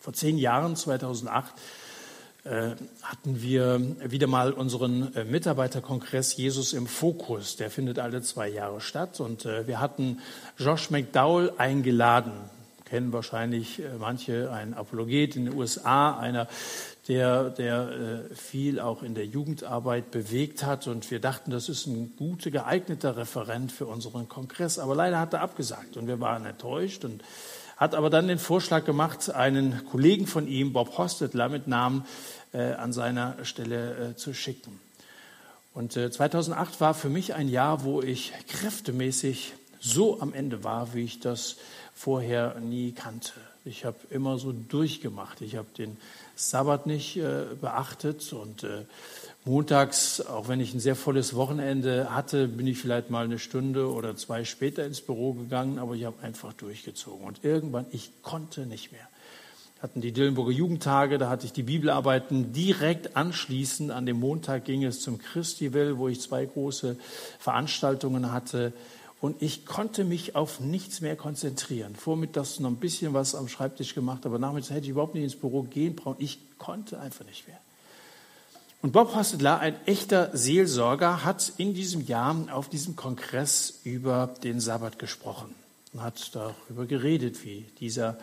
Vor 0.00 0.12
zehn 0.12 0.38
Jahren, 0.38 0.76
2008, 0.76 1.52
äh, 2.44 2.76
hatten 3.02 3.42
wir 3.42 3.80
wieder 4.10 4.26
mal 4.26 4.52
unseren 4.52 5.14
äh, 5.14 5.24
Mitarbeiterkongress 5.24 6.36
Jesus 6.36 6.72
im 6.72 6.86
Fokus. 6.86 7.56
Der 7.56 7.70
findet 7.70 7.98
alle 7.98 8.22
zwei 8.22 8.48
Jahre 8.48 8.80
statt. 8.80 9.20
Und 9.20 9.44
äh, 9.44 9.66
wir 9.66 9.80
hatten 9.80 10.20
Josh 10.56 10.90
McDowell 10.90 11.52
eingeladen. 11.58 12.32
Kennen 12.84 13.12
wahrscheinlich 13.12 13.82
manche, 13.98 14.50
ein 14.50 14.72
Apologet 14.72 15.36
in 15.36 15.44
den 15.44 15.54
USA, 15.54 16.16
einer, 16.18 16.48
der, 17.08 17.48
der 17.50 17.88
äh, 18.30 18.34
viel 18.34 18.78
auch 18.78 19.02
in 19.02 19.14
der 19.14 19.24
Jugendarbeit 19.24 20.10
bewegt 20.10 20.62
hat. 20.62 20.86
Und 20.86 21.10
wir 21.10 21.20
dachten, 21.20 21.50
das 21.50 21.68
ist 21.68 21.86
ein 21.86 22.14
guter, 22.16 22.50
geeigneter 22.50 23.16
Referent 23.16 23.72
für 23.72 23.86
unseren 23.86 24.28
Kongress. 24.28 24.78
Aber 24.78 24.94
leider 24.94 25.18
hat 25.18 25.32
er 25.32 25.40
abgesagt 25.40 25.96
und 25.96 26.06
wir 26.06 26.20
waren 26.20 26.44
enttäuscht 26.44 27.04
und 27.04 27.22
hat 27.78 27.94
aber 27.94 28.10
dann 28.10 28.28
den 28.28 28.38
Vorschlag 28.38 28.84
gemacht, 28.84 29.30
einen 29.34 29.84
Kollegen 29.86 30.26
von 30.26 30.46
ihm, 30.48 30.72
Bob 30.72 30.98
Hostetler 30.98 31.48
mit 31.48 31.66
Namen, 31.66 32.04
äh, 32.52 32.72
an 32.72 32.92
seiner 32.92 33.44
Stelle 33.44 34.10
äh, 34.10 34.16
zu 34.16 34.34
schicken. 34.34 34.80
Und 35.74 35.92
2008 35.92 36.76
äh, 36.76 36.80
war 36.80 36.94
für 36.94 37.08
mich 37.08 37.34
ein 37.34 37.48
Jahr, 37.48 37.84
wo 37.84 38.02
ich 38.02 38.32
kräftemäßig 38.48 39.54
so 39.80 40.20
am 40.20 40.34
Ende 40.34 40.64
war, 40.64 40.92
wie 40.92 41.04
ich 41.04 41.20
das 41.20 41.56
vorher 41.94 42.58
nie 42.58 42.92
kannte. 42.92 43.32
Ich 43.64 43.84
habe 43.84 43.96
immer 44.10 44.38
so 44.38 44.52
durchgemacht. 44.52 45.40
Ich 45.40 45.56
habe 45.56 45.68
den 45.76 45.96
Sabbat 46.38 46.86
nicht 46.86 47.16
äh, 47.16 47.46
beachtet 47.60 48.32
und 48.32 48.62
äh, 48.62 48.84
montags, 49.44 50.20
auch 50.20 50.46
wenn 50.46 50.60
ich 50.60 50.72
ein 50.72 50.78
sehr 50.78 50.94
volles 50.94 51.34
Wochenende 51.34 52.14
hatte, 52.14 52.46
bin 52.46 52.68
ich 52.68 52.78
vielleicht 52.78 53.10
mal 53.10 53.24
eine 53.24 53.40
Stunde 53.40 53.90
oder 53.90 54.14
zwei 54.14 54.44
später 54.44 54.86
ins 54.86 55.00
Büro 55.00 55.32
gegangen, 55.32 55.80
aber 55.80 55.94
ich 55.96 56.04
habe 56.04 56.22
einfach 56.22 56.52
durchgezogen. 56.52 57.26
Und 57.26 57.44
irgendwann, 57.44 57.86
ich 57.90 58.22
konnte 58.22 58.66
nicht 58.66 58.92
mehr. 58.92 59.08
Hatten 59.82 60.00
die 60.00 60.12
Dillenburger 60.12 60.52
Jugendtage, 60.52 61.18
da 61.18 61.28
hatte 61.28 61.46
ich 61.46 61.52
die 61.52 61.64
Bibelarbeiten 61.64 62.52
direkt 62.52 63.16
anschließend. 63.16 63.90
An 63.90 64.06
dem 64.06 64.20
Montag 64.20 64.64
ging 64.64 64.84
es 64.84 65.00
zum 65.00 65.18
Christiwell, 65.18 65.98
wo 65.98 66.06
ich 66.06 66.20
zwei 66.20 66.46
große 66.46 66.96
Veranstaltungen 67.40 68.30
hatte. 68.30 68.72
Und 69.20 69.42
ich 69.42 69.66
konnte 69.66 70.04
mich 70.04 70.36
auf 70.36 70.60
nichts 70.60 71.00
mehr 71.00 71.16
konzentrieren. 71.16 71.96
Vormittags 71.96 72.60
noch 72.60 72.70
ein 72.70 72.76
bisschen 72.76 73.14
was 73.14 73.34
am 73.34 73.48
Schreibtisch 73.48 73.94
gemacht, 73.94 74.24
aber 74.26 74.38
nachmittags 74.38 74.70
hätte 74.70 74.84
ich 74.84 74.90
überhaupt 74.90 75.14
nicht 75.14 75.24
ins 75.24 75.36
Büro 75.36 75.62
gehen 75.62 75.96
brauchen. 75.96 76.16
Ich 76.20 76.38
konnte 76.58 77.00
einfach 77.00 77.24
nicht 77.24 77.48
mehr. 77.48 77.58
Und 78.80 78.92
Bob 78.92 79.16
Hostetler, 79.16 79.58
ein 79.58 79.74
echter 79.86 80.30
Seelsorger, 80.36 81.24
hat 81.24 81.52
in 81.56 81.74
diesem 81.74 82.06
Jahr 82.06 82.36
auf 82.52 82.68
diesem 82.68 82.94
Kongress 82.94 83.80
über 83.82 84.32
den 84.44 84.60
Sabbat 84.60 85.00
gesprochen 85.00 85.52
und 85.92 86.02
hat 86.02 86.32
darüber 86.36 86.86
geredet, 86.86 87.44
wie 87.44 87.66
dieser 87.80 88.18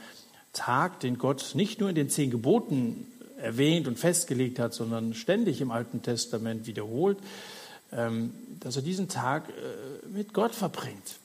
Tag, 0.54 1.02
den 1.02 1.18
Gott 1.18 1.52
nicht 1.56 1.82
nur 1.82 1.90
in 1.90 1.96
den 1.96 2.10
zehn 2.10 2.32
Geboten 2.32 3.06
erwähnt 3.38 3.86
und 3.88 4.00
festgelegt 4.00 4.58
hat, 4.58 4.74
sondern 4.74 5.14
ständig 5.14 5.60
im 5.60 5.72
Alten 5.72 6.02
Testament 6.02 6.68
wiederholt, 6.68 7.18
dass 7.92 8.76
er 8.76 8.82
diesen 8.82 9.08
Tag 9.08 9.50
äh, 9.50 10.08
mit 10.08 10.34
Gott 10.34 10.54
verbringt, 10.56 11.18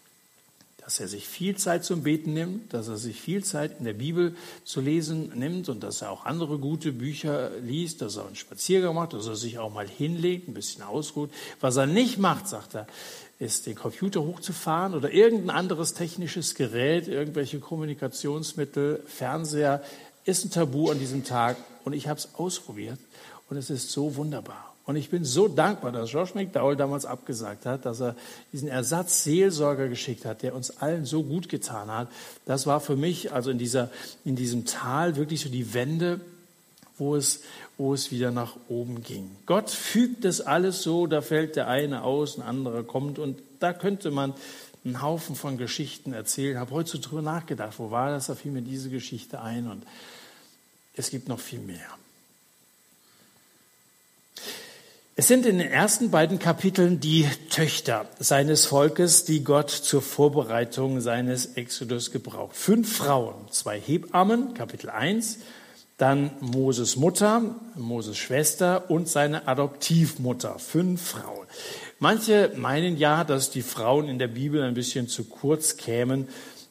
dass 0.91 0.99
er 0.99 1.09
sich 1.09 1.29
viel 1.29 1.57
Zeit 1.57 1.85
zum 1.85 2.03
Beten 2.03 2.33
nimmt, 2.33 2.73
dass 2.75 2.89
er 2.89 2.97
sich 2.97 3.21
viel 3.21 3.45
Zeit 3.45 3.79
in 3.79 3.85
der 3.85 3.93
Bibel 3.93 4.35
zu 4.65 4.81
lesen 4.81 5.31
nimmt 5.35 5.69
und 5.69 5.83
dass 5.83 6.03
er 6.03 6.11
auch 6.11 6.25
andere 6.25 6.59
gute 6.59 6.93
Bücher 6.93 7.51
liest, 7.61 8.03
dass 8.03 8.17
er 8.17 8.27
einen 8.27 8.37
Spaziergang 8.37 8.95
macht, 8.95 9.13
dass 9.13 9.27
er 9.27 9.37
sich 9.37 9.59
auch 9.59 9.73
mal 9.73 9.87
hinlegt, 9.87 10.49
ein 10.49 10.55
bisschen 10.55 10.83
ausruht. 10.83 11.31
Was 11.61 11.77
er 11.77 11.87
nicht 11.87 12.19
macht, 12.19 12.49
sagt 12.49 12.75
er, 12.75 12.87
ist 13.39 13.67
den 13.67 13.75
Computer 13.75 14.23
hochzufahren 14.23 14.95
oder 14.95 15.13
irgendein 15.13 15.51
anderes 15.51 15.95
technisches 15.95 16.55
Gerät, 16.55 17.09
irgendwelche 17.09 17.59
Kommunikationsmittel, 17.59 19.03
Fernseher, 19.07 19.83
ist 20.25 20.45
ein 20.45 20.51
Tabu 20.51 20.91
an 20.91 20.99
diesem 20.99 21.25
Tag 21.25 21.57
und 21.85 21.93
ich 21.93 22.09
habe 22.09 22.19
es 22.19 22.35
ausprobiert 22.35 22.99
und 23.49 23.57
es 23.57 23.71
ist 23.71 23.91
so 23.91 24.17
wunderbar. 24.17 24.70
Und 24.91 24.97
ich 24.97 25.09
bin 25.09 25.25
so 25.25 25.47
dankbar, 25.47 25.93
dass 25.93 26.11
Josh 26.11 26.35
McDowell 26.35 26.75
damals 26.75 27.07
abgesagt 27.07 27.65
hat, 27.65 27.87
dass 27.87 28.01
er 28.01 28.17
diesen 28.53 28.67
Ersatzseelsorger 28.67 29.87
geschickt 29.87 30.25
hat, 30.25 30.43
der 30.43 30.53
uns 30.53 30.79
allen 30.79 31.05
so 31.05 31.23
gut 31.23 31.49
getan 31.49 31.93
hat. 31.93 32.09
Das 32.45 32.67
war 32.67 32.81
für 32.81 32.97
mich, 32.97 33.33
also 33.33 33.53
in, 33.53 33.59
dieser, 33.59 33.89
in 34.25 34.35
diesem 34.35 34.65
Tal, 34.65 35.15
wirklich 35.15 35.43
so 35.43 35.49
die 35.49 35.75
Wende, 35.75 36.21
wo 36.99 37.15
es, 37.15 37.43
wo 37.79 37.95
es 37.95 38.11
wieder 38.11 38.33
nach 38.33 38.57
oben 38.69 39.05
ging. 39.05 39.31
Gott 39.47 39.71
fügt 39.71 40.25
das 40.25 40.41
alles 40.41 40.83
so, 40.83 41.07
da 41.07 41.23
fällt 41.23 41.55
der 41.55 41.69
eine 41.69 42.03
aus, 42.03 42.37
ein 42.37 42.43
anderer 42.43 42.83
kommt. 42.83 43.21
Und 43.21 43.41
da 43.61 43.73
könnte 43.73 44.11
man 44.11 44.35
einen 44.85 45.03
Haufen 45.03 45.37
von 45.37 45.57
Geschichten 45.57 46.13
erzählen. 46.13 46.55
Ich 46.55 46.59
habe 46.59 46.73
heute 46.73 46.91
so 46.91 46.99
drüber 46.99 47.23
nachgedacht, 47.23 47.79
wo 47.79 47.93
war 47.93 48.11
das? 48.11 48.27
Da 48.27 48.35
fiel 48.35 48.51
mir 48.51 48.63
diese 48.63 48.91
Geschichte 48.91 49.41
ein. 49.41 49.71
Und 49.71 49.85
es 50.97 51.11
gibt 51.11 51.29
noch 51.29 51.39
viel 51.39 51.61
mehr. 51.61 52.00
Es 55.17 55.27
sind 55.27 55.45
in 55.45 55.59
den 55.59 55.71
ersten 55.71 56.11
beiden 56.11 56.39
Kapiteln 56.39 57.01
die 57.01 57.27
Töchter 57.51 58.07
seines 58.21 58.67
Volkes, 58.67 59.25
die 59.25 59.43
Gott 59.43 59.71
zur 59.71 60.03
Vorbereitung 60.03 61.01
seines 61.01 61.57
Exodus 61.57 62.13
gebraucht. 62.13 62.57
Fünf 62.57 62.97
Frauen, 62.97 63.35
zwei 63.51 63.79
Hebammen, 63.79 64.55
Kapitel 64.55 64.89
1, 64.89 65.39
dann 65.99 66.31
Moses 66.41 66.97
Mutter, 66.97 67.43
Moses 67.75 68.17
Schwester 68.17 68.89
und 68.89 69.09
seine 69.09 69.49
Adoptivmutter. 69.49 70.59
Fünf 70.59 71.03
Frauen. 71.03 71.47
Manche 71.99 72.53
meinen 72.57 72.97
ja, 72.97 73.25
dass 73.25 73.51
die 73.51 73.63
Frauen 73.63 74.09
in 74.09 74.19
der 74.19 74.29
Bibel 74.29 74.63
ein 74.63 74.75
bisschen 74.75 75.09
zu 75.09 75.25
kurz 75.25 75.77
kämen 75.77 76.29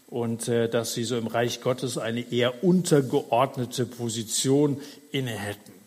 und 0.08 0.48
äh, 0.48 0.70
dass 0.70 0.94
sie 0.94 1.04
so 1.04 1.18
im 1.18 1.28
Reich 1.28 1.62
Gottes 1.62 1.98
eine 1.98 2.32
eher 2.32 2.64
untergeordnete 2.64 3.86
Position 3.86 4.82
inne 5.12 5.32
hätten. 5.32 5.79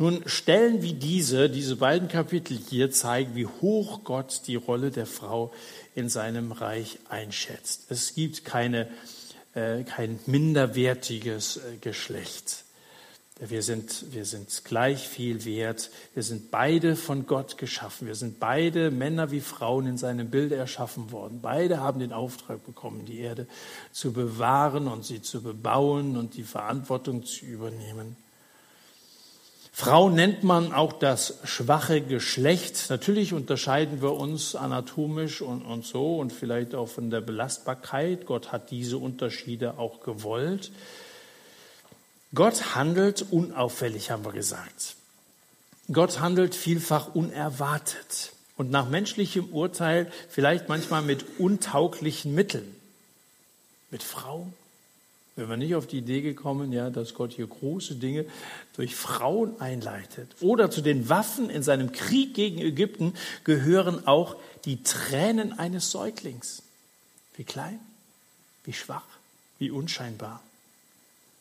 Nun, 0.00 0.22
Stellen 0.26 0.80
wie 0.82 0.92
diese, 0.92 1.50
diese 1.50 1.74
beiden 1.74 2.06
Kapitel 2.06 2.56
hier 2.56 2.92
zeigen, 2.92 3.34
wie 3.34 3.46
hoch 3.46 4.04
Gott 4.04 4.42
die 4.46 4.54
Rolle 4.54 4.92
der 4.92 5.06
Frau 5.06 5.52
in 5.96 6.08
seinem 6.08 6.52
Reich 6.52 7.00
einschätzt. 7.08 7.86
Es 7.90 8.14
gibt 8.14 8.44
keine, 8.44 8.88
äh, 9.54 9.82
kein 9.82 10.20
minderwertiges 10.26 11.56
äh, 11.56 11.76
Geschlecht. 11.80 12.64
Wir 13.40 13.62
sind, 13.62 14.12
wir 14.12 14.24
sind 14.24 14.64
gleich 14.64 15.08
viel 15.08 15.44
wert. 15.44 15.90
Wir 16.14 16.22
sind 16.22 16.52
beide 16.52 16.94
von 16.94 17.26
Gott 17.26 17.58
geschaffen. 17.58 18.06
Wir 18.06 18.14
sind 18.14 18.38
beide 18.38 18.92
Männer 18.92 19.32
wie 19.32 19.40
Frauen 19.40 19.86
in 19.86 19.98
seinem 19.98 20.30
Bild 20.30 20.52
erschaffen 20.52 21.10
worden. 21.10 21.40
Beide 21.40 21.80
haben 21.80 21.98
den 21.98 22.12
Auftrag 22.12 22.64
bekommen, 22.64 23.04
die 23.04 23.18
Erde 23.18 23.48
zu 23.90 24.12
bewahren 24.12 24.86
und 24.86 25.04
sie 25.04 25.22
zu 25.22 25.42
bebauen 25.42 26.16
und 26.16 26.36
die 26.36 26.44
Verantwortung 26.44 27.24
zu 27.24 27.46
übernehmen. 27.46 28.16
Frau 29.80 30.10
nennt 30.10 30.42
man 30.42 30.72
auch 30.72 30.92
das 30.92 31.34
schwache 31.44 32.00
Geschlecht. 32.00 32.86
Natürlich 32.90 33.32
unterscheiden 33.32 34.02
wir 34.02 34.14
uns 34.14 34.56
anatomisch 34.56 35.40
und, 35.40 35.62
und 35.62 35.86
so 35.86 36.16
und 36.18 36.32
vielleicht 36.32 36.74
auch 36.74 36.88
von 36.88 37.10
der 37.10 37.20
Belastbarkeit. 37.20 38.26
Gott 38.26 38.50
hat 38.50 38.72
diese 38.72 38.98
Unterschiede 38.98 39.78
auch 39.78 40.00
gewollt. 40.00 40.72
Gott 42.34 42.74
handelt 42.74 43.26
unauffällig, 43.30 44.10
haben 44.10 44.24
wir 44.24 44.32
gesagt. 44.32 44.96
Gott 45.92 46.18
handelt 46.18 46.56
vielfach 46.56 47.14
unerwartet 47.14 48.32
und 48.56 48.72
nach 48.72 48.88
menschlichem 48.88 49.50
Urteil 49.52 50.10
vielleicht 50.28 50.68
manchmal 50.68 51.02
mit 51.02 51.38
untauglichen 51.38 52.34
Mitteln. 52.34 52.74
Mit 53.92 54.02
Frauen. 54.02 54.52
Wenn 55.38 55.48
wir 55.48 55.56
nicht 55.56 55.76
auf 55.76 55.86
die 55.86 55.98
Idee 55.98 56.20
gekommen, 56.20 56.72
ja, 56.72 56.90
dass 56.90 57.14
Gott 57.14 57.32
hier 57.32 57.46
große 57.46 57.94
Dinge 57.94 58.24
durch 58.74 58.96
Frauen 58.96 59.60
einleitet. 59.60 60.34
Oder 60.40 60.68
zu 60.68 60.80
den 60.80 61.08
Waffen 61.08 61.48
in 61.48 61.62
seinem 61.62 61.92
Krieg 61.92 62.34
gegen 62.34 62.58
Ägypten 62.58 63.14
gehören 63.44 64.04
auch 64.08 64.34
die 64.64 64.82
Tränen 64.82 65.56
eines 65.56 65.92
Säuglings. 65.92 66.64
Wie 67.36 67.44
klein, 67.44 67.78
wie 68.64 68.72
schwach, 68.72 69.06
wie 69.60 69.70
unscheinbar. 69.70 70.42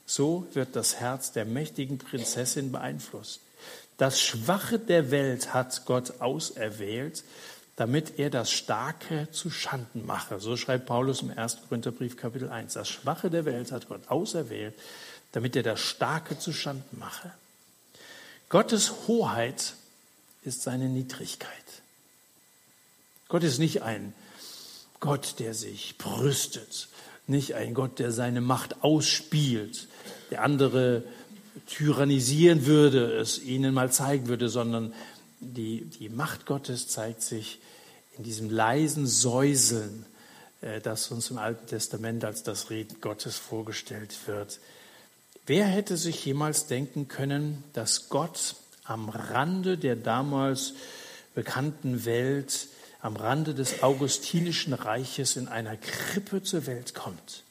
So 0.06 0.46
wird 0.54 0.76
das 0.76 1.00
Herz 1.00 1.32
der 1.32 1.46
mächtigen 1.46 1.98
Prinzessin 1.98 2.72
beeinflusst. 2.72 3.42
Das 3.98 4.22
Schwache 4.22 4.78
der 4.78 5.10
Welt 5.10 5.56
hat 5.56 5.86
Gott 5.86 6.22
auserwählt, 6.22 7.24
damit 7.78 8.18
er 8.18 8.32
das 8.32 8.52
Starke 8.52 9.30
zu 9.32 9.50
Schanden 9.50 10.06
mache. 10.06 10.40
So 10.40 10.58
schreibt 10.58 10.88
Paulus 10.88 11.22
im 11.22 11.32
1. 11.32 11.60
Korintherbrief 11.70 12.18
Kapitel 12.18 12.50
1. 12.50 12.74
Das 12.74 12.90
Schwache 12.90 13.30
der 13.30 13.46
Welt 13.46 13.72
hat 13.72 13.88
Gott 13.88 14.10
auserwählt, 14.10 14.74
damit 15.32 15.56
er 15.56 15.64
das 15.64 15.80
Starke 15.80 16.40
zu 16.40 16.52
Schanden 16.52 16.98
mache. 16.98 17.32
Gottes 18.50 18.92
Hoheit 19.08 19.74
ist 20.44 20.64
seine 20.64 20.90
Niedrigkeit. 20.90 21.52
Gott 23.28 23.44
ist 23.44 23.60
nicht 23.60 23.84
ein 23.84 24.14
Gott, 25.00 25.36
der 25.38 25.54
sich 25.54 26.00
brüstet, 26.00 26.88
nicht 27.28 27.54
ein 27.54 27.76
Gott, 27.76 28.00
der 28.00 28.12
seine 28.12 28.42
Macht 28.42 28.84
ausspielt, 28.84 29.88
der 30.32 30.42
andere 30.42 31.04
tyrannisieren 31.68 32.66
würde, 32.66 33.12
es 33.18 33.40
ihnen 33.40 33.74
mal 33.74 33.92
zeigen 33.92 34.28
würde, 34.28 34.50
sondern 34.50 34.94
die, 35.40 35.86
die 35.86 36.10
Macht 36.10 36.46
Gottes 36.46 36.88
zeigt 36.88 37.22
sich 37.22 37.60
in 38.18 38.24
diesem 38.24 38.50
leisen 38.50 39.08
Säuseln, 39.08 40.06
äh, 40.62 40.82
das 40.82 41.12
uns 41.12 41.30
im 41.30 41.38
Alten 41.38 41.68
Testament 41.68 42.26
als 42.26 42.44
das 42.44 42.70
Reden 42.70 43.00
Gottes 43.02 43.38
vorgestellt 43.38 44.16
wird. 44.26 44.60
Wer 45.46 45.66
hätte 45.66 45.96
sich 45.96 46.26
jemals 46.26 46.68
denken 46.68 47.08
können, 47.08 47.64
dass 47.74 48.10
Gott 48.10 48.56
am 48.84 49.10
Rande 49.10 49.78
der 49.78 49.96
damals 49.96 50.74
bekannten 51.36 52.06
Welt 52.06 52.68
am 53.00 53.16
Rande 53.16 53.54
des 53.54 53.84
Augustinischen 53.84 54.74
Reiches 54.74 55.36
in 55.36 55.48
einer 55.48 55.78
Krippe 55.78 56.42
zur 56.42 56.66
Welt 56.66 56.96
kommt. 56.96 57.44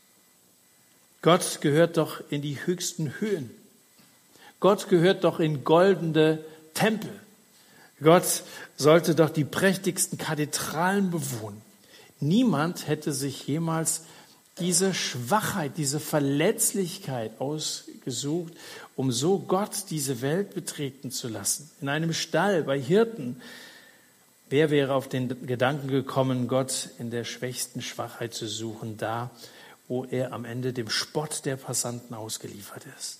Gott 1.22 1.60
gehört 1.60 1.96
doch 1.96 2.20
in 2.30 2.42
die 2.42 2.66
höchsten 2.66 3.20
Höhen. 3.20 3.50
Gott 4.60 4.88
gehört 4.88 5.24
doch 5.24 5.40
in 5.40 5.64
goldene 5.64 6.44
Tempel. 6.74 7.10
Gott 8.02 8.42
sollte 8.76 9.14
doch 9.14 9.30
die 9.30 9.44
prächtigsten 9.44 10.18
Kathedralen 10.18 11.10
bewohnen. 11.10 11.62
Niemand 12.20 12.88
hätte 12.88 13.12
sich 13.12 13.46
jemals 13.46 14.02
diese 14.58 14.94
Schwachheit, 14.94 15.72
diese 15.76 16.00
Verletzlichkeit 16.00 17.40
ausgesucht, 17.40 18.54
um 18.96 19.12
so 19.12 19.38
Gott 19.38 19.90
diese 19.90 20.22
Welt 20.22 20.54
betreten 20.54 21.10
zu 21.10 21.28
lassen. 21.28 21.70
In 21.80 21.88
einem 21.88 22.12
Stall 22.12 22.62
bei 22.62 22.80
Hirten 22.80 23.40
Wer 24.48 24.70
wäre 24.70 24.94
auf 24.94 25.08
den 25.08 25.46
Gedanken 25.46 25.88
gekommen, 25.88 26.46
Gott 26.46 26.90
in 26.98 27.10
der 27.10 27.24
schwächsten 27.24 27.82
Schwachheit 27.82 28.32
zu 28.32 28.46
suchen, 28.46 28.96
da, 28.96 29.30
wo 29.88 30.04
er 30.04 30.32
am 30.32 30.44
Ende 30.44 30.72
dem 30.72 30.88
Spott 30.88 31.44
der 31.44 31.56
Passanten 31.56 32.14
ausgeliefert 32.14 32.84
ist? 32.96 33.18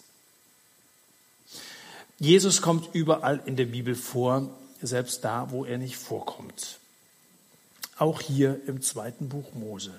Jesus 2.18 2.62
kommt 2.62 2.94
überall 2.94 3.42
in 3.44 3.56
der 3.56 3.66
Bibel 3.66 3.96
vor, 3.96 4.48
selbst 4.86 5.24
da, 5.24 5.50
wo 5.50 5.64
er 5.64 5.78
nicht 5.78 5.96
vorkommt. 5.96 6.78
Auch 7.98 8.20
hier 8.20 8.60
im 8.66 8.82
zweiten 8.82 9.28
Buch 9.28 9.54
Mose. 9.54 9.92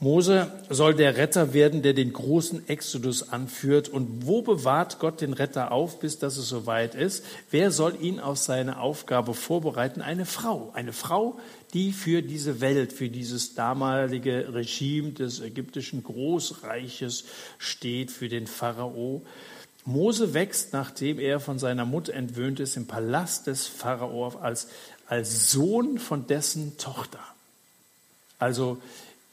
Mose 0.00 0.52
soll 0.70 0.94
der 0.94 1.16
Retter 1.16 1.52
werden, 1.54 1.82
der 1.82 1.92
den 1.92 2.12
großen 2.12 2.68
Exodus 2.68 3.30
anführt. 3.30 3.88
Und 3.88 4.26
wo 4.26 4.42
bewahrt 4.42 5.00
Gott 5.00 5.20
den 5.20 5.32
Retter 5.32 5.72
auf, 5.72 5.98
bis 5.98 6.20
dass 6.20 6.36
es 6.36 6.48
soweit 6.48 6.94
ist? 6.94 7.24
Wer 7.50 7.72
soll 7.72 7.96
ihn 8.00 8.20
auf 8.20 8.38
seine 8.38 8.78
Aufgabe 8.78 9.34
vorbereiten? 9.34 10.00
Eine 10.00 10.24
Frau. 10.24 10.70
Eine 10.72 10.92
Frau, 10.92 11.40
die 11.74 11.90
für 11.90 12.22
diese 12.22 12.60
Welt, 12.60 12.92
für 12.92 13.08
dieses 13.08 13.56
damalige 13.56 14.54
Regime 14.54 15.10
des 15.10 15.40
ägyptischen 15.40 16.04
Großreiches 16.04 17.24
steht, 17.58 18.12
für 18.12 18.28
den 18.28 18.46
Pharao. 18.46 19.22
Mose 19.88 20.34
wächst, 20.34 20.72
nachdem 20.72 21.18
er 21.18 21.40
von 21.40 21.58
seiner 21.58 21.86
Mutter 21.86 22.12
entwöhnt 22.12 22.60
ist, 22.60 22.76
im 22.76 22.86
Palast 22.86 23.46
des 23.46 23.66
Pharao 23.66 24.28
als, 24.40 24.68
als 25.06 25.50
Sohn 25.50 25.98
von 25.98 26.26
dessen 26.26 26.76
Tochter. 26.76 27.20
Also 28.38 28.78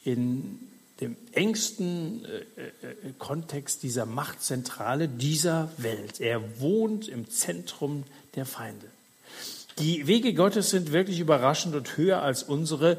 in 0.06 0.60
dem 1.02 1.18
engsten 1.34 2.24
äh, 2.26 2.88
äh, 2.88 3.14
Kontext 3.20 3.84
dieser 3.84 4.06
Machtzentrale 4.06 5.10
dieser 5.10 5.70
Welt. 5.78 6.22
Er 6.22 6.62
wohnt 6.62 7.10
im 7.10 7.30
Zentrum 7.30 8.04
der 8.36 8.46
Feinde. 8.46 8.88
Die 9.80 10.08
Wege 10.08 10.34
Gottes 10.34 10.70
sind 10.70 10.94
wirklich 10.94 11.20
überraschend 11.20 11.76
und 11.76 11.98
höher 11.98 12.22
als 12.22 12.44
unsere. 12.44 12.98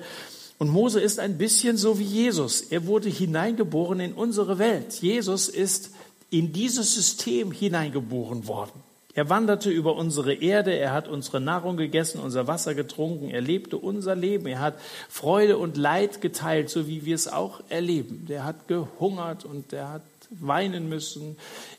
Und 0.59 0.68
Mose 0.68 1.00
ist 1.00 1.18
ein 1.18 1.38
bisschen 1.38 1.78
so 1.78 1.98
wie 1.98 2.04
Jesus. 2.04 2.61
Er 2.61 2.86
wurde 2.86 3.09
hineingeboren 3.09 4.00
in 4.00 4.12
unsere 4.12 4.59
Welt. 4.59 5.00
Jesus 5.00 5.48
ist 5.48 5.90
in 6.39 6.53
dieses 6.53 6.95
System 6.95 7.51
hineingeboren 7.51 8.47
worden. 8.47 8.82
Er 9.14 9.30
wanderte 9.30 9.70
über 9.70 9.97
unsere 9.97 10.34
Erde, 10.34 10.76
er 10.76 10.93
hat 10.93 11.09
unsere 11.09 11.41
Nahrung 11.41 11.78
gegessen, 11.78 12.20
unser 12.20 12.47
Wasser 12.47 12.74
getrunken, 12.74 13.30
er 13.30 13.41
lebte 13.41 13.78
unser 13.78 14.14
Leben, 14.14 14.47
er 14.47 14.61
hat 14.61 14.78
Freude 15.09 15.57
und 15.57 15.78
Leid 15.78 16.20
geteilt, 16.20 16.68
so 16.68 16.87
wie 16.87 17.07
wir 17.07 17.14
es 17.14 17.26
auch 17.26 17.62
erleben. 17.70 18.26
Der 18.28 18.45
hat 18.45 18.68
gehungert 18.68 19.47
und 19.47 19.72
er 19.72 19.89
hat 19.89 20.03
weinen 20.28 20.91
müssen. 20.91 21.37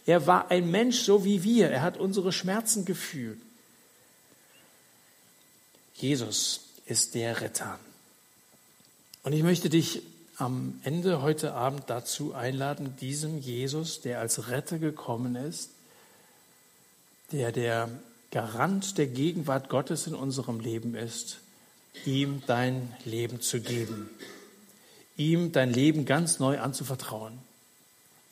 Er 0.07 0.25
war 0.25 0.49
ein 0.49 0.71
Mensch 0.71 1.01
so 1.01 1.23
wie 1.23 1.43
wir, 1.43 1.69
er 1.69 1.83
hat 1.83 1.97
unsere 1.97 2.31
Schmerzen 2.31 2.85
gefühlt. 2.85 3.39
Jesus 5.93 6.61
ist 6.87 7.13
der 7.13 7.41
Retter. 7.41 7.77
Und 9.21 9.33
ich 9.33 9.43
möchte 9.43 9.69
dich 9.69 10.01
am 10.37 10.79
Ende 10.83 11.21
heute 11.21 11.53
Abend 11.53 11.83
dazu 11.87 12.33
einladen, 12.33 12.95
diesem 13.01 13.39
Jesus, 13.39 14.01
der 14.01 14.19
als 14.19 14.49
Retter 14.49 14.77
gekommen 14.77 15.35
ist, 15.35 15.71
der 17.31 17.51
der 17.51 17.89
Garant 18.31 18.97
der 18.97 19.07
Gegenwart 19.07 19.69
Gottes 19.69 20.05
in 20.05 20.13
unserem 20.13 20.59
Leben 20.59 20.95
ist, 20.95 21.39
ihm 22.05 22.43
dein 22.45 22.93
Leben 23.03 23.41
zu 23.41 23.61
geben, 23.61 24.09
ihm 25.15 25.51
dein 25.51 25.73
Leben 25.73 26.05
ganz 26.05 26.39
neu 26.39 26.59
anzuvertrauen, 26.59 27.39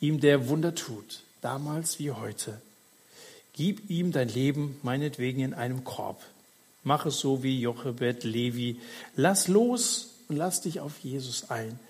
ihm 0.00 0.20
der 0.20 0.48
Wunder 0.48 0.74
tut, 0.74 1.22
damals 1.40 1.98
wie 1.98 2.12
heute. 2.12 2.60
Gib 3.52 3.90
ihm 3.90 4.12
dein 4.12 4.28
Leben 4.28 4.78
meinetwegen 4.82 5.40
in 5.40 5.54
einem 5.54 5.82
Korb. 5.82 6.22
Mach 6.84 7.06
es 7.06 7.18
so 7.18 7.42
wie 7.42 7.58
Jochebed 7.60 8.22
Levi. 8.22 8.78
Lass 9.16 9.48
los 9.48 10.10
und 10.28 10.36
lass 10.36 10.60
dich 10.60 10.78
auf 10.80 10.98
Jesus 10.98 11.50
ein. 11.50 11.80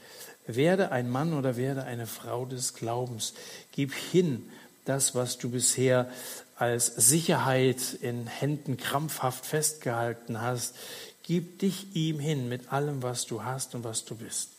Werde 0.47 0.93
ein 0.93 1.11
Mann 1.11 1.35
oder 1.35 1.57
werde 1.57 1.85
eine 1.85 2.07
Frau 2.07 2.45
des 2.47 2.75
Glaubens. 2.75 3.35
Gib 3.73 3.93
hin 3.93 4.49
das, 4.85 5.15
was 5.15 5.39
du 5.39 5.51
bisher 5.51 6.09
als 6.57 6.87
Sicherheit 6.87 7.95
in 8.01 8.27
Händen 8.27 8.77
krampfhaft 8.77 9.45
festgehalten 9.45 10.41
hast, 10.41 10.75
gib 11.23 11.59
dich 11.59 11.95
ihm 11.95 12.19
hin 12.19 12.49
mit 12.49 12.73
allem, 12.73 13.03
was 13.03 13.27
du 13.27 13.43
hast 13.43 13.75
und 13.75 13.85
was 13.85 14.05
du 14.05 14.15
bist. 14.15 14.51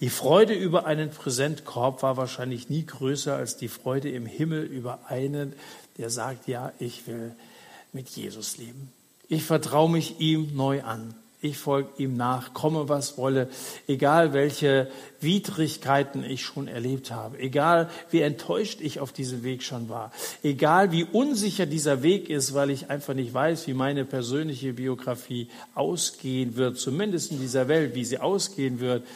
Die 0.00 0.10
Freude 0.10 0.54
über 0.54 0.86
einen 0.86 1.10
Präsentkorb 1.10 2.02
war 2.02 2.16
wahrscheinlich 2.16 2.68
nie 2.68 2.84
größer 2.84 3.36
als 3.36 3.56
die 3.56 3.68
Freude 3.68 4.10
im 4.10 4.26
Himmel 4.26 4.64
über 4.64 5.00
einen, 5.08 5.54
der 5.98 6.10
sagt, 6.10 6.48
ja, 6.48 6.72
ich 6.78 7.06
will 7.06 7.34
mit 7.92 8.08
Jesus 8.08 8.56
leben. 8.56 8.90
Ich 9.28 9.44
vertraue 9.44 9.90
mich 9.90 10.18
ihm 10.18 10.56
neu 10.56 10.82
an. 10.82 11.14
Ich 11.42 11.56
folge 11.56 11.88
ihm 11.96 12.16
nach, 12.16 12.52
komme 12.52 12.88
was 12.90 13.16
wolle, 13.16 13.48
egal 13.88 14.34
welche 14.34 14.90
Widrigkeiten 15.20 16.22
ich 16.22 16.44
schon 16.44 16.68
erlebt 16.68 17.10
habe, 17.10 17.38
egal 17.38 17.88
wie 18.10 18.20
enttäuscht 18.20 18.80
ich 18.82 19.00
auf 19.00 19.12
diesem 19.12 19.42
Weg 19.42 19.62
schon 19.62 19.88
war, 19.88 20.12
egal 20.42 20.92
wie 20.92 21.04
unsicher 21.04 21.64
dieser 21.64 22.02
Weg 22.02 22.28
ist, 22.28 22.52
weil 22.52 22.68
ich 22.68 22.90
einfach 22.90 23.14
nicht 23.14 23.32
weiß, 23.32 23.66
wie 23.66 23.74
meine 23.74 24.04
persönliche 24.04 24.74
Biografie 24.74 25.48
ausgehen 25.74 26.56
wird, 26.56 26.78
zumindest 26.78 27.32
in 27.32 27.40
dieser 27.40 27.68
Welt, 27.68 27.94
wie 27.94 28.04
sie 28.04 28.18
ausgehen 28.18 28.80
wird, 28.80 29.06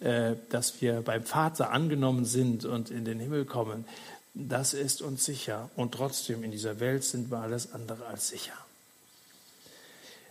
äh, 0.00 0.36
dass 0.50 0.80
wir 0.80 1.02
beim 1.02 1.24
Vater 1.24 1.70
angenommen 1.70 2.24
sind 2.24 2.64
und 2.64 2.90
in 2.90 3.04
den 3.04 3.18
Himmel 3.18 3.44
kommen. 3.44 3.84
Das 4.32 4.72
ist 4.72 5.02
uns 5.02 5.24
sicher. 5.24 5.68
Und 5.74 5.92
trotzdem 5.92 6.44
in 6.44 6.52
dieser 6.52 6.78
Welt 6.78 7.02
sind 7.02 7.30
wir 7.30 7.38
alles 7.38 7.72
andere 7.72 8.06
als 8.06 8.28
sicher. 8.28 8.54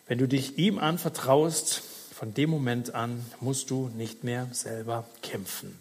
Wenn 0.08 0.18
du 0.18 0.28
dich 0.28 0.58
ihm 0.58 0.80
anvertraust, 0.80 1.84
von 2.18 2.34
dem 2.34 2.50
Moment 2.50 2.96
an 2.96 3.24
musst 3.42 3.70
du 3.70 3.90
nicht 3.90 4.24
mehr 4.24 4.48
selber 4.52 5.08
kämpfen. 5.22 5.78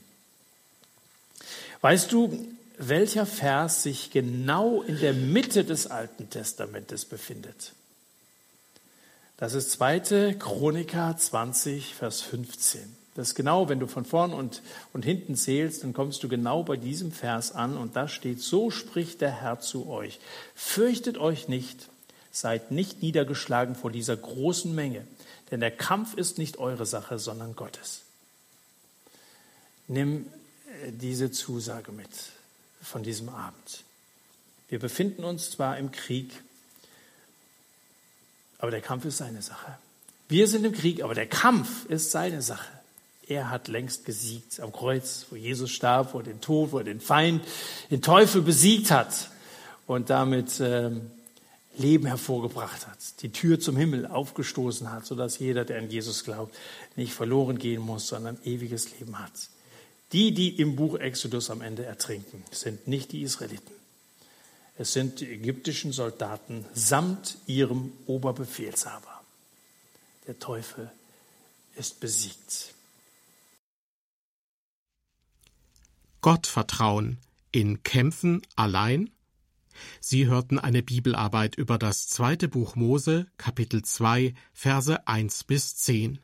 Weißt 1.80 2.12
du, 2.12 2.46
welcher 2.78 3.24
Vers 3.24 3.82
sich 3.82 4.10
genau 4.10 4.82
in 4.82 5.00
der 5.00 5.14
Mitte 5.14 5.64
des 5.64 5.86
Alten 5.86 6.28
Testamentes 6.28 7.04
befindet? 7.04 7.72
Das 9.38 9.54
ist 9.54 9.70
2. 9.72 10.34
Chroniker 10.38 11.16
20, 11.16 11.94
Vers 11.94 12.20
15. 12.22 12.80
Das 13.14 13.28
ist 13.28 13.34
genau, 13.34 13.70
wenn 13.70 13.80
du 13.80 13.86
von 13.86 14.04
vorn 14.04 14.34
und, 14.34 14.60
und 14.92 15.04
hinten 15.04 15.36
zählst, 15.36 15.84
dann 15.84 15.94
kommst 15.94 16.22
du 16.22 16.28
genau 16.28 16.62
bei 16.62 16.76
diesem 16.76 17.12
Vers 17.12 17.52
an 17.52 17.78
und 17.78 17.96
da 17.96 18.08
steht, 18.08 18.40
so 18.40 18.70
spricht 18.70 19.22
der 19.22 19.40
Herr 19.40 19.60
zu 19.60 19.88
euch. 19.88 20.20
Fürchtet 20.54 21.16
euch 21.16 21.48
nicht, 21.48 21.88
Seid 22.36 22.70
nicht 22.70 23.00
niedergeschlagen 23.00 23.74
vor 23.74 23.90
dieser 23.90 24.14
großen 24.14 24.74
Menge, 24.74 25.06
denn 25.50 25.60
der 25.60 25.70
Kampf 25.70 26.12
ist 26.12 26.36
nicht 26.36 26.58
eure 26.58 26.84
Sache, 26.84 27.18
sondern 27.18 27.56
Gottes. 27.56 28.02
Nimm 29.88 30.26
äh, 30.84 30.92
diese 30.92 31.30
Zusage 31.30 31.92
mit 31.92 32.10
von 32.82 33.02
diesem 33.02 33.30
Abend. 33.30 33.84
Wir 34.68 34.78
befinden 34.78 35.24
uns 35.24 35.50
zwar 35.52 35.78
im 35.78 35.90
Krieg, 35.92 36.30
aber 38.58 38.70
der 38.70 38.82
Kampf 38.82 39.06
ist 39.06 39.16
seine 39.16 39.40
Sache. 39.40 39.78
Wir 40.28 40.46
sind 40.46 40.66
im 40.66 40.72
Krieg, 40.72 41.02
aber 41.02 41.14
der 41.14 41.28
Kampf 41.28 41.86
ist 41.86 42.10
seine 42.10 42.42
Sache. 42.42 42.70
Er 43.26 43.48
hat 43.48 43.68
längst 43.68 44.04
gesiegt 44.04 44.60
am 44.60 44.72
Kreuz, 44.72 45.24
wo 45.30 45.36
Jesus 45.36 45.70
starb, 45.70 46.12
wo 46.12 46.18
er 46.18 46.24
den 46.24 46.42
Tod, 46.42 46.72
wo 46.72 46.78
er 46.80 46.84
den 46.84 47.00
Feind, 47.00 47.42
den 47.90 48.02
Teufel 48.02 48.42
besiegt 48.42 48.90
hat 48.90 49.30
und 49.86 50.10
damit 50.10 50.60
ähm, 50.60 51.10
Leben 51.76 52.06
hervorgebracht 52.06 52.86
hat, 52.86 53.22
die 53.22 53.32
Tür 53.32 53.60
zum 53.60 53.76
Himmel 53.76 54.06
aufgestoßen 54.06 54.90
hat, 54.90 55.06
sodass 55.06 55.38
jeder, 55.38 55.64
der 55.64 55.78
an 55.78 55.90
Jesus 55.90 56.24
glaubt, 56.24 56.54
nicht 56.96 57.12
verloren 57.12 57.58
gehen 57.58 57.82
muss, 57.82 58.08
sondern 58.08 58.38
ewiges 58.44 58.98
Leben 58.98 59.18
hat. 59.18 59.50
Die, 60.12 60.32
die 60.32 60.60
im 60.60 60.76
Buch 60.76 60.98
Exodus 60.98 61.50
am 61.50 61.60
Ende 61.60 61.84
ertrinken, 61.84 62.42
sind 62.50 62.86
nicht 62.88 63.12
die 63.12 63.22
Israeliten. 63.22 63.74
Es 64.78 64.92
sind 64.92 65.20
die 65.20 65.30
ägyptischen 65.30 65.92
Soldaten 65.92 66.64
samt 66.74 67.38
ihrem 67.46 67.92
Oberbefehlshaber. 68.06 69.22
Der 70.26 70.38
Teufel 70.38 70.90
ist 71.76 72.00
besiegt. 72.00 72.74
Gott 76.20 76.46
vertrauen 76.46 77.18
in 77.52 77.82
Kämpfen 77.82 78.42
allein 78.54 79.10
Sie 80.00 80.26
hörten 80.26 80.58
eine 80.58 80.82
Bibelarbeit 80.82 81.56
über 81.56 81.78
das 81.78 82.08
zweite 82.08 82.48
Buch 82.48 82.76
Mose, 82.76 83.26
Kapitel 83.36 83.82
2, 83.82 84.34
Verse 84.52 85.06
1 85.06 85.44
bis 85.44 85.76
10. 85.76 86.18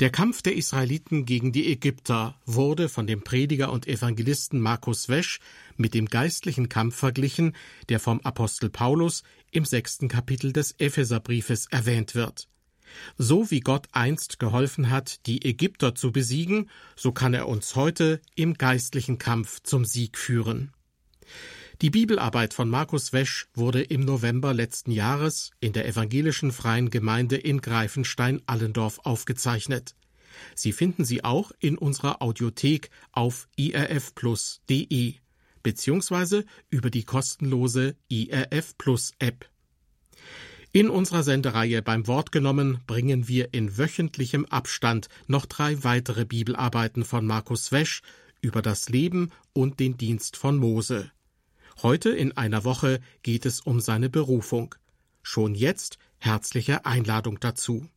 Der 0.00 0.10
Kampf 0.10 0.42
der 0.42 0.56
Israeliten 0.56 1.24
gegen 1.26 1.52
die 1.52 1.70
Ägypter 1.70 2.40
wurde 2.46 2.88
von 2.88 3.06
dem 3.06 3.22
Prediger 3.22 3.70
und 3.72 3.86
Evangelisten 3.86 4.60
Markus 4.60 5.08
Wesch 5.08 5.40
mit 5.76 5.94
dem 5.94 6.06
geistlichen 6.06 6.68
Kampf 6.68 6.96
verglichen, 6.96 7.54
der 7.88 8.00
vom 8.00 8.20
Apostel 8.20 8.70
Paulus 8.70 9.22
im 9.50 9.64
sechsten 9.64 10.08
Kapitel 10.08 10.52
des 10.52 10.74
Epheserbriefes 10.78 11.66
erwähnt 11.66 12.14
wird. 12.14 12.48
So 13.18 13.50
wie 13.50 13.60
Gott 13.60 13.86
einst 13.92 14.38
geholfen 14.38 14.90
hat, 14.90 15.26
die 15.26 15.44
Ägypter 15.44 15.94
zu 15.94 16.10
besiegen, 16.10 16.70
so 16.96 17.12
kann 17.12 17.34
er 17.34 17.48
uns 17.48 17.76
heute 17.76 18.20
im 18.34 18.54
geistlichen 18.54 19.18
Kampf 19.18 19.60
zum 19.62 19.84
Sieg 19.84 20.16
führen. 20.16 20.72
Die 21.80 21.90
Bibelarbeit 21.90 22.54
von 22.54 22.68
Markus 22.68 23.12
Wesch 23.12 23.46
wurde 23.54 23.82
im 23.82 24.00
November 24.00 24.52
letzten 24.52 24.90
Jahres 24.90 25.52
in 25.60 25.72
der 25.72 25.86
evangelischen 25.86 26.50
Freien 26.50 26.90
Gemeinde 26.90 27.36
in 27.36 27.60
Greifenstein-Allendorf 27.60 28.98
aufgezeichnet. 29.04 29.94
Sie 30.56 30.72
finden 30.72 31.04
sie 31.04 31.22
auch 31.22 31.52
in 31.60 31.78
unserer 31.78 32.20
Audiothek 32.20 32.90
auf 33.12 33.48
irfplus.de 33.56 35.14
beziehungsweise 35.62 36.44
über 36.68 36.90
die 36.90 37.04
kostenlose 37.04 37.94
IRF 38.08 38.76
Plus 38.76 39.12
App. 39.20 39.48
In 40.72 40.90
unserer 40.90 41.22
Sendereihe 41.22 41.80
beim 41.82 42.08
Wort 42.08 42.32
genommen 42.32 42.80
bringen 42.88 43.28
wir 43.28 43.54
in 43.54 43.78
wöchentlichem 43.78 44.46
Abstand 44.46 45.08
noch 45.28 45.46
drei 45.46 45.84
weitere 45.84 46.24
Bibelarbeiten 46.24 47.04
von 47.04 47.24
Markus 47.24 47.70
Wesch 47.70 48.02
über 48.40 48.62
das 48.62 48.88
Leben 48.88 49.30
und 49.52 49.78
den 49.78 49.96
Dienst 49.96 50.36
von 50.36 50.56
Mose. 50.56 51.12
Heute 51.80 52.10
in 52.10 52.36
einer 52.36 52.64
Woche 52.64 52.98
geht 53.22 53.46
es 53.46 53.60
um 53.60 53.80
seine 53.80 54.10
Berufung. 54.10 54.74
Schon 55.22 55.54
jetzt 55.54 55.98
herzliche 56.18 56.84
Einladung 56.86 57.38
dazu. 57.38 57.88